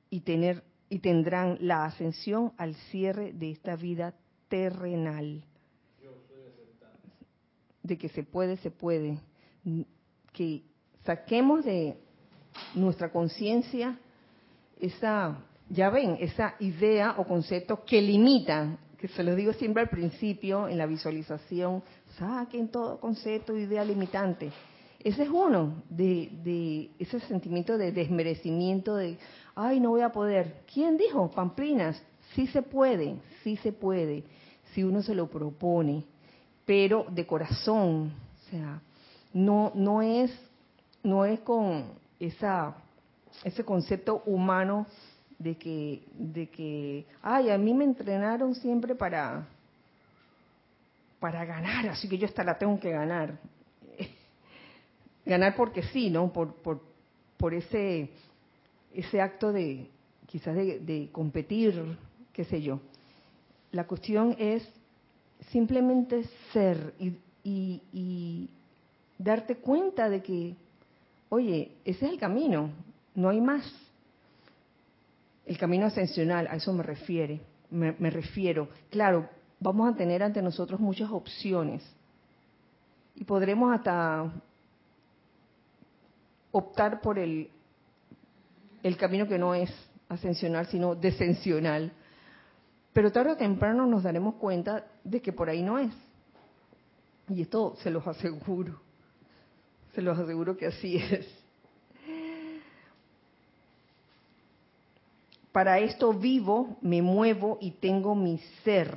y 0.09 0.19
tener 0.19 0.63
y 0.89 0.99
tendrán 0.99 1.57
la 1.61 1.85
ascensión 1.85 2.51
al 2.57 2.75
cierre 2.91 3.33
de 3.33 3.51
esta 3.51 3.75
vida 3.75 4.13
terrenal. 4.47 5.43
De 7.81 7.97
que 7.97 8.09
se 8.09 8.23
puede, 8.23 8.57
se 8.57 8.69
puede 8.69 9.17
que 10.33 10.63
saquemos 11.05 11.63
de 11.63 11.97
nuestra 12.75 13.11
conciencia 13.11 13.97
esa, 14.79 15.37
ya 15.69 15.89
ven, 15.89 16.17
esa 16.19 16.55
idea 16.59 17.15
o 17.17 17.25
concepto 17.25 17.83
que 17.85 18.01
limita, 18.01 18.77
que 18.97 19.07
se 19.07 19.23
lo 19.23 19.35
digo 19.35 19.53
siempre 19.53 19.83
al 19.83 19.89
principio 19.89 20.67
en 20.67 20.77
la 20.77 20.85
visualización, 20.85 21.83
saquen 22.17 22.69
todo 22.69 22.99
concepto, 22.99 23.57
idea 23.57 23.83
limitante. 23.85 24.51
Ese 25.03 25.23
es 25.23 25.29
uno, 25.29 25.83
de, 25.89 26.29
de 26.43 26.89
ese 26.97 27.19
sentimiento 27.21 27.77
de 27.77 27.91
desmerecimiento, 27.91 28.95
de, 28.95 29.17
ay, 29.53 29.79
no 29.81 29.89
voy 29.89 30.01
a 30.01 30.13
poder. 30.13 30.61
¿Quién 30.73 30.97
dijo? 30.97 31.29
Pamplinas, 31.29 32.01
sí 32.33 32.47
se 32.47 32.61
puede, 32.61 33.17
sí 33.43 33.57
se 33.57 33.73
puede, 33.73 34.23
si 34.73 34.83
uno 34.83 35.01
se 35.01 35.13
lo 35.13 35.27
propone, 35.27 36.05
pero 36.65 37.05
de 37.09 37.27
corazón, 37.27 38.13
o 38.13 38.49
sea, 38.49 38.81
no, 39.33 39.71
no 39.75 40.01
es, 40.01 40.31
no 41.03 41.25
es 41.25 41.41
con 41.41 41.83
esa, 42.19 42.75
ese 43.43 43.65
concepto 43.65 44.23
humano 44.25 44.85
de 45.37 45.55
que, 45.55 46.03
de 46.13 46.47
que, 46.47 47.05
ay, 47.21 47.49
a 47.49 47.57
mí 47.57 47.73
me 47.73 47.83
entrenaron 47.83 48.55
siempre 48.55 48.95
para, 48.95 49.45
para 51.19 51.43
ganar, 51.43 51.89
así 51.89 52.07
que 52.07 52.17
yo 52.17 52.25
hasta 52.25 52.43
la 52.43 52.57
tengo 52.57 52.79
que 52.79 52.91
ganar. 52.91 53.37
Ganar 55.25 55.55
porque 55.55 55.83
sí, 55.83 56.09
¿no? 56.09 56.31
Por, 56.31 56.55
por, 57.37 57.53
ese, 57.53 58.09
ese 58.93 59.21
acto 59.21 59.51
de, 59.51 59.89
quizás 60.25 60.55
de, 60.55 60.79
de 60.79 61.09
competir, 61.11 61.97
qué 62.31 62.45
sé 62.45 62.61
yo. 62.61 62.79
La 63.71 63.85
cuestión 63.85 64.35
es 64.39 64.67
simplemente 65.51 66.23
ser 66.51 66.93
y, 66.99 67.17
y, 67.43 68.49
darte 69.17 69.57
cuenta 69.57 70.09
de 70.09 70.21
que, 70.21 70.55
oye, 71.29 71.71
ese 71.85 72.05
es 72.05 72.11
el 72.13 72.19
camino, 72.19 72.69
no 73.15 73.29
hay 73.29 73.41
más. 73.41 73.71
El 75.45 75.57
camino 75.57 75.85
ascensional, 75.85 76.47
a 76.47 76.55
eso 76.55 76.71
me 76.71 76.83
refiere, 76.83 77.41
me 77.69 78.09
refiero. 78.09 78.69
Claro, 78.89 79.27
vamos 79.59 79.93
a 79.93 79.95
tener 79.95 80.23
ante 80.23 80.41
nosotros 80.41 80.79
muchas 80.79 81.09
opciones 81.11 81.83
y 83.15 83.23
podremos 83.23 83.73
hasta 83.73 84.31
optar 86.53 87.01
por 87.01 87.19
el, 87.19 87.49
el 88.83 88.95
camino 88.95 89.27
que 89.27 89.37
no 89.37 89.53
es 89.53 89.69
ascensional, 90.07 90.67
sino 90.67 90.95
descensional. 90.95 91.91
Pero 92.93 93.11
tarde 93.11 93.31
o 93.31 93.37
temprano 93.37 93.85
nos 93.87 94.03
daremos 94.03 94.35
cuenta 94.35 94.85
de 95.03 95.21
que 95.21 95.33
por 95.33 95.49
ahí 95.49 95.63
no 95.63 95.79
es. 95.79 95.91
Y 97.27 97.41
esto 97.41 97.75
se 97.77 97.89
los 97.89 98.05
aseguro. 98.07 98.79
Se 99.93 100.01
los 100.01 100.17
aseguro 100.17 100.55
que 100.55 100.67
así 100.67 100.97
es. 100.97 101.27
Para 105.51 105.79
esto 105.79 106.13
vivo, 106.13 106.77
me 106.81 107.01
muevo 107.01 107.57
y 107.61 107.71
tengo 107.71 108.15
mi 108.15 108.39
ser. 108.63 108.95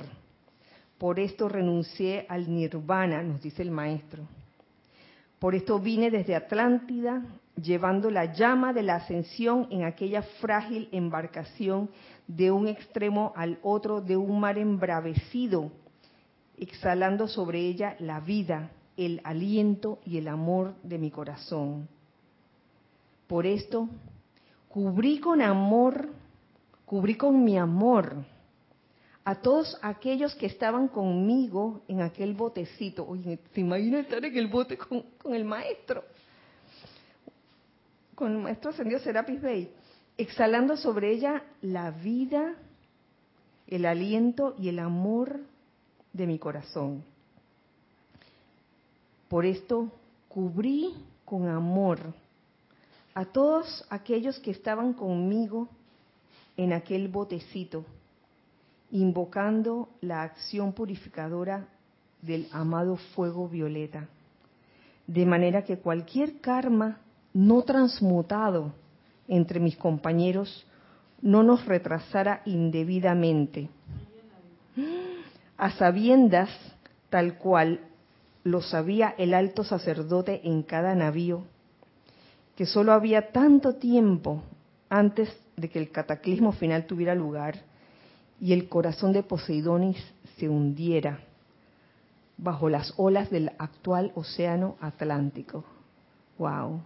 Por 0.97 1.19
esto 1.19 1.49
renuncié 1.49 2.25
al 2.29 2.51
nirvana, 2.51 3.21
nos 3.21 3.41
dice 3.41 3.61
el 3.61 3.71
maestro. 3.71 4.23
Por 5.39 5.53
esto 5.53 5.79
vine 5.79 6.09
desde 6.09 6.35
Atlántida, 6.35 7.23
llevando 7.61 8.11
la 8.11 8.33
llama 8.33 8.73
de 8.73 8.83
la 8.83 8.95
ascensión 8.95 9.67
en 9.71 9.83
aquella 9.83 10.21
frágil 10.21 10.89
embarcación 10.91 11.89
de 12.27 12.51
un 12.51 12.67
extremo 12.67 13.33
al 13.35 13.59
otro 13.63 14.01
de 14.01 14.15
un 14.17 14.39
mar 14.39 14.57
embravecido, 14.57 15.71
exhalando 16.57 17.27
sobre 17.27 17.59
ella 17.59 17.95
la 17.99 18.19
vida, 18.19 18.71
el 18.95 19.21
aliento 19.23 19.99
y 20.05 20.17
el 20.17 20.27
amor 20.27 20.75
de 20.83 20.97
mi 20.97 21.11
corazón. 21.11 21.87
Por 23.27 23.45
esto, 23.45 23.89
cubrí 24.69 25.19
con 25.19 25.41
amor, 25.41 26.09
cubrí 26.85 27.15
con 27.15 27.43
mi 27.43 27.57
amor 27.57 28.15
a 29.23 29.35
todos 29.35 29.77
aquellos 29.81 30.33
que 30.35 30.45
estaban 30.45 30.87
conmigo 30.87 31.81
en 31.87 32.01
aquel 32.01 32.33
botecito. 32.33 33.05
Oye, 33.05 33.39
¿se 33.53 33.59
imagina 33.59 33.99
estar 33.99 34.23
en 34.23 34.37
el 34.37 34.47
bote 34.47 34.77
con, 34.77 35.03
con 35.21 35.33
el 35.33 35.43
maestro? 35.43 36.03
Con 38.17 38.31
el 38.31 38.39
maestro 38.39 38.71
ascendido 38.71 38.99
Serapis 38.99 39.39
Bey, 39.39 39.71
exhalando 40.17 40.75
sobre 40.75 41.11
ella 41.11 41.43
la 41.61 41.91
vida, 41.91 42.55
el 43.67 43.85
aliento 43.85 44.55
y 44.57 44.69
el 44.69 44.79
amor 44.79 45.39
de 46.13 46.25
mi 46.25 46.39
corazón. 46.39 47.03
Por 49.29 49.45
esto 49.45 49.91
cubrí 50.29 50.95
con 51.25 51.47
amor 51.47 51.99
a 53.13 53.25
todos 53.25 53.85
aquellos 53.91 54.39
que 54.39 54.49
estaban 54.49 54.93
conmigo 54.93 55.69
en 56.57 56.73
aquel 56.73 57.09
botecito, 57.09 57.85
invocando 58.89 59.89
la 60.01 60.23
acción 60.23 60.73
purificadora 60.73 61.67
del 62.23 62.47
amado 62.51 62.95
fuego 63.13 63.47
violeta, 63.47 64.09
de 65.05 65.23
manera 65.23 65.63
que 65.63 65.77
cualquier 65.77 66.41
karma 66.41 67.01
no 67.37 67.61
transmutado 67.61 68.73
entre 69.27 69.59
mis 69.59 69.77
compañeros 69.77 70.65
no 71.21 71.43
nos 71.43 71.67
retrasara 71.67 72.41
indebidamente, 72.45 73.69
a 75.55 75.69
sabiendas 75.69 76.49
tal 77.11 77.37
cual 77.37 77.81
lo 78.43 78.63
sabía 78.63 79.13
el 79.19 79.35
alto 79.35 79.63
sacerdote 79.63 80.41
en 80.45 80.63
cada 80.63 80.95
navío, 80.95 81.43
que 82.55 82.65
solo 82.65 82.91
había 82.91 83.31
tanto 83.31 83.75
tiempo 83.75 84.41
antes 84.89 85.29
de 85.57 85.69
que 85.69 85.77
el 85.77 85.91
cataclismo 85.91 86.53
final 86.53 86.87
tuviera 86.87 87.13
lugar 87.13 87.61
y 88.41 88.53
el 88.53 88.67
corazón 88.67 89.13
de 89.13 89.21
Poseidonis 89.21 90.03
se 90.39 90.49
hundiera 90.49 91.19
bajo 92.35 92.67
las 92.67 92.95
olas 92.97 93.29
del 93.29 93.51
actual 93.59 94.11
océano 94.15 94.75
Atlántico. 94.81 95.63
Wow. 96.39 96.81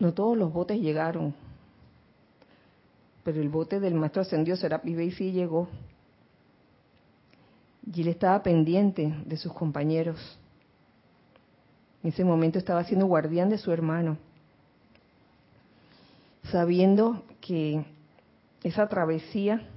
No 0.00 0.14
todos 0.14 0.36
los 0.36 0.50
botes 0.50 0.80
llegaron, 0.80 1.34
pero 3.22 3.40
el 3.40 3.50
bote 3.50 3.80
del 3.80 3.94
maestro 3.94 4.22
ascendido 4.22 4.56
Serapis 4.56 4.96
Bey 4.96 5.10
sí 5.10 5.30
llegó. 5.30 5.68
Y 7.92 8.00
él 8.00 8.08
estaba 8.08 8.42
pendiente 8.42 9.14
de 9.26 9.36
sus 9.36 9.52
compañeros. 9.52 10.18
En 12.02 12.10
ese 12.10 12.24
momento 12.24 12.58
estaba 12.58 12.82
siendo 12.84 13.06
guardián 13.06 13.50
de 13.50 13.58
su 13.58 13.72
hermano, 13.72 14.16
sabiendo 16.50 17.22
que 17.42 17.84
esa 18.62 18.88
travesía 18.88 19.68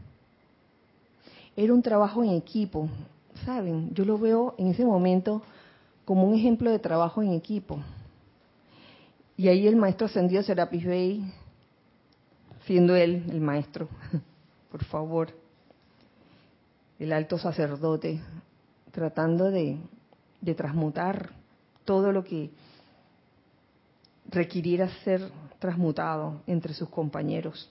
era 1.58 1.74
un 1.74 1.82
trabajo 1.82 2.24
en 2.24 2.32
equipo. 2.32 2.88
¿Saben? 3.46 3.94
Yo 3.94 4.06
lo 4.06 4.18
veo 4.18 4.56
en 4.58 4.68
ese 4.68 4.86
momento 4.86 5.42
como 6.06 6.24
un 6.24 6.36
ejemplo 6.36 6.72
de 6.72 6.80
trabajo 6.80 7.22
en 7.22 7.34
equipo. 7.34 7.80
Y 9.44 9.50
ahí 9.50 9.68
el 9.68 9.76
maestro 9.76 10.08
ascendido 10.08 10.42
Serapis 10.42 10.86
Bey, 10.86 11.22
siendo 12.66 12.96
él 12.96 13.26
el 13.30 13.42
maestro, 13.42 13.90
por 14.72 14.86
favor, 14.86 15.34
el 16.98 17.12
alto 17.12 17.38
sacerdote, 17.38 18.22
tratando 18.94 19.52
de, 19.52 19.80
de 20.40 20.56
transmutar 20.56 21.32
todo 21.84 22.14
lo 22.14 22.24
que 22.24 22.52
requiriera 24.30 24.88
ser 25.04 25.30
transmutado 25.60 26.42
entre 26.48 26.74
sus 26.74 26.88
compañeros. 26.88 27.70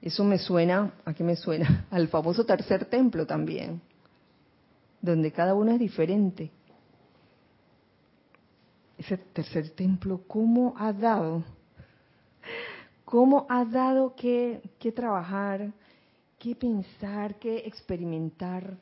Eso 0.00 0.24
me 0.24 0.38
suena, 0.38 0.94
¿a 1.04 1.12
qué 1.12 1.24
me 1.24 1.36
suena? 1.36 1.84
Al 1.90 2.08
famoso 2.08 2.46
tercer 2.46 2.86
templo 2.86 3.26
también, 3.26 3.82
donde 5.02 5.30
cada 5.30 5.52
uno 5.52 5.72
es 5.72 5.78
diferente. 5.78 6.50
Ese 9.04 9.18
tercer 9.18 9.70
templo, 9.70 10.22
¿cómo 10.26 10.74
ha 10.76 10.92
dado? 10.92 11.44
cómo 13.14 13.46
ha 13.48 13.64
dado 13.64 14.16
que, 14.16 14.60
que 14.78 14.90
trabajar, 14.90 15.72
que 16.38 16.56
pensar, 16.56 17.38
que 17.38 17.58
experimentar. 17.58 18.76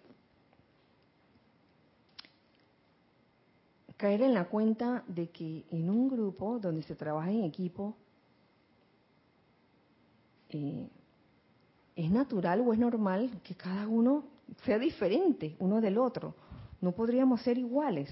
Caer 3.97 4.23
en 4.23 4.35
la 4.35 4.47
cuenta 4.47 5.05
de 5.07 5.29
que 5.29 5.65
en 5.71 5.91
un 5.91 6.09
grupo 6.09 6.59
donde 6.59 6.83
se 6.83 6.97
trabaja 6.97 7.31
en 7.31 7.45
equipo, 7.45 7.95
eh, 10.49 10.89
es 11.95 12.11
natural 12.11 12.61
o 12.61 12.73
es 12.73 12.79
normal 12.79 13.31
que 13.45 13.55
cada 13.55 13.87
uno 13.87 14.25
sea 14.65 14.79
diferente 14.79 15.57
uno 15.59 15.81
del 15.81 15.99
otro. 15.99 16.35
No 16.81 16.93
podríamos 16.93 17.43
ser 17.43 17.59
iguales. 17.59 18.09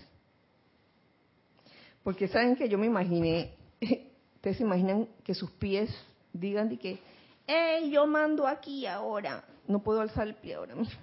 Porque 2.02 2.28
saben 2.28 2.56
que 2.56 2.68
yo 2.68 2.78
me 2.78 2.86
imaginé, 2.86 3.54
ustedes 4.36 4.56
se 4.56 4.62
imaginan 4.62 5.08
que 5.24 5.34
sus 5.34 5.50
pies 5.52 5.90
digan 6.32 6.68
de 6.68 6.78
que, 6.78 6.98
hey, 7.46 7.90
yo 7.90 8.06
mando 8.06 8.46
aquí 8.46 8.86
ahora. 8.86 9.44
No 9.66 9.82
puedo 9.82 10.00
alzar 10.00 10.26
el 10.26 10.34
pie 10.34 10.54
ahora 10.54 10.74
mismo. 10.74 10.98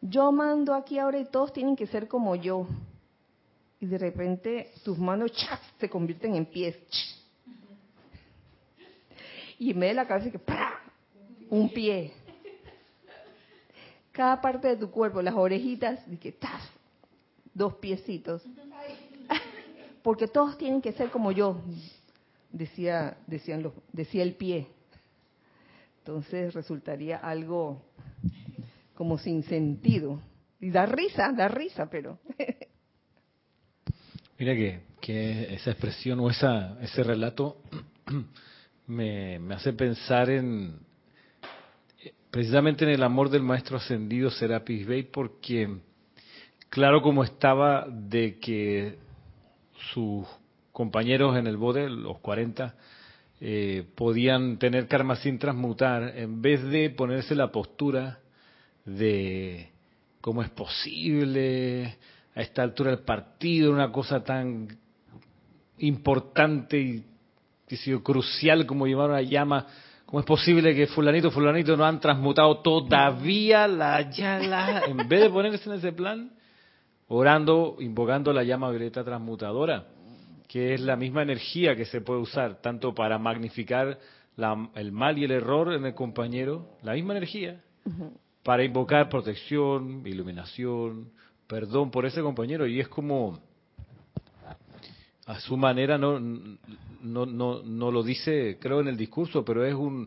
Yo 0.00 0.32
mando 0.32 0.74
aquí 0.74 0.98
ahora 0.98 1.18
y 1.18 1.24
todos 1.26 1.52
tienen 1.52 1.76
que 1.76 1.86
ser 1.86 2.08
como 2.08 2.34
yo. 2.34 2.66
Y 3.80 3.86
de 3.86 3.98
repente 3.98 4.72
tus 4.84 4.98
manos 4.98 5.32
se 5.78 5.88
convierten 5.88 6.34
en 6.34 6.46
pies. 6.46 6.76
Y 9.58 9.70
en 9.70 9.80
vez 9.80 9.90
de 9.90 9.94
la 9.94 10.08
cabeza 10.08 10.30
que 10.30 10.40
un 11.48 11.68
pie. 11.68 12.12
Cada 14.10 14.40
parte 14.40 14.68
de 14.68 14.76
tu 14.76 14.90
cuerpo, 14.90 15.22
las 15.22 15.34
orejitas, 15.34 16.00
y 16.08 16.16
que 16.16 16.32
¡tas! 16.32 16.62
dos 17.54 17.74
piecitos. 17.74 18.42
Porque 20.02 20.26
todos 20.26 20.58
tienen 20.58 20.82
que 20.82 20.92
ser 20.92 21.10
como 21.10 21.32
yo, 21.32 21.62
decía, 22.50 23.16
decían 23.26 23.72
decía 23.92 24.22
el 24.22 24.34
pie. 24.34 24.68
Entonces 25.98 26.52
resultaría 26.54 27.16
algo 27.18 27.82
como 28.94 29.18
sin 29.18 29.42
sentido. 29.44 30.20
Y 30.60 30.70
da 30.70 30.86
risa, 30.86 31.32
da 31.32 31.48
risa, 31.48 31.88
pero... 31.90 32.18
Mira 34.38 34.54
que, 34.54 34.80
que 35.00 35.54
esa 35.54 35.70
expresión 35.70 36.18
o 36.18 36.28
esa, 36.28 36.76
ese 36.80 37.04
relato 37.04 37.58
me, 38.88 39.38
me 39.38 39.54
hace 39.54 39.72
pensar 39.72 40.28
en 40.30 40.80
precisamente 42.32 42.84
en 42.84 42.90
el 42.90 43.02
amor 43.02 43.28
del 43.28 43.42
maestro 43.42 43.76
ascendido 43.76 44.30
Serapis 44.30 44.86
Bey, 44.86 45.02
porque 45.04 45.68
claro 46.70 47.02
como 47.02 47.22
estaba 47.22 47.86
de 47.88 48.38
que 48.40 48.98
sus 49.92 50.26
compañeros 50.72 51.36
en 51.36 51.46
el 51.46 51.56
bote, 51.56 51.88
los 51.88 52.18
40, 52.18 52.74
eh, 53.40 53.84
podían 53.94 54.58
tener 54.58 54.86
karma 54.86 55.16
sin 55.16 55.38
transmutar, 55.38 56.16
en 56.16 56.40
vez 56.40 56.62
de 56.64 56.90
ponerse 56.90 57.34
la 57.34 57.50
postura 57.50 58.20
de 58.84 59.68
cómo 60.20 60.42
es 60.42 60.50
posible 60.50 61.96
a 62.34 62.40
esta 62.40 62.62
altura 62.62 62.90
del 62.90 63.00
partido, 63.00 63.72
una 63.72 63.90
cosa 63.90 64.22
tan 64.22 64.68
importante 65.78 66.78
y 66.78 67.04
crucial 68.02 68.66
como 68.66 68.86
llevar 68.86 69.10
una 69.10 69.22
llama, 69.22 69.66
¿cómo 70.06 70.20
es 70.20 70.26
posible 70.26 70.74
que 70.74 70.86
fulanito, 70.86 71.30
fulanito 71.30 71.76
no 71.76 71.84
han 71.84 72.00
transmutado 72.00 72.58
todavía 72.58 73.66
la 73.66 74.10
llama? 74.10 74.82
En 74.86 75.08
vez 75.08 75.22
de 75.22 75.30
ponerse 75.30 75.68
en 75.68 75.76
ese 75.76 75.92
plan, 75.92 76.30
orando, 77.14 77.76
invocando 77.80 78.32
la 78.32 78.42
llama 78.42 78.70
violeta 78.70 79.04
transmutadora 79.04 79.86
que 80.52 80.74
es 80.74 80.82
la 80.82 80.96
misma 80.96 81.22
energía 81.22 81.74
que 81.74 81.86
se 81.86 82.02
puede 82.02 82.20
usar 82.20 82.60
tanto 82.60 82.94
para 82.94 83.18
magnificar 83.18 83.98
el 84.74 84.92
mal 84.92 85.16
y 85.16 85.24
el 85.24 85.30
error 85.30 85.72
en 85.72 85.86
el 85.86 85.94
compañero, 85.94 86.76
la 86.82 86.92
misma 86.92 87.16
energía, 87.16 87.62
para 88.42 88.62
invocar 88.62 89.08
protección, 89.08 90.02
iluminación, 90.04 91.10
perdón 91.46 91.90
por 91.90 92.04
ese 92.04 92.20
compañero. 92.20 92.66
Y 92.66 92.80
es 92.80 92.88
como, 92.88 93.40
a 95.24 95.40
su 95.40 95.56
manera, 95.56 95.96
no, 95.96 96.20
no, 96.20 97.24
no, 97.24 97.62
no 97.62 97.90
lo 97.90 98.02
dice, 98.02 98.58
creo, 98.60 98.82
en 98.82 98.88
el 98.88 98.98
discurso, 98.98 99.46
pero 99.46 99.64
es 99.64 99.72
un, 99.72 100.06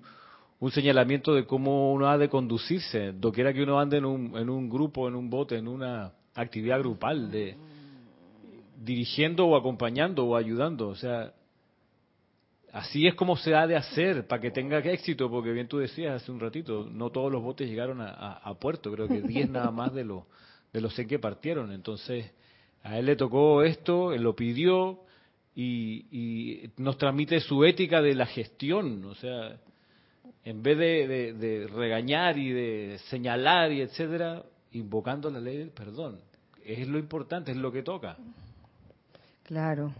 un 0.59 0.71
señalamiento 0.71 1.33
de 1.33 1.47
cómo 1.47 1.91
uno 1.91 2.07
ha 2.07 2.19
de 2.19 2.29
conducirse, 2.29 3.13
doquiera 3.13 3.51
que 3.51 3.63
uno 3.63 3.79
ande 3.79 3.97
en 3.97 4.05
un, 4.05 4.37
en 4.37 4.51
un 4.51 4.69
grupo, 4.69 5.07
en 5.07 5.15
un 5.15 5.27
bote, 5.27 5.57
en 5.57 5.67
una 5.67 6.13
actividad 6.35 6.79
grupal 6.79 7.31
de 7.31 7.55
dirigiendo 8.83 9.47
o 9.47 9.55
acompañando 9.55 10.25
o 10.25 10.35
ayudando. 10.35 10.89
O 10.89 10.95
sea, 10.95 11.33
así 12.71 13.07
es 13.07 13.15
como 13.15 13.37
se 13.37 13.55
ha 13.55 13.65
de 13.65 13.75
hacer 13.75 14.27
para 14.27 14.41
que 14.41 14.51
tenga 14.51 14.79
éxito, 14.79 15.29
porque 15.29 15.51
bien 15.51 15.67
tú 15.67 15.77
decías 15.77 16.21
hace 16.21 16.31
un 16.31 16.39
ratito, 16.39 16.87
no 16.91 17.09
todos 17.09 17.31
los 17.31 17.41
botes 17.41 17.69
llegaron 17.69 17.99
a, 18.01 18.53
puerto, 18.59 18.91
creo 18.91 19.07
que 19.07 19.21
10 19.21 19.49
nada 19.49 19.71
más 19.71 19.93
de 19.93 20.03
los 20.03 20.23
de 20.73 20.81
los 20.81 20.93
que 20.93 21.19
partieron. 21.19 21.71
Entonces, 21.71 22.29
a 22.83 22.99
él 22.99 23.05
le 23.05 23.15
tocó 23.15 23.63
esto, 23.63 24.11
él 24.11 24.23
lo 24.23 24.35
pidió 24.35 24.99
y, 25.55 26.69
nos 26.77 26.97
transmite 26.97 27.39
su 27.39 27.63
ética 27.63 28.01
de 28.01 28.13
la 28.13 28.25
gestión. 28.25 29.05
O 29.05 29.15
sea, 29.15 29.57
en 30.43 30.61
vez 30.61 30.77
de, 30.77 31.33
de 31.33 31.67
regañar 31.67 32.37
y 32.37 32.51
de 32.51 32.97
señalar 33.09 33.71
y 33.71 33.81
etcétera, 33.81 34.43
invocando 34.75 35.29
la 35.29 35.39
ley 35.39 35.57
del 35.57 35.71
perdón. 35.71 36.19
Es 36.63 36.87
lo 36.87 36.97
importante, 36.97 37.51
es 37.51 37.57
lo 37.57 37.71
que 37.71 37.83
toca. 37.83 38.17
Claro. 39.43 39.93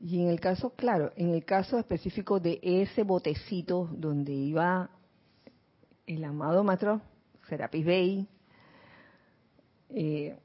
Y 0.00 0.20
en 0.20 0.28
el 0.28 0.40
caso, 0.40 0.70
claro, 0.70 1.12
en 1.16 1.30
el 1.30 1.44
caso 1.44 1.78
específico 1.78 2.38
de 2.38 2.58
ese 2.62 3.02
botecito 3.02 3.88
donde 3.92 4.32
iba 4.32 4.90
el 6.06 6.24
amado 6.24 6.62
Matro, 6.62 7.00
Serapis 7.48 7.84
Bey, 7.84 8.28
eh, 9.90 10.38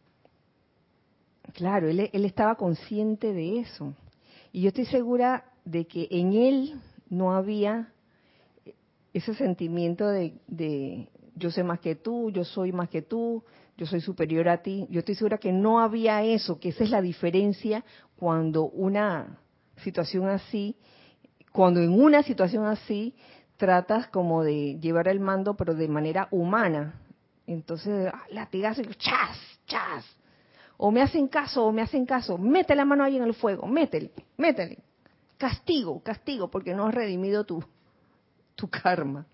claro, 1.54 1.90
él, 1.90 2.10
él 2.12 2.26
estaba 2.26 2.56
consciente 2.56 3.34
de 3.34 3.60
eso. 3.60 3.94
Y 4.52 4.62
yo 4.62 4.70
estoy 4.70 4.86
segura 4.86 5.46
de 5.66 5.86
que 5.86 6.08
en 6.10 6.34
él 6.34 6.82
no 7.10 7.34
había 7.34 7.92
ese 9.14 9.34
sentimiento 9.36 10.08
de, 10.08 10.34
de, 10.48 11.10
yo 11.36 11.52
sé 11.52 11.64
más 11.64 11.80
que 11.80 11.96
tú, 11.96 12.32
yo 12.32 12.44
soy 12.44 12.72
más 12.72 12.90
que 12.90 13.02
tú, 13.02 13.44
yo 13.82 13.88
soy 13.88 14.00
superior 14.00 14.48
a 14.48 14.62
ti. 14.62 14.86
Yo 14.92 15.00
estoy 15.00 15.16
segura 15.16 15.40
que 15.40 15.52
no 15.52 15.80
había 15.80 16.22
eso, 16.22 16.60
que 16.60 16.70
esa 16.70 16.84
es 16.84 16.92
la 16.92 17.02
diferencia 17.02 17.84
cuando 18.16 18.66
una 18.66 19.40
situación 19.78 20.30
así, 20.30 20.76
cuando 21.52 21.82
en 21.82 21.92
una 21.92 22.22
situación 22.22 22.68
así 22.68 23.16
tratas 23.58 24.06
como 24.10 24.44
de 24.44 24.78
llevar 24.80 25.08
el 25.08 25.20
mando, 25.20 25.58
pero 25.58 25.74
de 25.74 25.88
manera 25.88 26.28
humana. 26.30 27.02
Entonces, 27.48 28.12
ah, 28.14 28.22
latigazo 28.30 28.84
y 28.84 28.86
chas, 29.00 29.36
chas. 29.66 30.06
O 30.78 30.92
me 30.92 31.02
hacen 31.02 31.28
caso, 31.28 31.66
o 31.66 31.72
me 31.72 31.82
hacen 31.82 32.06
caso. 32.06 32.38
Mete 32.38 32.76
la 32.76 32.86
mano 32.86 33.04
ahí 33.04 33.18
en 33.18 33.24
el 33.24 33.34
fuego, 33.34 33.66
métele, 33.66 34.12
métele. 34.38 34.78
Castigo, 35.40 36.04
castigo, 36.04 36.52
porque 36.52 36.76
no 36.76 36.86
has 36.86 36.94
redimido 36.94 37.46
tu, 37.46 37.64
tu 38.54 38.70
karma 38.70 39.26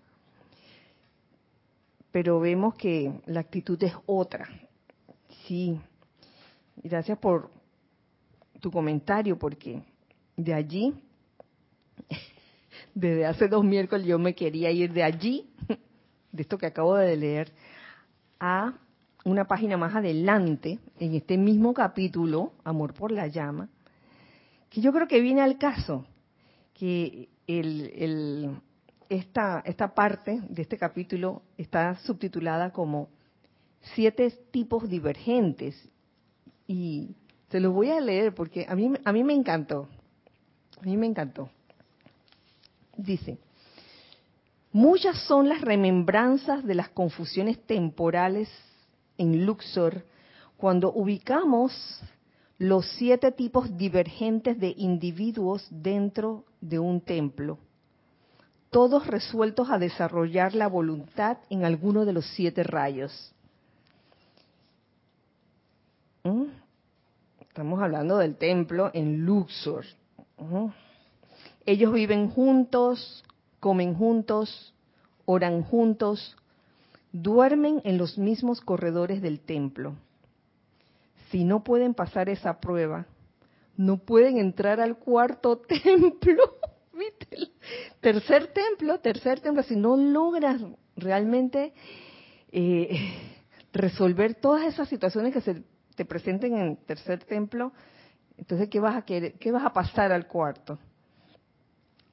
pero 2.18 2.40
vemos 2.40 2.74
que 2.74 3.12
la 3.26 3.38
actitud 3.38 3.80
es 3.80 3.92
otra. 4.04 4.48
Sí, 5.46 5.80
gracias 6.82 7.16
por 7.16 7.48
tu 8.58 8.72
comentario, 8.72 9.38
porque 9.38 9.84
de 10.36 10.52
allí, 10.52 11.00
desde 12.92 13.24
hace 13.24 13.46
dos 13.46 13.64
miércoles 13.64 14.04
yo 14.04 14.18
me 14.18 14.34
quería 14.34 14.72
ir 14.72 14.92
de 14.92 15.04
allí, 15.04 15.48
de 16.32 16.42
esto 16.42 16.58
que 16.58 16.66
acabo 16.66 16.96
de 16.96 17.16
leer, 17.16 17.52
a 18.40 18.74
una 19.24 19.46
página 19.46 19.76
más 19.76 19.94
adelante, 19.94 20.80
en 20.98 21.14
este 21.14 21.38
mismo 21.38 21.72
capítulo, 21.72 22.52
Amor 22.64 22.94
por 22.94 23.12
la 23.12 23.28
llama, 23.28 23.68
que 24.70 24.80
yo 24.80 24.92
creo 24.92 25.06
que 25.06 25.20
viene 25.20 25.40
al 25.40 25.56
caso, 25.56 26.04
que 26.74 27.28
el, 27.46 27.92
el, 27.94 28.60
esta, 29.08 29.62
esta 29.64 29.94
parte 29.94 30.40
de 30.48 30.62
este 30.62 30.76
capítulo 30.76 31.42
está 31.56 31.96
subtitulada 32.00 32.72
como 32.72 33.08
siete 33.94 34.30
tipos 34.50 34.88
divergentes. 34.88 35.88
Y 36.66 37.14
se 37.50 37.60
los 37.60 37.72
voy 37.72 37.90
a 37.90 38.00
leer 38.00 38.34
porque 38.34 38.66
a 38.68 38.74
mí, 38.74 38.92
a 39.04 39.12
mí 39.12 39.24
me 39.24 39.32
encantó. 39.32 39.88
A 40.80 40.84
mí 40.84 40.96
me 40.96 41.06
encantó. 41.06 41.48
Dice, 42.96 43.38
muchas 44.72 45.16
son 45.22 45.48
las 45.48 45.60
remembranzas 45.60 46.64
de 46.64 46.74
las 46.74 46.88
confusiones 46.90 47.58
temporales 47.64 48.48
en 49.16 49.46
Luxor 49.46 50.04
cuando 50.56 50.92
ubicamos 50.92 51.72
los 52.58 52.86
siete 52.96 53.30
tipos 53.30 53.76
divergentes 53.76 54.58
de 54.58 54.74
individuos 54.76 55.66
dentro 55.70 56.44
de 56.60 56.80
un 56.80 57.00
templo 57.00 57.58
todos 58.70 59.06
resueltos 59.06 59.70
a 59.70 59.78
desarrollar 59.78 60.54
la 60.54 60.66
voluntad 60.66 61.38
en 61.50 61.64
alguno 61.64 62.04
de 62.04 62.12
los 62.12 62.26
siete 62.26 62.62
rayos. 62.62 63.32
¿Mm? 66.24 66.44
Estamos 67.40 67.80
hablando 67.82 68.18
del 68.18 68.36
templo 68.36 68.90
en 68.92 69.24
Luxor. 69.24 69.84
¿Mm? 70.36 70.66
Ellos 71.66 71.92
viven 71.92 72.30
juntos, 72.30 73.24
comen 73.60 73.94
juntos, 73.94 74.74
oran 75.24 75.62
juntos, 75.62 76.36
duermen 77.12 77.80
en 77.84 77.98
los 77.98 78.18
mismos 78.18 78.60
corredores 78.60 79.22
del 79.22 79.40
templo. 79.40 79.94
Si 81.30 81.44
no 81.44 81.64
pueden 81.64 81.94
pasar 81.94 82.28
esa 82.28 82.60
prueba, 82.60 83.06
no 83.76 83.98
pueden 83.98 84.38
entrar 84.38 84.80
al 84.80 84.96
cuarto 84.98 85.58
templo. 85.84 86.58
Tercer 88.00 88.48
templo, 88.48 89.00
tercer 89.00 89.40
templo, 89.40 89.62
si 89.62 89.76
no 89.76 89.96
logras 89.96 90.60
realmente 90.96 91.72
eh, 92.50 93.12
resolver 93.72 94.34
todas 94.34 94.66
esas 94.66 94.88
situaciones 94.88 95.32
que 95.32 95.40
se 95.40 95.62
te 95.94 96.04
presenten 96.04 96.54
en 96.54 96.66
el 96.68 96.78
tercer 96.78 97.24
templo, 97.24 97.72
entonces 98.36 98.68
¿qué 98.68 98.80
vas 98.80 98.96
a? 98.96 99.02
¿Qué 99.02 99.52
vas 99.52 99.64
a 99.64 99.72
pasar 99.72 100.12
al 100.12 100.26
cuarto? 100.26 100.78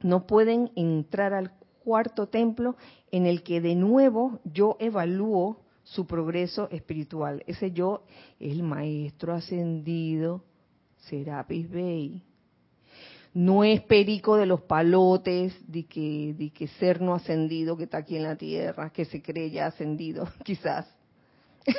No 0.02 0.26
pueden 0.28 0.72
entrar 0.76 1.34
al 1.34 1.52
cuarto 1.84 2.28
templo 2.28 2.76
en 3.12 3.26
el 3.28 3.44
que 3.44 3.62
de 3.62 3.76
nuevo 3.76 4.40
yo 4.44 4.76
evalúo 4.80 5.62
su 5.84 6.08
progreso 6.08 6.68
espiritual. 6.72 7.44
Ese 7.48 7.72
yo 7.72 8.04
es 8.40 8.52
el 8.52 8.64
maestro 8.64 9.34
ascendido 9.34 10.44
Serapis 10.98 11.70
Bey. 11.70 12.24
No 13.36 13.66
es 13.66 13.82
perico 13.82 14.38
de 14.38 14.46
los 14.46 14.62
palotes, 14.62 15.54
de 15.68 15.86
que, 15.86 16.34
de 16.38 16.52
que 16.52 16.70
ser 16.70 17.02
no 17.02 17.14
ascendido 17.14 17.76
que 17.76 17.84
está 17.84 17.98
aquí 17.98 18.16
en 18.16 18.24
la 18.24 18.38
tierra, 18.38 18.92
que 18.92 19.04
se 19.04 19.22
cree 19.22 19.52
ya 19.52 19.68
ascendido, 19.68 20.28
quizás. 20.44 20.88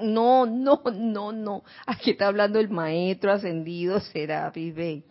No, 0.00 0.46
no, 0.46 0.82
no, 0.94 1.32
no. 1.32 1.64
Aquí 1.86 2.12
está 2.12 2.28
hablando 2.28 2.60
el 2.60 2.70
maestro 2.70 3.32
ascendido 3.32 3.98
Serapis 3.98 4.74
Bey. 4.74 5.04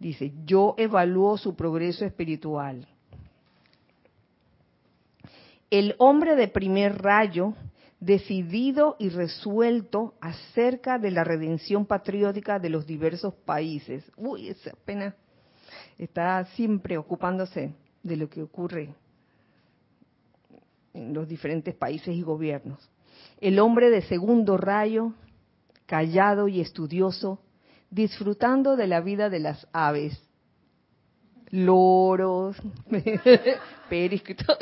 Dice, 0.00 0.32
yo 0.44 0.74
evalúo 0.76 1.38
su 1.38 1.54
progreso 1.54 2.04
espiritual. 2.04 2.88
El 5.70 5.94
hombre 5.98 6.34
de 6.34 6.48
primer 6.48 7.00
rayo, 7.00 7.54
decidido 8.02 8.96
y 8.98 9.10
resuelto 9.10 10.14
acerca 10.20 10.98
de 10.98 11.12
la 11.12 11.22
redención 11.22 11.86
patriótica 11.86 12.58
de 12.58 12.68
los 12.68 12.84
diversos 12.84 13.32
países. 13.32 14.02
Uy, 14.16 14.48
esa 14.48 14.72
pena 14.84 15.14
está 15.96 16.44
siempre 16.56 16.98
ocupándose 16.98 17.72
de 18.02 18.16
lo 18.16 18.28
que 18.28 18.42
ocurre 18.42 18.92
en 20.92 21.14
los 21.14 21.28
diferentes 21.28 21.76
países 21.76 22.08
y 22.08 22.22
gobiernos. 22.22 22.90
El 23.40 23.60
hombre 23.60 23.88
de 23.88 24.02
segundo 24.02 24.56
rayo, 24.56 25.12
callado 25.86 26.48
y 26.48 26.60
estudioso, 26.60 27.38
disfrutando 27.88 28.74
de 28.74 28.88
la 28.88 29.00
vida 29.00 29.30
de 29.30 29.38
las 29.38 29.68
aves, 29.72 30.20
loros, 31.50 32.56
perisquitos. 33.88 34.58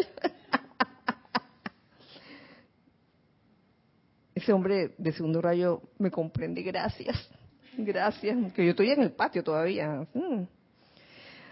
Ese 4.40 4.54
hombre 4.54 4.94
de 4.96 5.12
segundo 5.12 5.42
rayo 5.42 5.82
me 5.98 6.10
comprende, 6.10 6.62
gracias, 6.62 7.28
gracias, 7.76 8.54
que 8.54 8.64
yo 8.64 8.70
estoy 8.70 8.90
en 8.90 9.02
el 9.02 9.12
patio 9.12 9.44
todavía. 9.44 10.06
Mm. 10.14 10.44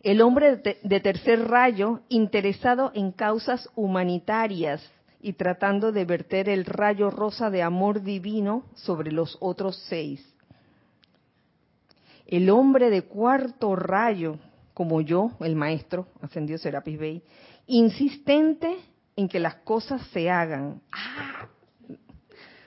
El 0.01 0.21
hombre 0.21 0.57
de 0.57 0.99
tercer 0.99 1.47
rayo, 1.47 2.01
interesado 2.09 2.91
en 2.93 3.11
causas 3.11 3.69
humanitarias 3.75 4.87
y 5.19 5.33
tratando 5.33 5.91
de 5.91 6.05
verter 6.05 6.47
el 6.47 6.65
rayo 6.65 7.09
rosa 7.09 7.49
de 7.49 7.63
amor 7.63 8.03
divino 8.03 8.65
sobre 8.75 9.11
los 9.11 9.35
otros 9.41 9.77
seis. 9.89 10.23
El 12.27 12.51
hombre 12.51 12.91
de 12.91 13.01
cuarto 13.03 13.75
rayo, 13.75 14.37
como 14.75 15.01
yo, 15.01 15.31
el 15.39 15.55
maestro, 15.55 16.07
ascendió 16.21 16.59
Serapis 16.59 16.99
Bey, 16.99 17.23
insistente 17.65 18.77
en 19.15 19.29
que 19.29 19.39
las 19.39 19.55
cosas 19.55 20.01
se 20.11 20.29
hagan. 20.29 20.81
Ah, 20.91 21.47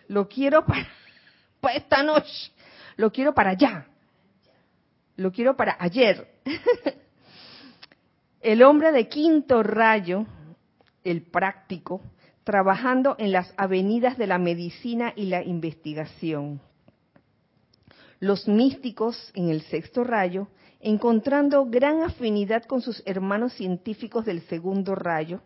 lo 0.08 0.28
quiero 0.28 0.64
para, 0.64 0.88
para 1.60 1.76
esta 1.76 2.02
noche, 2.02 2.52
lo 2.96 3.12
quiero 3.12 3.34
para 3.34 3.50
allá, 3.50 3.86
lo 5.16 5.30
quiero 5.32 5.56
para 5.56 5.76
ayer. 5.78 6.26
El 8.40 8.62
hombre 8.62 8.92
de 8.92 9.08
quinto 9.08 9.64
rayo, 9.64 10.24
el 11.02 11.22
práctico, 11.22 12.00
trabajando 12.44 13.16
en 13.18 13.32
las 13.32 13.52
avenidas 13.56 14.16
de 14.16 14.28
la 14.28 14.38
medicina 14.38 15.12
y 15.16 15.26
la 15.26 15.42
investigación. 15.42 16.60
Los 18.20 18.46
místicos 18.46 19.32
en 19.34 19.48
el 19.48 19.62
sexto 19.62 20.04
rayo, 20.04 20.48
encontrando 20.80 21.66
gran 21.66 22.02
afinidad 22.02 22.64
con 22.64 22.80
sus 22.80 23.02
hermanos 23.06 23.54
científicos 23.54 24.24
del 24.24 24.40
segundo 24.42 24.94
rayo, 24.94 25.40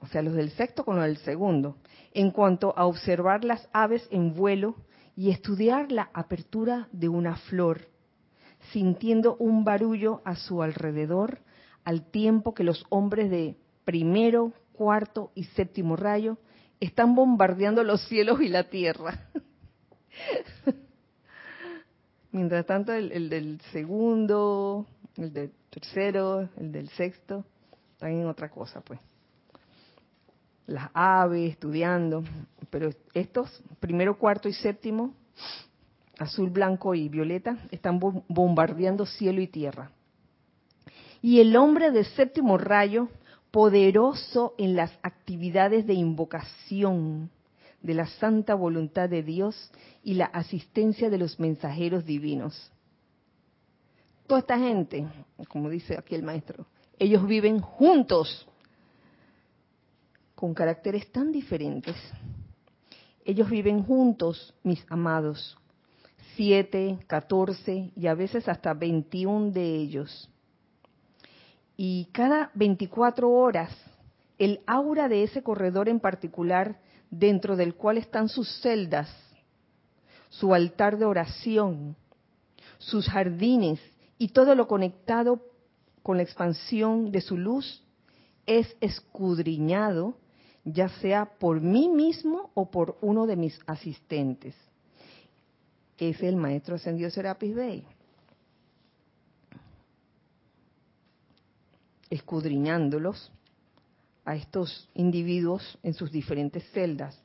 o 0.00 0.06
sea, 0.06 0.22
los 0.22 0.34
del 0.34 0.50
sexto 0.50 0.84
con 0.84 0.96
los 0.96 1.04
del 1.04 1.18
segundo, 1.18 1.76
en 2.12 2.30
cuanto 2.30 2.74
a 2.76 2.86
observar 2.86 3.44
las 3.44 3.68
aves 3.72 4.06
en 4.10 4.34
vuelo 4.34 4.76
y 5.16 5.30
estudiar 5.30 5.90
la 5.90 6.10
apertura 6.14 6.88
de 6.92 7.08
una 7.08 7.36
flor, 7.36 7.88
sintiendo 8.72 9.36
un 9.36 9.64
barullo 9.64 10.22
a 10.24 10.36
su 10.36 10.62
alrededor 10.62 11.40
al 11.84 12.02
tiempo 12.02 12.54
que 12.54 12.64
los 12.64 12.84
hombres 12.90 13.30
de 13.30 13.56
primero, 13.84 14.52
cuarto 14.74 15.32
y 15.34 15.44
séptimo 15.44 15.96
rayo 15.96 16.36
están 16.80 17.14
bombardeando 17.14 17.82
los 17.82 18.06
cielos 18.08 18.40
y 18.40 18.48
la 18.48 18.64
tierra. 18.68 19.28
Mientras 22.30 22.66
tanto, 22.66 22.92
el, 22.92 23.30
del 23.30 23.60
segundo, 23.72 24.86
el 25.16 25.32
del 25.32 25.50
tercero, 25.70 26.48
el 26.58 26.70
del 26.70 26.90
sexto, 26.90 27.44
están 27.92 28.12
en 28.12 28.26
otra 28.26 28.50
cosa, 28.50 28.82
pues. 28.82 29.00
Las 30.68 30.90
aves 30.92 31.52
estudiando, 31.52 32.22
pero 32.68 32.90
estos, 33.14 33.62
primero, 33.80 34.18
cuarto 34.18 34.48
y 34.48 34.52
séptimo, 34.52 35.14
azul, 36.18 36.50
blanco 36.50 36.94
y 36.94 37.08
violeta, 37.08 37.56
están 37.70 37.98
bombardeando 37.98 39.06
cielo 39.06 39.40
y 39.40 39.46
tierra. 39.46 39.90
Y 41.22 41.40
el 41.40 41.56
hombre 41.56 41.90
de 41.90 42.04
séptimo 42.04 42.58
rayo, 42.58 43.08
poderoso 43.50 44.54
en 44.58 44.76
las 44.76 44.92
actividades 45.02 45.86
de 45.86 45.94
invocación 45.94 47.30
de 47.82 47.94
la 47.94 48.06
santa 48.06 48.54
voluntad 48.54 49.08
de 49.08 49.22
Dios 49.22 49.72
y 50.04 50.14
la 50.14 50.26
asistencia 50.26 51.08
de 51.08 51.16
los 51.16 51.40
mensajeros 51.40 52.04
divinos. 52.04 52.70
Toda 54.26 54.40
esta 54.40 54.58
gente, 54.58 55.06
como 55.48 55.70
dice 55.70 55.96
aquí 55.98 56.14
el 56.14 56.22
maestro, 56.22 56.66
ellos 56.98 57.26
viven 57.26 57.60
juntos 57.60 58.46
con 60.38 60.54
caracteres 60.54 61.10
tan 61.10 61.32
diferentes. 61.32 61.96
Ellos 63.24 63.50
viven 63.50 63.82
juntos, 63.82 64.54
mis 64.62 64.86
amados, 64.88 65.58
siete, 66.36 67.00
catorce 67.08 67.90
y 67.96 68.06
a 68.06 68.14
veces 68.14 68.48
hasta 68.48 68.72
veintiún 68.72 69.52
de 69.52 69.74
ellos 69.74 70.30
y 71.76 72.04
cada 72.12 72.52
24 72.54 73.28
horas 73.28 73.72
el 74.38 74.60
aura 74.68 75.08
de 75.08 75.24
ese 75.24 75.42
corredor 75.42 75.88
en 75.88 75.98
particular 75.98 76.78
dentro 77.10 77.56
del 77.56 77.74
cual 77.74 77.98
están 77.98 78.28
sus 78.28 78.48
celdas, 78.60 79.12
su 80.28 80.54
altar 80.54 80.98
de 80.98 81.04
oración, 81.04 81.96
sus 82.78 83.08
jardines 83.08 83.80
y 84.18 84.28
todo 84.28 84.54
lo 84.54 84.68
conectado 84.68 85.42
con 86.04 86.16
la 86.16 86.22
expansión 86.22 87.10
de 87.10 87.22
su 87.22 87.36
luz 87.36 87.82
es 88.46 88.76
escudriñado, 88.80 90.16
ya 90.72 90.88
sea 91.00 91.26
por 91.38 91.60
mí 91.60 91.88
mismo 91.88 92.50
o 92.54 92.70
por 92.70 92.96
uno 93.00 93.26
de 93.26 93.36
mis 93.36 93.58
asistentes. 93.66 94.54
Es 95.98 96.22
el 96.22 96.36
maestro 96.36 96.76
ascendido 96.76 97.10
Serapis 97.10 97.54
Bey. 97.54 97.84
escudriñándolos 102.10 103.30
a 104.24 104.34
estos 104.34 104.88
individuos 104.94 105.78
en 105.82 105.94
sus 105.94 106.10
diferentes 106.10 106.64
celdas. 106.72 107.20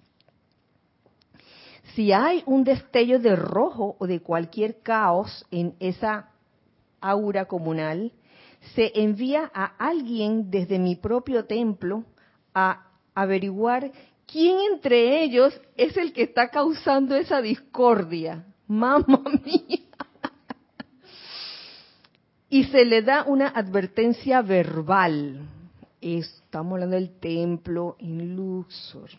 Si 1.96 2.12
hay 2.12 2.44
un 2.46 2.64
destello 2.64 3.20
de 3.20 3.36
rojo 3.36 3.96
o 4.00 4.08
de 4.08 4.22
cualquier 4.22 4.80
caos 4.82 5.46
en 5.52 5.76
esa 5.80 6.30
aura 7.02 7.46
comunal, 7.46 8.14
se 8.76 8.92
envía 8.96 9.52
a 9.54 9.66
alguien 9.78 10.50
desde 10.50 10.80
mi 10.80 10.96
propio 10.96 11.46
templo 11.46 12.06
a 12.54 12.93
averiguar 13.16 13.92
quién 14.26 14.58
entre 14.72 15.24
ellos 15.24 15.60
es 15.76 15.98
el 15.98 16.14
que 16.14 16.24
está 16.24 16.50
causando 16.50 17.16
esa 17.16 17.42
discordia. 17.42 18.46
Mamma 18.68 19.22
mía 19.44 19.84
y 22.54 22.66
se 22.66 22.86
le 22.86 23.02
da 23.02 23.24
una 23.24 23.48
advertencia 23.48 24.44
verbal. 24.44 25.40
Estamos 26.00 26.74
hablando 26.74 26.96
del 26.98 27.20
templo 27.20 27.96
en 27.98 28.36
Luxor. 28.36 29.10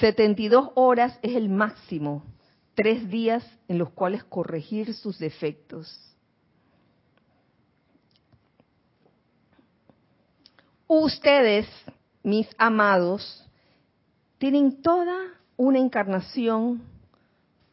72 0.00 0.70
horas 0.76 1.18
es 1.20 1.36
el 1.36 1.50
máximo 1.50 2.22
tres 2.74 3.10
días 3.10 3.44
en 3.68 3.76
los 3.76 3.90
cuales 3.90 4.24
corregir 4.24 4.94
sus 4.94 5.18
defectos. 5.18 6.15
Ustedes, 10.88 11.66
mis 12.22 12.48
amados, 12.58 13.44
tienen 14.38 14.82
toda 14.82 15.16
una 15.56 15.80
encarnación 15.80 16.82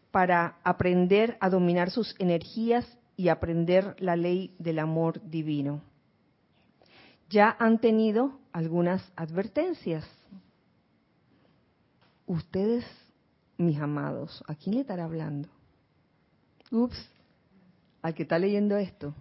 para 0.09 0.57
aprender 0.63 1.37
a 1.39 1.49
dominar 1.49 1.91
sus 1.91 2.15
energías 2.17 2.85
y 3.15 3.27
aprender 3.27 3.95
la 3.99 4.15
ley 4.15 4.55
del 4.57 4.79
amor 4.79 5.21
divino. 5.29 5.81
Ya 7.29 7.55
han 7.59 7.79
tenido 7.79 8.39
algunas 8.51 9.03
advertencias. 9.15 10.05
Ustedes, 12.25 12.83
mis 13.57 13.79
amados, 13.79 14.43
¿a 14.47 14.55
quién 14.55 14.75
le 14.75 14.81
estará 14.81 15.03
hablando? 15.03 15.49
Ups, 16.71 16.97
al 18.01 18.15
que 18.15 18.23
está 18.23 18.39
leyendo 18.39 18.75
esto, 18.77 19.13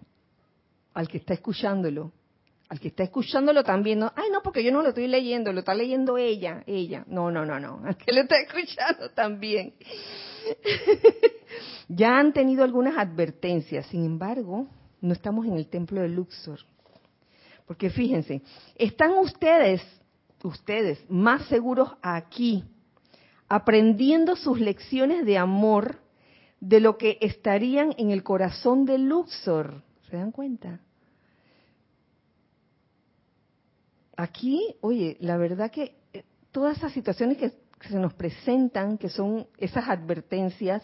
al 0.95 1.07
que 1.07 1.17
está 1.17 1.35
escuchándolo, 1.35 2.11
al 2.69 2.79
que 2.79 2.87
está 2.87 3.03
escuchándolo 3.03 3.63
también, 3.63 4.03
ay 4.03 4.29
no, 4.31 4.41
porque 4.41 4.63
yo 4.63 4.71
no 4.71 4.81
lo 4.81 4.89
estoy 4.89 5.07
leyendo, 5.07 5.53
lo 5.53 5.59
está 5.59 5.73
leyendo 5.73 6.17
ella, 6.17 6.63
ella. 6.65 7.03
No, 7.07 7.29
no, 7.29 7.45
no, 7.45 7.59
no, 7.59 7.81
al 7.85 7.97
que 7.97 8.11
lo 8.11 8.21
está 8.21 8.37
escuchando 8.47 9.09
también. 9.09 9.73
ya 11.87 12.17
han 12.17 12.33
tenido 12.33 12.63
algunas 12.63 12.97
advertencias, 12.97 13.85
sin 13.87 14.05
embargo, 14.05 14.67
no 15.01 15.13
estamos 15.13 15.45
en 15.45 15.53
el 15.53 15.67
templo 15.67 16.01
de 16.01 16.09
Luxor. 16.09 16.59
Porque 17.67 17.89
fíjense, 17.89 18.41
están 18.75 19.11
ustedes, 19.17 19.81
ustedes 20.43 21.03
más 21.09 21.45
seguros 21.47 21.91
aquí, 22.01 22.63
aprendiendo 23.47 24.35
sus 24.35 24.59
lecciones 24.59 25.25
de 25.25 25.37
amor 25.37 25.99
de 26.59 26.79
lo 26.79 26.97
que 26.97 27.17
estarían 27.21 27.93
en 27.97 28.09
el 28.09 28.23
corazón 28.23 28.85
de 28.85 28.97
Luxor. 28.97 29.83
¿Se 30.09 30.17
dan 30.17 30.31
cuenta? 30.31 30.79
Aquí, 34.15 34.75
oye, 34.81 35.17
la 35.19 35.37
verdad 35.37 35.71
que 35.71 35.95
eh, 36.13 36.23
todas 36.51 36.77
esas 36.77 36.93
situaciones 36.93 37.37
que 37.37 37.51
se 37.87 37.99
nos 37.99 38.13
presentan, 38.13 38.97
que 38.97 39.09
son 39.09 39.47
esas 39.57 39.89
advertencias, 39.89 40.83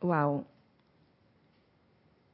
wow, 0.00 0.44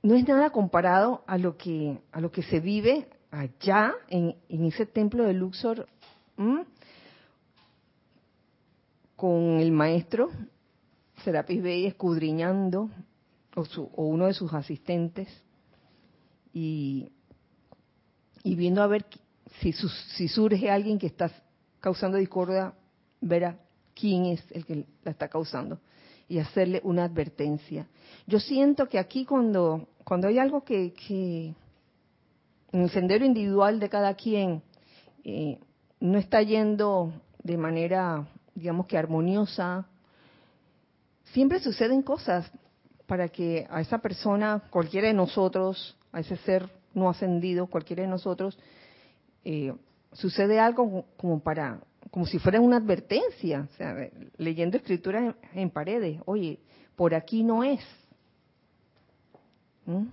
no 0.02 0.14
es 0.14 0.28
nada 0.28 0.50
comparado 0.50 1.24
a 1.26 1.38
lo 1.38 1.56
que 1.56 1.98
a 2.12 2.20
lo 2.20 2.30
que 2.30 2.42
se 2.42 2.60
vive 2.60 3.08
allá 3.30 3.94
en, 4.08 4.36
ese 4.48 4.86
templo 4.86 5.24
de 5.24 5.32
Luxor 5.32 5.88
con 9.16 9.58
el 9.58 9.72
maestro 9.72 10.30
Serapis 11.24 11.62
Bey 11.62 11.86
escudriñando 11.86 12.90
o, 13.56 13.64
o 13.96 14.04
uno 14.04 14.26
de 14.26 14.34
sus 14.34 14.52
asistentes 14.52 15.28
y 16.52 17.10
y 18.44 18.54
viendo 18.54 18.82
a 18.82 18.86
ver 18.86 19.06
si, 19.60 19.72
si 19.72 20.28
surge 20.28 20.70
alguien 20.70 20.98
que 21.00 21.08
está 21.08 21.32
causando 21.80 22.18
discordia, 22.18 22.74
verá 23.20 23.58
quién 23.94 24.26
es 24.26 24.44
el 24.52 24.64
que 24.64 24.86
la 25.02 25.10
está 25.10 25.28
causando 25.28 25.80
y 26.28 26.38
hacerle 26.38 26.80
una 26.84 27.04
advertencia. 27.04 27.86
Yo 28.26 28.38
siento 28.38 28.88
que 28.88 28.98
aquí 28.98 29.24
cuando, 29.24 29.88
cuando 30.04 30.28
hay 30.28 30.38
algo 30.38 30.62
que, 30.62 30.94
en 32.72 32.80
el 32.80 32.90
sendero 32.90 33.24
individual 33.24 33.80
de 33.80 33.88
cada 33.88 34.14
quien 34.14 34.62
eh, 35.24 35.58
no 36.00 36.18
está 36.18 36.42
yendo 36.42 37.12
de 37.42 37.56
manera, 37.56 38.26
digamos 38.54 38.86
que 38.86 38.98
armoniosa, 38.98 39.86
siempre 41.32 41.60
suceden 41.60 42.02
cosas 42.02 42.50
para 43.06 43.28
que 43.28 43.66
a 43.70 43.80
esa 43.80 43.98
persona, 43.98 44.62
cualquiera 44.70 45.08
de 45.08 45.14
nosotros, 45.14 45.96
a 46.12 46.20
ese 46.20 46.36
ser 46.38 46.68
no 46.94 47.08
ascendido, 47.08 47.66
cualquiera 47.66 48.02
de 48.02 48.08
nosotros, 48.08 48.58
eh, 49.44 49.74
sucede 50.12 50.58
algo 50.58 51.04
como 51.16 51.40
para, 51.40 51.80
como 52.10 52.26
si 52.26 52.38
fuera 52.38 52.60
una 52.60 52.76
advertencia, 52.76 53.68
o 53.72 53.76
sea, 53.76 54.08
leyendo 54.36 54.76
escrituras 54.76 55.34
en, 55.54 55.70
paredes, 55.70 56.20
oye, 56.24 56.58
por 56.96 57.14
aquí 57.14 57.42
no 57.42 57.64
es. 57.64 57.80
¿Mm? 59.86 60.04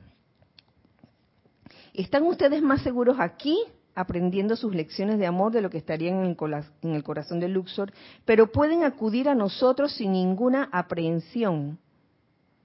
¿Están 1.93 2.23
ustedes 2.23 2.61
más 2.61 2.81
seguros 2.81 3.17
aquí 3.19 3.57
aprendiendo 3.93 4.55
sus 4.55 4.73
lecciones 4.73 5.19
de 5.19 5.27
amor 5.27 5.51
de 5.51 5.61
lo 5.61 5.69
que 5.69 5.77
estarían 5.77 6.35
en 6.81 6.93
el 6.93 7.03
corazón 7.03 7.39
de 7.39 7.49
Luxor, 7.49 7.91
pero 8.25 8.51
pueden 8.51 8.83
acudir 8.83 9.27
a 9.27 9.35
nosotros 9.35 9.93
sin 9.93 10.13
ninguna 10.13 10.69
aprehensión 10.71 11.77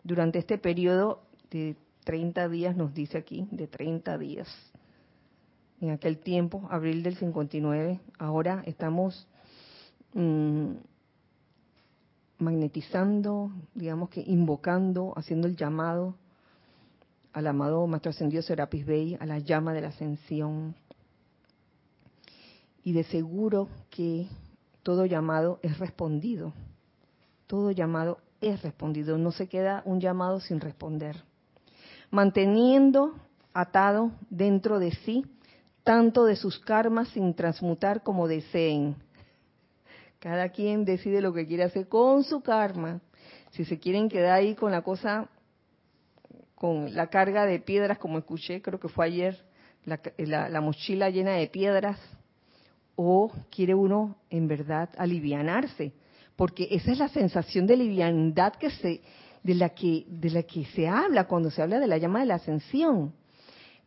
durante 0.05 0.39
este 0.39 0.57
periodo 0.57 1.23
de 1.51 1.77
30 2.07 2.49
días 2.49 2.77
nos 2.77 2.95
dice 2.95 3.19
aquí, 3.19 3.49
de 3.51 3.67
30 3.67 4.17
días. 4.17 4.49
En 5.81 5.91
aquel 5.91 6.19
tiempo, 6.19 6.69
abril 6.71 7.03
del 7.03 7.17
59, 7.17 8.01
ahora 8.21 8.63
estamos 8.65 9.27
mm, 10.15 10.71
magnetizando, 12.39 13.51
digamos 13.75 14.09
que 14.11 14.21
invocando, 14.21 15.15
haciendo 15.17 15.49
el 15.49 15.57
llamado 15.57 16.15
al 17.33 17.49
amado 17.49 17.85
Maestro 17.89 18.11
Ascendido 18.11 18.41
Serapis 18.41 18.87
Bey, 18.87 19.17
a 19.19 19.27
la 19.27 19.41
llama 19.41 19.75
de 19.75 19.81
la 19.81 19.89
ascensión. 19.89 20.77
Y 22.85 22.93
de 22.93 23.03
seguro 23.03 23.69
que 23.91 24.29
todo 24.85 25.07
llamado 25.07 25.59
es 25.61 25.81
respondido. 25.81 26.53
Todo 27.49 27.73
llamado 27.73 28.19
es 28.41 28.63
respondido. 28.63 29.19
No 29.19 29.33
se 29.33 29.49
queda 29.49 29.83
un 29.85 30.01
llamado 30.01 30.39
sin 30.39 30.61
responder 30.61 31.26
manteniendo 32.17 33.15
atado 33.53 34.11
dentro 34.31 34.79
de 34.79 34.93
sí 35.05 35.27
tanto 35.85 36.25
de 36.25 36.35
sus 36.35 36.59
karmas 36.59 37.09
sin 37.11 37.35
transmutar 37.35 38.03
como 38.03 38.27
deseen. 38.27 38.97
Cada 40.19 40.49
quien 40.49 40.87
decide 40.87 41.21
lo 41.21 41.35
que 41.35 41.47
quiere 41.47 41.65
hacer 41.65 41.89
con 41.89 42.25
su 42.25 42.41
karma. 42.41 43.03
Si 43.51 43.67
se 43.67 43.79
quieren 43.79 44.09
quedar 44.09 44.33
ahí 44.33 44.55
con 44.55 44.73
la 44.73 44.81
cosa, 44.81 45.29
con 46.55 46.95
la 46.95 47.09
carga 47.09 47.45
de 47.45 47.61
piedras, 47.61 47.99
como 47.99 48.17
escuché, 48.17 48.63
creo 48.63 48.81
que 48.81 48.89
fue 48.89 49.05
ayer, 49.05 49.45
la, 49.85 50.49
la 50.49 50.61
mochila 50.63 51.11
llena 51.11 51.33
de 51.33 51.49
piedras, 51.49 52.01
o 52.97 53.31
quiere 53.51 53.75
uno 53.75 54.17
en 54.31 54.49
verdad 54.49 54.89
alivianarse, 54.97 55.93
porque 56.35 56.67
esa 56.71 56.93
es 56.93 56.99
la 56.99 57.09
sensación 57.09 57.67
de 57.67 57.77
liviandad 57.77 58.55
que 58.55 58.71
se 58.71 59.03
de 59.47 59.55
la 59.55 59.69
que, 59.69 60.05
de 60.09 60.31
la 60.31 60.43
que 60.43 60.65
se 60.65 60.89
habla 60.89 61.29
cuando 61.29 61.53
se 61.53 61.63
habla 61.63 61.79
de 61.79 61.87
la 61.87 61.99
llama 61.99 62.19
de 62.19 62.27
la 62.27 62.35
ascensión. 62.35 63.15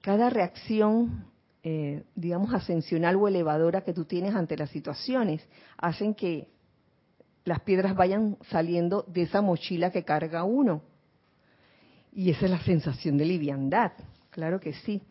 Cada 0.01 0.29
reacción, 0.29 1.25
eh, 1.63 2.05
digamos, 2.15 2.53
ascensional 2.53 3.17
o 3.17 3.27
elevadora 3.27 3.83
que 3.83 3.91
tú 3.91 4.05
tienes 4.05 4.35
ante 4.35 4.55
las 4.55 4.69
situaciones 4.69 5.45
hacen 5.77 6.15
que 6.15 6.47
las 7.43 7.59
piedras 7.59 7.93
vayan 7.93 8.37
saliendo 8.49 9.03
de 9.07 9.23
esa 9.23 9.41
mochila 9.41 9.91
que 9.91 10.05
carga 10.05 10.45
uno. 10.45 10.81
Y 12.13 12.29
esa 12.29 12.45
es 12.45 12.51
la 12.51 12.63
sensación 12.63 13.17
de 13.17 13.25
liviandad, 13.25 13.91
claro 14.29 14.61
que 14.61 14.71
sí. 14.71 15.01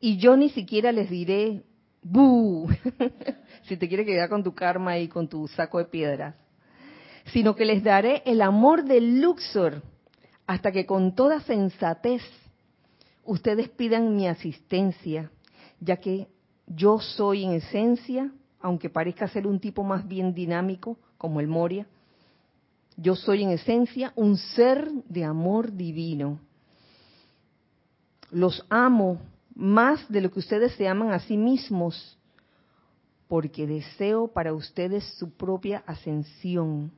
Y 0.00 0.16
yo 0.16 0.36
ni 0.36 0.48
siquiera 0.48 0.90
les 0.90 1.08
diré, 1.08 1.62
¡bu! 2.02 2.68
si 3.66 3.76
te 3.76 3.88
quieres 3.88 4.06
quedar 4.06 4.28
con 4.28 4.42
tu 4.42 4.54
karma 4.54 4.98
y 4.98 5.08
con 5.08 5.28
tu 5.28 5.48
saco 5.48 5.78
de 5.78 5.86
piedras, 5.86 6.34
sino 7.32 7.54
que 7.54 7.64
les 7.64 7.82
daré 7.82 8.22
el 8.26 8.42
amor 8.42 8.84
del 8.84 9.20
Luxor 9.20 9.82
hasta 10.46 10.72
que 10.72 10.84
con 10.84 11.14
toda 11.14 11.40
sensatez 11.40 12.22
ustedes 13.24 13.68
pidan 13.70 14.14
mi 14.14 14.28
asistencia, 14.28 15.30
ya 15.80 15.96
que 15.96 16.28
yo 16.66 16.98
soy 17.00 17.44
en 17.44 17.52
esencia, 17.52 18.30
aunque 18.60 18.90
parezca 18.90 19.28
ser 19.28 19.46
un 19.46 19.60
tipo 19.60 19.82
más 19.82 20.06
bien 20.06 20.34
dinámico 20.34 20.98
como 21.16 21.40
el 21.40 21.48
Moria, 21.48 21.86
yo 22.96 23.16
soy 23.16 23.42
en 23.42 23.50
esencia 23.50 24.12
un 24.14 24.36
ser 24.36 24.90
de 25.08 25.24
amor 25.24 25.72
divino. 25.72 26.38
Los 28.30 28.64
amo 28.68 29.20
más 29.54 30.06
de 30.08 30.20
lo 30.20 30.30
que 30.30 30.40
ustedes 30.40 30.72
se 30.74 30.86
aman 30.86 31.12
a 31.12 31.20
sí 31.20 31.36
mismos 31.36 32.18
porque 33.34 33.66
deseo 33.66 34.28
para 34.28 34.54
ustedes 34.54 35.02
su 35.18 35.32
propia 35.32 35.82
ascensión 35.88 36.92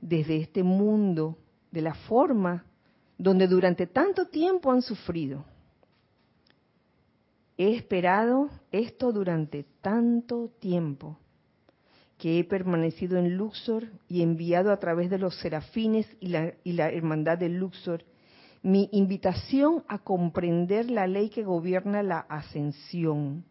desde 0.00 0.38
este 0.38 0.62
mundo 0.62 1.36
de 1.70 1.82
la 1.82 1.92
forma 1.92 2.64
donde 3.18 3.46
durante 3.46 3.86
tanto 3.86 4.28
tiempo 4.28 4.72
han 4.72 4.80
sufrido. 4.80 5.44
He 7.58 7.74
esperado 7.74 8.48
esto 8.72 9.12
durante 9.12 9.66
tanto 9.82 10.48
tiempo 10.58 11.18
que 12.16 12.38
he 12.38 12.44
permanecido 12.44 13.18
en 13.18 13.36
Luxor 13.36 13.88
y 14.08 14.22
enviado 14.22 14.72
a 14.72 14.78
través 14.78 15.10
de 15.10 15.18
los 15.18 15.38
serafines 15.38 16.06
y 16.18 16.28
la, 16.28 16.54
la 16.64 16.88
hermandad 16.88 17.36
de 17.36 17.50
Luxor 17.50 18.06
mi 18.62 18.88
invitación 18.90 19.84
a 19.86 19.98
comprender 19.98 20.90
la 20.90 21.06
ley 21.06 21.28
que 21.28 21.44
gobierna 21.44 22.02
la 22.02 22.20
ascensión 22.20 23.44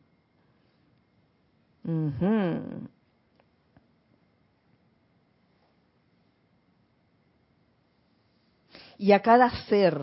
Y 8.97 9.11
a 9.13 9.21
cada 9.21 9.49
ser, 9.67 10.01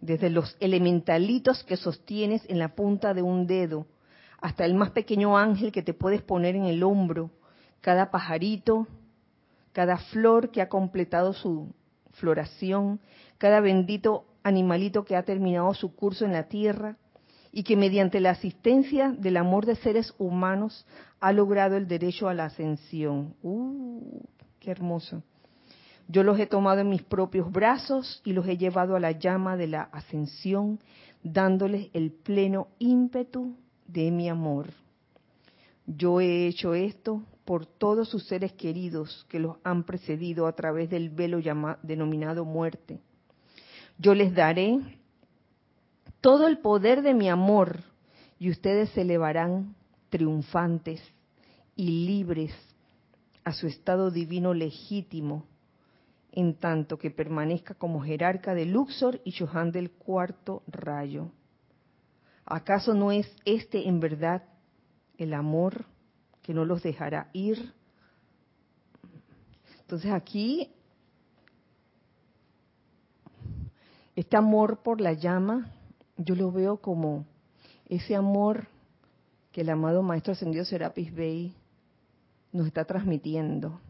desde 0.00 0.30
los 0.30 0.56
elementalitos 0.58 1.62
que 1.62 1.76
sostienes 1.76 2.42
en 2.48 2.58
la 2.58 2.74
punta 2.74 3.14
de 3.14 3.22
un 3.22 3.46
dedo, 3.46 3.86
hasta 4.40 4.64
el 4.64 4.74
más 4.74 4.90
pequeño 4.90 5.38
ángel 5.38 5.70
que 5.70 5.82
te 5.82 5.94
puedes 5.94 6.22
poner 6.22 6.56
en 6.56 6.64
el 6.64 6.82
hombro, 6.82 7.30
cada 7.80 8.10
pajarito, 8.10 8.88
cada 9.72 9.98
flor 9.98 10.50
que 10.50 10.60
ha 10.60 10.68
completado 10.68 11.32
su 11.34 11.72
floración, 12.14 13.00
cada 13.38 13.60
bendito 13.60 14.24
animalito 14.42 15.04
que 15.04 15.14
ha 15.14 15.22
terminado 15.22 15.72
su 15.74 15.94
curso 15.94 16.24
en 16.24 16.32
la 16.32 16.48
tierra 16.48 16.96
y 17.52 17.62
que 17.64 17.76
mediante 17.76 18.18
la 18.18 18.30
asistencia 18.30 19.12
del 19.12 19.36
amor 19.36 19.66
de 19.66 19.76
seres 19.76 20.14
humanos 20.18 20.86
ha 21.20 21.32
logrado 21.32 21.76
el 21.76 21.86
derecho 21.86 22.28
a 22.28 22.34
la 22.34 22.46
ascensión. 22.46 23.34
¡Uh! 23.42 24.22
¡Qué 24.58 24.70
hermoso! 24.70 25.22
Yo 26.08 26.22
los 26.22 26.38
he 26.38 26.46
tomado 26.46 26.80
en 26.80 26.88
mis 26.88 27.02
propios 27.02 27.52
brazos 27.52 28.22
y 28.24 28.32
los 28.32 28.46
he 28.48 28.56
llevado 28.56 28.96
a 28.96 29.00
la 29.00 29.12
llama 29.12 29.56
de 29.56 29.68
la 29.68 29.82
ascensión, 29.82 30.80
dándoles 31.22 31.90
el 31.92 32.10
pleno 32.10 32.68
ímpetu 32.78 33.54
de 33.86 34.10
mi 34.10 34.28
amor. 34.28 34.70
Yo 35.86 36.20
he 36.20 36.46
hecho 36.46 36.74
esto 36.74 37.22
por 37.44 37.66
todos 37.66 38.08
sus 38.08 38.26
seres 38.26 38.52
queridos 38.52 39.26
que 39.28 39.38
los 39.38 39.56
han 39.62 39.84
precedido 39.84 40.46
a 40.46 40.52
través 40.52 40.88
del 40.90 41.10
velo 41.10 41.38
denominado 41.82 42.44
muerte. 42.44 43.00
Yo 43.98 44.14
les 44.14 44.34
daré 44.34 44.80
todo 46.22 46.46
el 46.46 46.58
poder 46.58 47.02
de 47.02 47.14
mi 47.14 47.28
amor 47.28 47.80
y 48.38 48.48
ustedes 48.48 48.88
se 48.90 49.02
elevarán 49.02 49.74
triunfantes 50.08 51.02
y 51.76 52.06
libres 52.06 52.52
a 53.44 53.52
su 53.52 53.66
estado 53.66 54.10
divino 54.10 54.54
legítimo, 54.54 55.44
en 56.30 56.54
tanto 56.54 56.96
que 56.96 57.10
permanezca 57.10 57.74
como 57.74 58.02
jerarca 58.02 58.54
de 58.54 58.66
Luxor 58.66 59.20
y 59.24 59.32
Johan 59.32 59.72
del 59.72 59.90
cuarto 59.90 60.62
rayo. 60.68 61.30
¿Acaso 62.46 62.94
no 62.94 63.10
es 63.10 63.30
este 63.44 63.88
en 63.88 63.98
verdad 63.98 64.44
el 65.18 65.34
amor 65.34 65.86
que 66.40 66.54
no 66.54 66.64
los 66.64 66.82
dejará 66.84 67.30
ir? 67.32 67.74
Entonces 69.80 70.12
aquí, 70.12 70.70
este 74.14 74.36
amor 74.36 74.82
por 74.82 75.00
la 75.00 75.14
llama, 75.14 75.72
yo 76.16 76.34
lo 76.34 76.52
veo 76.52 76.78
como 76.78 77.24
ese 77.88 78.14
amor 78.14 78.68
que 79.50 79.62
el 79.62 79.70
amado 79.70 80.02
Maestro 80.02 80.32
Ascendido 80.32 80.64
Serapis 80.64 81.14
Bey 81.14 81.54
nos 82.52 82.66
está 82.66 82.84
transmitiendo. 82.84 83.80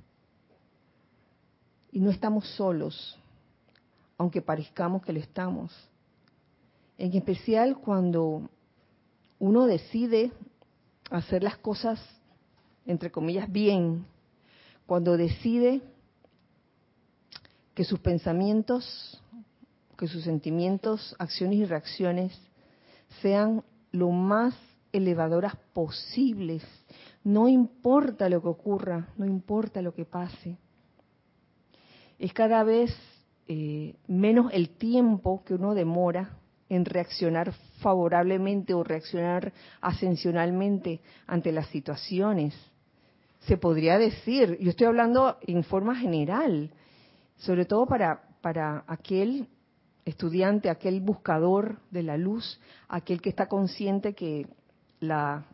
Y 1.91 2.01
no 2.01 2.11
estamos 2.11 2.49
solos, 2.57 3.19
aunque 4.19 4.41
parezcamos 4.41 5.03
que 5.03 5.13
lo 5.13 5.21
estamos. 5.21 5.73
En 6.99 7.15
especial 7.15 7.79
cuando 7.79 8.49
uno 9.39 9.67
decide 9.67 10.33
hacer 11.11 11.43
las 11.43 11.59
cosas, 11.59 12.01
entre 12.87 13.11
comillas, 13.11 13.51
bien, 13.51 14.07
cuando 14.87 15.17
decide 15.17 15.83
que 17.75 17.85
sus 17.85 18.01
pensamientos, 18.01 19.22
que 20.03 20.09
sus 20.09 20.25
sentimientos, 20.25 21.15
acciones 21.21 21.61
y 21.61 21.65
reacciones 21.65 22.37
sean 23.21 23.63
lo 23.93 24.11
más 24.11 24.53
elevadoras 24.91 25.55
posibles. 25.73 26.65
No 27.23 27.47
importa 27.47 28.29
lo 28.29 28.43
que 28.43 28.49
ocurra, 28.49 29.11
no 29.17 29.27
importa 29.27 29.81
lo 29.81 29.95
que 29.95 30.05
pase. 30.05 30.59
Es 32.19 32.33
cada 32.33 32.65
vez 32.65 32.93
eh, 33.47 33.95
menos 34.09 34.53
el 34.53 34.71
tiempo 34.71 35.45
que 35.45 35.55
uno 35.55 35.73
demora 35.73 36.37
en 36.69 36.85
reaccionar 36.85 37.53
favorablemente 37.79 38.75
o 38.75 38.83
reaccionar 38.83 39.53
ascensionalmente 39.81 41.01
ante 41.29 41.53
las 41.53 41.69
situaciones. 41.69 42.57
Se 43.47 43.57
podría 43.57 43.99
decir, 43.99 44.59
yo 44.59 44.71
estoy 44.71 44.89
hablando 44.89 45.39
en 45.43 45.63
forma 45.63 45.95
general, 45.95 46.73
sobre 47.37 47.67
todo 47.67 47.87
para, 47.87 48.21
para 48.41 48.83
aquel 48.89 49.47
estudiante, 50.05 50.71
aquel 50.71 51.01
buscador 51.01 51.79
de 51.91 52.03
la 52.03 52.17
luz, 52.17 52.61
aquel 52.89 53.21
que 53.21 53.29
está 53.29 53.49
consciente 53.49 54.15
que 54.15 54.47
la, 55.01 55.45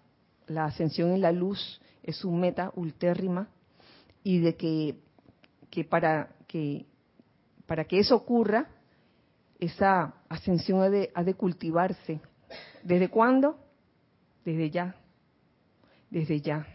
ascensión 0.56 1.12
en 1.12 1.20
la 1.20 1.32
luz 1.32 1.80
es 2.02 2.16
su 2.16 2.30
meta 2.30 2.72
ultérrima 2.74 3.48
y 4.24 4.38
de 4.40 4.56
que, 4.56 4.96
que, 5.70 5.84
para, 5.84 6.30
que 6.46 6.86
para 7.66 7.84
que 7.84 7.98
eso 7.98 8.16
ocurra, 8.16 8.66
esa 9.60 10.14
ascensión 10.28 10.80
ha 10.80 10.88
de, 10.88 11.10
ha 11.14 11.22
de 11.22 11.34
cultivarse. 11.34 12.20
¿Desde 12.82 13.10
cuándo? 13.10 13.58
Desde 14.44 14.70
ya, 14.70 14.96
desde 16.10 16.40
ya. 16.40 16.66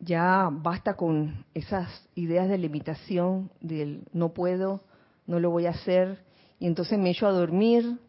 Ya 0.00 0.48
basta 0.50 0.94
con 0.94 1.44
esas 1.52 2.08
ideas 2.14 2.48
de 2.48 2.56
limitación, 2.56 3.50
del 3.60 4.04
no 4.12 4.32
puedo, 4.32 4.82
no 5.28 5.38
lo 5.38 5.50
voy 5.50 5.66
a 5.66 5.70
hacer, 5.70 6.18
y 6.58 6.66
entonces 6.66 6.98
me 6.98 7.10
echo 7.10 7.28
a 7.28 7.32
dormir, 7.32 8.00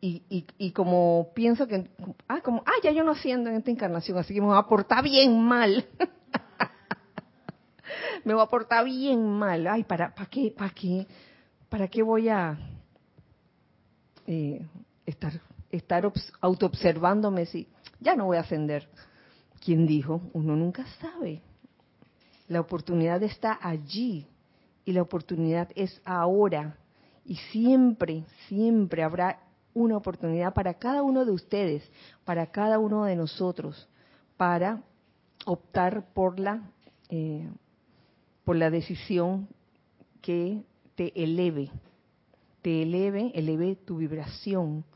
y, 0.00 0.22
y, 0.28 0.46
y, 0.58 0.70
como 0.70 1.32
pienso 1.34 1.66
que, 1.66 1.90
ah, 2.28 2.40
como, 2.42 2.62
ah, 2.64 2.78
ya 2.84 2.92
yo 2.92 3.02
no 3.02 3.12
haciendo 3.12 3.50
en 3.50 3.56
esta 3.56 3.72
encarnación, 3.72 4.16
así 4.18 4.32
que 4.32 4.40
me 4.40 4.46
voy 4.46 4.56
a 4.56 4.62
portar 4.62 5.02
bien 5.02 5.42
mal. 5.42 5.84
me 8.24 8.32
voy 8.32 8.44
a 8.44 8.46
portar 8.46 8.84
bien 8.84 9.28
mal. 9.28 9.66
Ay, 9.66 9.82
¿para, 9.82 10.14
para 10.14 10.30
qué? 10.30 10.54
¿Para 10.56 10.70
qué? 10.70 11.04
¿Para 11.68 11.88
qué 11.88 12.04
voy 12.04 12.28
a 12.28 12.56
eh, 14.28 14.64
estar, 15.04 15.32
estar 15.72 16.12
autoobservándome 16.40 17.46
si 17.46 17.66
ya 17.98 18.14
no 18.14 18.26
voy 18.26 18.36
a 18.36 18.42
ascender? 18.42 18.88
¿Quién 19.64 19.84
dijo? 19.84 20.22
Uno 20.32 20.54
nunca 20.54 20.86
sabe. 21.00 21.42
La 22.46 22.60
oportunidad 22.60 23.20
está 23.24 23.58
allí 23.60 24.28
y 24.88 24.92
la 24.92 25.02
oportunidad 25.02 25.68
es 25.74 26.00
ahora. 26.02 26.78
Y 27.22 27.36
siempre, 27.52 28.24
siempre 28.48 29.02
habrá 29.02 29.38
una 29.74 29.98
oportunidad 29.98 30.54
para 30.54 30.72
cada 30.78 31.02
uno 31.02 31.26
de 31.26 31.30
ustedes, 31.30 31.82
para 32.24 32.46
cada 32.46 32.78
uno 32.78 33.04
de 33.04 33.14
nosotros, 33.14 33.86
para 34.38 34.82
optar 35.44 36.06
por 36.14 36.40
la 36.40 36.62
eh, 37.10 37.46
por 38.44 38.56
la 38.56 38.70
decisión 38.70 39.46
que 40.22 40.64
te 40.94 41.12
eleve, 41.22 41.70
te 42.62 42.80
eleve, 42.82 43.30
eleve 43.34 43.76
tu 43.76 43.98
vibración, 43.98 44.86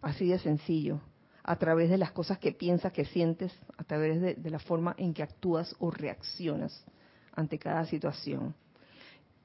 así 0.00 0.26
de 0.26 0.40
sencillo, 0.40 1.00
a 1.44 1.54
través 1.54 1.90
de 1.90 1.98
las 1.98 2.10
cosas 2.10 2.38
que 2.40 2.50
piensas, 2.50 2.92
que 2.92 3.04
sientes, 3.04 3.56
a 3.76 3.84
través 3.84 4.20
de, 4.20 4.34
de 4.34 4.50
la 4.50 4.58
forma 4.58 4.96
en 4.98 5.14
que 5.14 5.22
actúas 5.22 5.76
o 5.78 5.92
reaccionas 5.92 6.84
ante 7.36 7.56
cada 7.56 7.86
situación. 7.86 8.52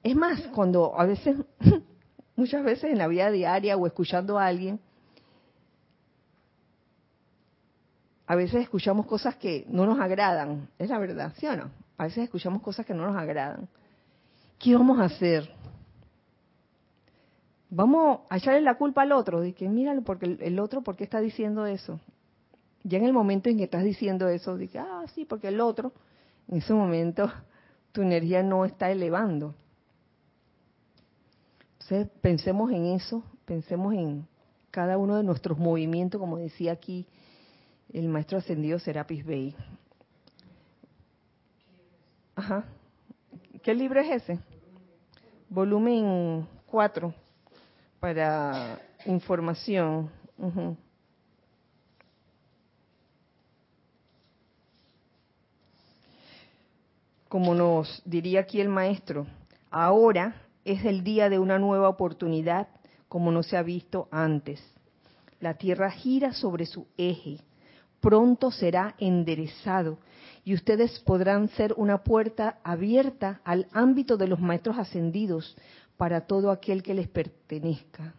Es 0.03 0.15
más, 0.15 0.41
cuando 0.53 0.99
a 0.99 1.05
veces 1.05 1.37
muchas 2.35 2.63
veces 2.63 2.91
en 2.91 2.97
la 2.97 3.07
vida 3.07 3.31
diaria 3.31 3.75
o 3.75 3.85
escuchando 3.87 4.37
a 4.39 4.45
alguien, 4.45 4.79
a 8.27 8.35
veces 8.35 8.61
escuchamos 8.61 9.05
cosas 9.05 9.35
que 9.37 9.65
no 9.69 9.85
nos 9.85 9.99
agradan, 9.99 10.69
es 10.77 10.89
la 10.89 10.99
verdad, 10.99 11.33
¿sí 11.37 11.47
o 11.47 11.55
no? 11.55 11.71
A 11.97 12.03
veces 12.03 12.25
escuchamos 12.25 12.61
cosas 12.61 12.85
que 12.85 12.93
no 12.93 13.07
nos 13.07 13.15
agradan. 13.15 13.67
¿Qué 14.59 14.75
vamos 14.75 14.99
a 14.99 15.05
hacer? 15.05 15.49
Vamos 17.69 18.21
a 18.29 18.37
echarle 18.37 18.61
la 18.61 18.77
culpa 18.77 19.01
al 19.01 19.11
otro, 19.11 19.41
de 19.41 19.53
que 19.53 19.67
míralo, 19.67 20.01
porque 20.03 20.37
el 20.39 20.59
otro, 20.59 20.81
¿por 20.81 20.95
qué 20.95 21.03
está 21.05 21.19
diciendo 21.19 21.65
eso? 21.65 21.99
Ya 22.83 22.97
en 22.97 23.05
el 23.05 23.13
momento 23.13 23.49
en 23.49 23.57
que 23.57 23.63
estás 23.63 23.83
diciendo 23.83 24.27
eso, 24.29 24.57
de 24.57 24.67
que, 24.67 24.79
ah, 24.79 25.03
sí, 25.13 25.25
porque 25.25 25.47
el 25.47 25.59
otro, 25.59 25.93
en 26.47 26.57
ese 26.57 26.73
momento 26.73 27.31
tu 27.91 28.01
energía 28.01 28.43
no 28.43 28.65
está 28.65 28.91
elevando. 28.91 29.55
Entonces, 31.89 32.11
pensemos 32.19 32.69
en 32.71 32.87
eso, 32.87 33.23
pensemos 33.45 33.93
en 33.93 34.27
cada 34.71 34.97
uno 34.97 35.15
de 35.15 35.23
nuestros 35.23 35.57
movimientos, 35.57 36.19
como 36.19 36.37
decía 36.37 36.73
aquí 36.73 37.07
el 37.93 38.09
maestro 38.09 38.39
ascendido 38.39 38.77
Serapis 38.77 39.25
Bey. 39.25 39.55
Ajá. 42.35 42.65
¿Qué 43.63 43.73
libro 43.73 44.01
es 44.01 44.21
ese? 44.21 44.37
Volumen 45.47 46.45
4 46.65 47.13
para 48.01 48.81
información. 49.05 50.11
Como 57.29 57.55
nos 57.55 58.01
diría 58.03 58.41
aquí 58.41 58.59
el 58.59 58.67
maestro, 58.67 59.25
ahora 59.71 60.35
es 60.67 60.83
el 60.83 61.03
día 61.03 61.29
de 61.29 61.39
una 61.39 61.57
nueva 61.57 61.87
oportunidad 61.87 62.67
como 63.07 63.31
no 63.31 63.41
se 63.41 63.55
ha 63.55 63.63
visto 63.63 64.09
antes. 64.11 64.61
La 65.39 65.53
Tierra 65.53 65.89
gira 65.89 66.33
sobre 66.33 66.65
su 66.65 66.87
eje, 66.97 67.39
pronto 68.01 68.51
será 68.51 68.95
enderezado 68.99 69.97
y 70.43 70.53
ustedes 70.53 70.99
podrán 70.99 71.47
ser 71.49 71.73
una 71.77 72.03
puerta 72.03 72.59
abierta 72.63 73.39
al 73.45 73.67
ámbito 73.71 74.17
de 74.17 74.27
los 74.27 74.41
maestros 74.41 74.77
ascendidos 74.77 75.55
para 75.95 76.21
todo 76.21 76.51
aquel 76.51 76.83
que 76.83 76.93
les 76.93 77.07
pertenezca. 77.07 78.13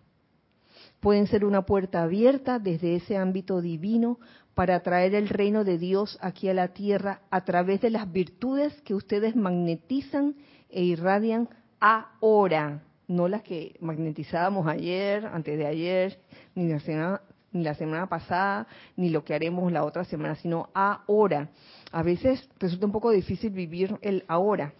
Pueden 1.01 1.27
ser 1.27 1.45
una 1.45 1.63
puerta 1.63 2.03
abierta 2.03 2.59
desde 2.59 2.97
ese 2.97 3.19
ámbito 3.19 3.61
divino 3.61 4.19
para 4.55 4.81
traer 4.81 5.15
el 5.15 5.29
reino 5.29 5.65
de 5.65 5.79
Dios 5.79 6.19
aquí 6.21 6.49
a 6.49 6.55
la 6.55 6.69
tierra 6.69 7.21
a 7.31 7.45
través 7.45 7.83
de 7.83 7.91
las 7.91 8.11
virtudes 8.11 8.73
que 8.83 8.95
ustedes 8.95 9.37
magnetizan 9.37 10.35
e 10.71 10.83
irradian 10.83 11.49
ahora, 11.81 12.83
no 13.07 13.29
las 13.29 13.43
que 13.43 13.77
magnetizábamos 13.81 14.67
ayer, 14.67 15.27
antes 15.27 15.59
de 15.59 15.67
ayer, 15.67 16.19
ni 16.55 16.69
la 16.69 16.81
semana, 16.81 17.23
ni 17.53 17.63
la 17.65 17.75
semana 17.75 18.07
pasada, 18.07 18.67
ni 18.97 19.09
lo 19.09 19.25
que 19.25 19.35
haremos 19.35 19.73
la 19.73 19.85
otra 19.85 20.05
semana, 20.05 20.35
sino 20.37 20.69
ahora. 20.75 21.49
A 21.91 22.03
veces 22.03 22.49
resulta 22.59 22.87
un 22.87 22.93
poco 22.93 23.11
difícil 23.11 23.51
vivir 23.51 23.97
el 24.03 24.25
ahora. 24.29 24.75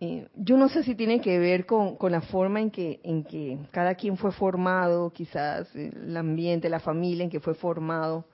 Eh, 0.00 0.26
yo 0.34 0.56
no 0.56 0.68
sé 0.68 0.82
si 0.82 0.96
tiene 0.96 1.20
que 1.20 1.38
ver 1.38 1.64
con, 1.64 1.96
la 2.10 2.22
forma 2.22 2.60
en 2.60 2.70
que, 2.70 2.98
en 3.04 3.22
que 3.22 3.58
cada 3.70 3.94
quien 3.94 4.16
fue 4.16 4.32
formado, 4.32 5.12
quizás 5.12 5.72
el 5.76 6.16
ambiente, 6.16 6.68
la 6.68 6.80
familia 6.80 7.22
en 7.22 7.30
que 7.30 7.38
fue 7.38 7.54
formado. 7.54 8.24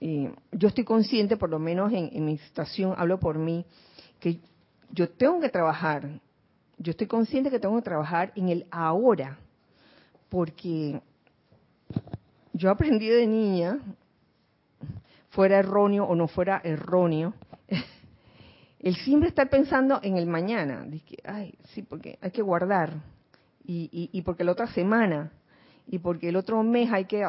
Eh, 0.00 0.32
yo 0.52 0.68
estoy 0.68 0.84
consciente, 0.84 1.36
por 1.36 1.50
lo 1.50 1.58
menos 1.60 1.92
en, 1.92 2.10
en, 2.12 2.24
mi 2.24 2.38
situación, 2.38 2.94
hablo 2.96 3.20
por 3.20 3.38
mí, 3.38 3.64
que 4.18 4.40
yo 4.90 5.08
tengo 5.08 5.40
que 5.40 5.48
trabajar. 5.48 6.08
Yo 6.78 6.90
estoy 6.90 7.06
consciente 7.06 7.50
que 7.50 7.58
tengo 7.58 7.76
que 7.76 7.82
trabajar 7.82 8.32
en 8.36 8.48
el 8.48 8.66
ahora, 8.70 9.38
porque 10.28 11.00
yo 12.52 12.70
aprendí 12.70 13.08
de 13.08 13.26
niña, 13.26 13.78
fuera 15.30 15.58
erróneo 15.58 16.04
o 16.04 16.14
no 16.14 16.28
fuera 16.28 16.60
erróneo, 16.64 17.34
el 18.80 18.96
siempre 18.96 19.28
estar 19.28 19.48
pensando 19.48 20.00
en 20.02 20.16
el 20.16 20.26
mañana. 20.26 20.84
Dije, 20.86 21.16
ay, 21.24 21.54
sí, 21.74 21.82
porque 21.82 22.18
hay 22.20 22.30
que 22.30 22.42
guardar. 22.42 22.94
Y, 23.64 24.08
y, 24.12 24.22
porque 24.22 24.44
la 24.44 24.52
otra 24.52 24.66
semana. 24.68 25.30
Y 25.86 25.98
porque 25.98 26.30
el 26.30 26.36
otro 26.36 26.62
mes 26.62 26.90
hay 26.90 27.04
que 27.04 27.28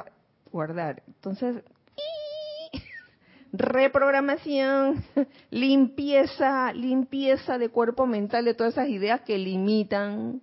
guardar. 0.52 1.04
Entonces, 1.06 1.64
reprogramación, 3.52 5.04
limpieza, 5.52 6.74
limpieza 6.74 7.58
de 7.58 7.70
cuerpo 7.70 8.06
mental, 8.06 8.46
de 8.46 8.54
todas 8.54 8.74
esas 8.74 8.90
ideas 8.90 9.22
que 9.22 9.38
limitan. 9.38 10.42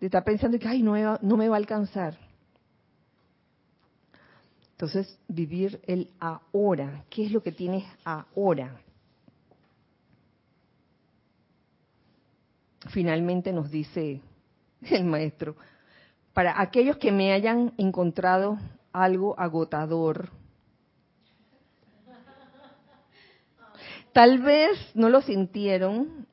De 0.00 0.06
estar 0.06 0.24
pensando 0.24 0.58
que, 0.58 0.68
ay, 0.68 0.82
no 0.82 0.94
no 1.20 1.36
me 1.36 1.48
va 1.48 1.56
a 1.56 1.58
alcanzar. 1.58 2.16
Entonces, 4.72 5.18
vivir 5.28 5.80
el 5.86 6.10
ahora. 6.18 7.04
¿Qué 7.08 7.26
es 7.26 7.32
lo 7.32 7.42
que 7.42 7.52
tienes 7.52 7.84
ahora? 8.04 8.80
finalmente 12.88 13.52
nos 13.52 13.70
dice 13.70 14.20
el 14.82 15.04
maestro, 15.04 15.56
para 16.32 16.60
aquellos 16.60 16.96
que 16.96 17.12
me 17.12 17.32
hayan 17.32 17.72
encontrado 17.76 18.58
algo 18.92 19.38
agotador, 19.38 20.30
tal 24.14 24.38
vez 24.38 24.78
no 24.94 25.10
lo 25.10 25.20
sintieron, 25.20 26.26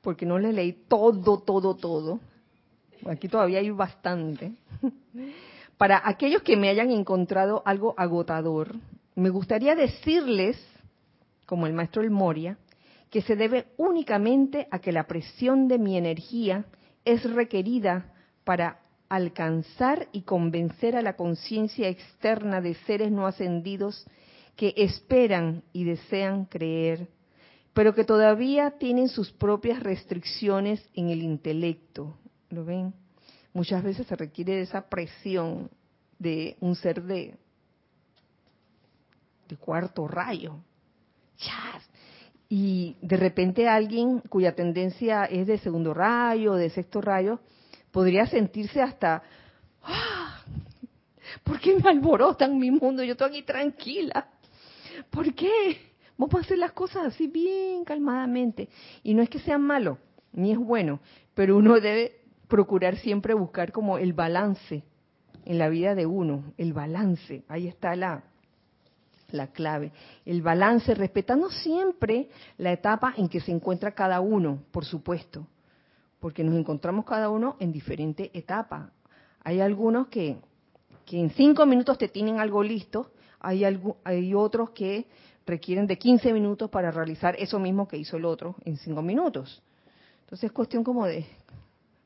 porque 0.00 0.24
no 0.24 0.38
le 0.38 0.52
leí 0.52 0.72
todo, 0.72 1.40
todo, 1.40 1.74
todo, 1.74 2.20
aquí 3.06 3.28
todavía 3.28 3.58
hay 3.58 3.70
bastante, 3.70 4.52
para 5.76 6.00
aquellos 6.08 6.40
que 6.42 6.56
me 6.56 6.68
hayan 6.70 6.90
encontrado 6.92 7.62
algo 7.66 7.94
agotador, 7.98 8.76
me 9.16 9.28
gustaría 9.28 9.74
decirles, 9.74 10.56
como 11.46 11.66
el 11.66 11.72
maestro 11.72 12.00
El 12.00 12.10
Moria, 12.10 12.56
que 13.10 13.22
se 13.22 13.34
debe 13.34 13.66
únicamente 13.76 14.68
a 14.70 14.78
que 14.78 14.92
la 14.92 15.08
presión 15.08 15.66
de 15.66 15.78
mi 15.78 15.96
energía 15.96 16.64
es 17.04 17.24
requerida 17.24 18.12
para 18.44 18.78
alcanzar 19.08 20.06
y 20.12 20.22
convencer 20.22 20.94
a 20.94 21.02
la 21.02 21.16
conciencia 21.16 21.88
externa 21.88 22.60
de 22.60 22.74
seres 22.74 23.10
no 23.10 23.26
ascendidos 23.26 24.06
que 24.58 24.74
esperan 24.76 25.62
y 25.72 25.84
desean 25.84 26.44
creer, 26.46 27.06
pero 27.72 27.94
que 27.94 28.02
todavía 28.02 28.72
tienen 28.72 29.08
sus 29.08 29.30
propias 29.30 29.80
restricciones 29.80 30.84
en 30.94 31.10
el 31.10 31.22
intelecto. 31.22 32.18
¿Lo 32.50 32.64
ven? 32.64 32.92
Muchas 33.52 33.84
veces 33.84 34.08
se 34.08 34.16
requiere 34.16 34.56
de 34.56 34.62
esa 34.62 34.88
presión 34.88 35.70
de 36.18 36.56
un 36.58 36.74
ser 36.74 37.04
de, 37.04 37.36
cuarto 39.60 40.08
rayo. 40.08 40.56
Y 42.48 42.96
de 43.00 43.16
repente 43.16 43.68
alguien 43.68 44.18
cuya 44.28 44.56
tendencia 44.56 45.24
es 45.26 45.46
de 45.46 45.58
segundo 45.58 45.94
rayo, 45.94 46.54
de 46.54 46.70
sexto 46.70 47.00
rayo, 47.00 47.38
podría 47.92 48.26
sentirse 48.26 48.82
hasta, 48.82 49.22
¡ah! 49.84 50.42
¿por 51.44 51.60
qué 51.60 51.76
me 51.76 51.88
alborotan 51.88 52.58
mi 52.58 52.72
mundo? 52.72 53.04
Yo 53.04 53.12
estoy 53.12 53.28
aquí 53.28 53.42
tranquila. 53.42 54.32
¿Por 55.10 55.34
qué? 55.34 55.78
Vamos 56.16 56.34
a 56.34 56.40
hacer 56.40 56.58
las 56.58 56.72
cosas 56.72 57.06
así 57.06 57.28
bien 57.28 57.84
calmadamente. 57.84 58.68
Y 59.02 59.14
no 59.14 59.22
es 59.22 59.30
que 59.30 59.38
sea 59.38 59.58
malo, 59.58 59.98
ni 60.32 60.52
es 60.52 60.58
bueno, 60.58 61.00
pero 61.34 61.56
uno 61.56 61.80
debe 61.80 62.20
procurar 62.48 62.96
siempre 62.96 63.34
buscar 63.34 63.72
como 63.72 63.98
el 63.98 64.12
balance 64.12 64.82
en 65.44 65.58
la 65.58 65.68
vida 65.68 65.94
de 65.94 66.06
uno, 66.06 66.52
el 66.56 66.72
balance. 66.72 67.44
Ahí 67.48 67.68
está 67.68 67.94
la, 67.94 68.24
la 69.30 69.48
clave. 69.48 69.92
El 70.24 70.42
balance, 70.42 70.94
respetando 70.94 71.50
siempre 71.50 72.28
la 72.56 72.72
etapa 72.72 73.14
en 73.16 73.28
que 73.28 73.40
se 73.40 73.52
encuentra 73.52 73.92
cada 73.92 74.20
uno, 74.20 74.62
por 74.70 74.84
supuesto, 74.84 75.46
porque 76.20 76.42
nos 76.42 76.56
encontramos 76.56 77.04
cada 77.04 77.30
uno 77.30 77.56
en 77.60 77.72
diferente 77.72 78.30
etapa. 78.34 78.90
Hay 79.44 79.60
algunos 79.60 80.08
que, 80.08 80.38
que 81.06 81.20
en 81.20 81.30
cinco 81.30 81.64
minutos 81.66 81.98
te 81.98 82.08
tienen 82.08 82.40
algo 82.40 82.62
listo, 82.62 83.12
hay, 83.40 83.64
hay 84.04 84.34
otros 84.34 84.70
que 84.70 85.06
requieren 85.46 85.86
de 85.86 85.98
15 85.98 86.32
minutos 86.32 86.70
para 86.70 86.90
realizar 86.90 87.34
eso 87.38 87.58
mismo 87.58 87.88
que 87.88 87.96
hizo 87.96 88.16
el 88.16 88.24
otro 88.24 88.56
en 88.64 88.76
cinco 88.76 89.02
minutos. 89.02 89.62
Entonces 90.20 90.44
es 90.44 90.52
cuestión 90.52 90.84
como 90.84 91.06
de 91.06 91.24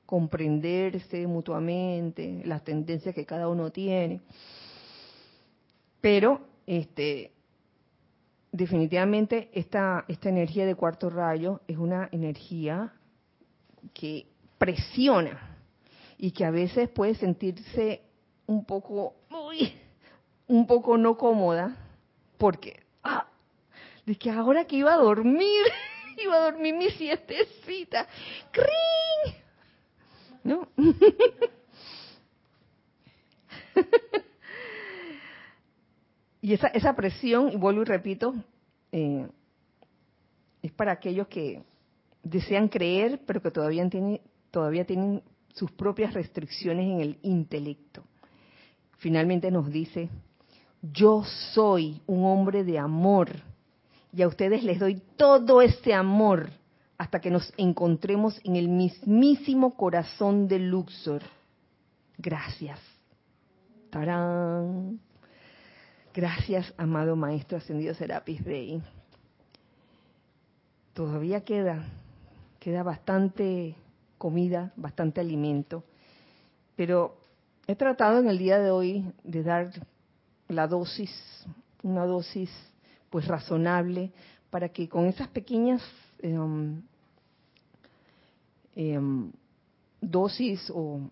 comprenderse 0.07 1.27
mutuamente, 1.27 2.43
las 2.45 2.63
tendencias 2.63 3.15
que 3.15 3.27
cada 3.27 3.49
uno 3.49 3.71
tiene. 3.71 4.21
Pero 6.01 6.41
este, 6.67 7.33
definitivamente 8.53 9.49
esta, 9.53 10.05
esta 10.07 10.29
energía 10.29 10.67
de 10.67 10.75
cuarto 10.75 11.11
rayo 11.11 11.63
es 11.67 11.79
una 11.79 12.09
energía 12.13 12.93
que 13.95 14.27
presiona 14.59 15.59
y 16.19 16.31
que 16.31 16.45
a 16.45 16.51
veces 16.51 16.89
puede 16.91 17.15
sentirse 17.15 18.03
un 18.47 18.65
poco, 18.65 19.15
un 20.47 20.67
poco 20.67 20.97
no 20.99 21.17
cómoda, 21.17 21.77
porque, 22.39 22.83
ah, 23.03 23.27
de 24.07 24.17
que 24.17 24.31
ahora 24.31 24.65
que 24.67 24.77
iba 24.77 24.93
a 24.93 24.99
dormir, 24.99 25.63
iba 26.23 26.37
a 26.37 26.51
dormir 26.51 26.75
mi 26.75 26.91
siestecita, 26.91 28.07
¡cring! 28.53 29.37
¿no? 30.45 30.69
Y 36.45 36.55
esa, 36.55 36.67
esa 36.67 36.97
presión, 36.97 37.53
y 37.53 37.57
vuelvo 37.57 37.83
y 37.83 37.85
repito, 37.85 38.35
eh, 38.91 39.29
es 40.61 40.73
para 40.73 40.91
aquellos 40.91 41.29
que 41.29 41.63
desean 42.25 42.67
creer, 42.67 43.21
pero 43.25 43.41
que 43.41 43.53
todavía 43.53 43.89
tienen, 43.89 44.21
todavía 44.51 44.85
tienen 44.85 45.23
sus 45.55 45.71
propias 45.71 46.13
restricciones 46.15 46.87
en 46.87 47.01
el 47.01 47.19
intelecto. 47.23 48.03
Finalmente 48.99 49.53
nos 49.53 49.71
dice, 49.71 50.09
yo 50.83 51.25
soy 51.55 52.03
un 52.07 52.25
hombre 52.25 52.65
de 52.65 52.79
amor 52.79 53.31
y 54.13 54.23
a 54.23 54.29
ustedes 54.29 54.65
les 54.65 54.81
doy 54.81 55.01
todo 55.17 55.63
ese 55.63 55.95
amor 55.95 56.51
hasta 56.99 57.21
que 57.21 57.31
nos 57.31 57.53
encontremos 57.57 58.41
en 58.45 58.57
el 58.57 58.69
mismísimo 58.69 59.75
corazón 59.77 60.49
de 60.49 60.59
Luxor. 60.59 61.23
Gracias. 62.19 62.79
Tarán. 63.91 65.01
Gracias, 66.15 66.75
amado 66.77 67.17
Maestro 67.17 67.59
Ascendido 67.59 67.95
Serapis 67.95 68.45
Bey. 68.45 68.83
Todavía 70.93 71.43
queda, 71.43 71.87
queda 72.59 72.83
bastante 72.83 73.77
comida, 74.19 74.73
bastante 74.77 75.21
alimento, 75.21 75.85
pero 76.77 77.17
he 77.67 77.77
tratado 77.77 78.21
en 78.21 78.29
el 78.29 78.37
día 78.37 78.59
de 78.59 78.71
hoy 78.71 79.11
de 79.25 79.43
dar 79.43 79.71
la 80.49 80.67
dosis, 80.67 81.11
una 81.83 82.07
dosis 82.07 82.51
pues 83.11 83.27
razonable, 83.27 84.13
para 84.51 84.69
que 84.69 84.89
con 84.89 85.07
esas 85.07 85.29
pequeñas 85.29 85.83
em, 86.21 86.83
em, 88.75 89.33
dosis 90.01 90.71
o 90.75 91.09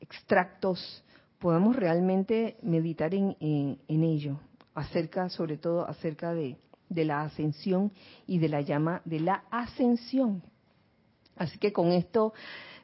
extractos 0.00 1.04
podamos 1.38 1.76
realmente 1.76 2.56
meditar 2.62 3.14
en, 3.14 3.36
en, 3.40 4.02
ello, 4.02 4.38
acerca, 4.74 5.28
sobre 5.28 5.58
todo 5.58 5.88
acerca 5.88 6.32
de, 6.32 6.56
de 6.88 7.04
la 7.04 7.22
ascensión 7.22 7.92
y 8.26 8.38
de 8.38 8.48
la 8.48 8.60
llama 8.60 9.02
de 9.04 9.20
la 9.20 9.44
ascensión. 9.50 10.42
Así 11.36 11.58
que 11.58 11.72
con 11.72 11.92
esto, 11.92 12.32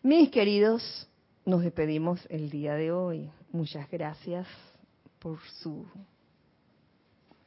mis 0.03 0.31
queridos, 0.31 1.09
nos 1.45 1.63
despedimos 1.63 2.27
el 2.31 2.51
día 2.51 2.75
de 2.75 2.93
hoy. 2.93 3.31
Muchas 3.53 3.89
gracias 3.91 4.47
por 5.19 5.39
su 5.61 5.87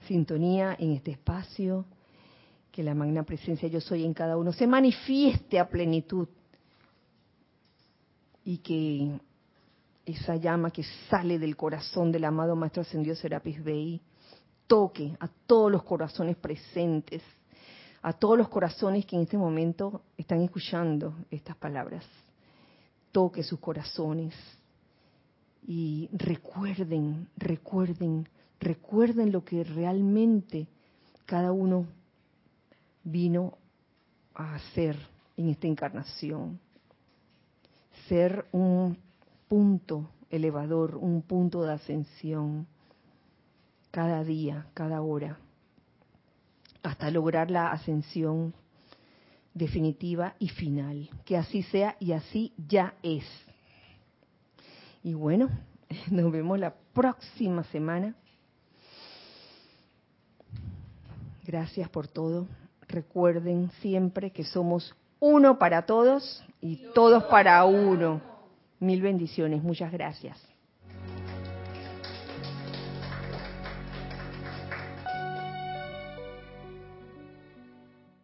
sintonía 0.08 0.76
en 0.80 0.92
este 0.92 1.12
espacio. 1.12 1.86
Que 2.72 2.84
la 2.84 2.96
magna 2.96 3.24
presencia 3.24 3.68
yo 3.68 3.82
soy 3.82 4.06
en 4.06 4.14
cada 4.14 4.38
uno 4.38 4.54
se 4.54 4.66
manifieste 4.66 5.60
a 5.60 5.68
plenitud 5.68 6.30
y 8.46 8.60
que 8.60 9.20
esa 10.06 10.38
llama 10.38 10.72
que 10.72 10.84
sale 11.10 11.38
del 11.38 11.58
corazón 11.58 12.14
del 12.14 12.24
amado 12.24 12.56
Maestro 12.56 12.82
Ascendido 12.82 13.16
Serapis 13.16 13.62
Bey 13.62 14.02
toque 14.68 15.18
a 15.20 15.28
todos 15.28 15.70
los 15.70 15.84
corazones 15.84 16.38
presentes, 16.38 17.22
a 18.02 18.14
todos 18.14 18.38
los 18.38 18.48
corazones 18.48 19.06
que 19.06 19.18
en 19.18 19.24
este 19.24 19.38
momento 19.38 20.04
están 20.18 20.42
escuchando 20.42 21.14
estas 21.30 21.58
palabras. 21.58 22.06
Toque 23.12 23.44
sus 23.44 23.60
corazones 23.60 24.34
y 25.66 26.10
recuerden, 26.12 27.28
recuerden, 27.38 28.28
recuerden 28.60 29.32
lo 29.32 29.44
que 29.44 29.64
realmente 29.64 30.68
cada 31.26 31.52
uno 31.52 31.86
vino 33.04 33.58
a 34.34 34.56
hacer 34.56 34.98
en 35.38 35.50
esta 35.50 35.68
encarnación 35.68 36.60
ser 38.08 38.46
un 38.52 38.98
punto 39.48 40.10
elevador, 40.30 40.98
un 40.98 41.22
punto 41.22 41.64
de 41.64 41.74
ascensión 41.74 42.68
cada 43.92 44.24
día, 44.24 44.68
cada 44.74 45.02
hora, 45.02 45.38
hasta 46.84 47.12
lograr 47.12 47.52
la 47.52 47.72
ascensión 47.72 48.54
definitiva 49.54 50.36
y 50.40 50.50
final. 50.50 51.10
Que 51.26 51.38
así 51.38 51.64
sea 51.64 51.98
y 52.00 52.14
así 52.14 52.54
ya 52.58 52.96
es. 53.04 53.26
Y 55.04 55.14
bueno, 55.14 55.50
nos 56.12 56.32
vemos 56.32 56.60
la 56.60 56.74
próxima 56.94 57.64
semana. 57.66 58.16
Gracias 61.46 61.90
por 61.90 62.08
todo. 62.08 62.48
Recuerden 62.88 63.72
siempre 63.82 64.32
que 64.32 64.44
somos 64.44 64.96
uno 65.20 65.58
para 65.58 65.86
todos 65.86 66.44
y 66.60 66.78
todos 66.94 67.24
para 67.26 67.64
uno. 67.66 68.22
Mil 68.80 69.02
bendiciones, 69.02 69.64
muchas 69.64 69.92
gracias. 69.92 70.51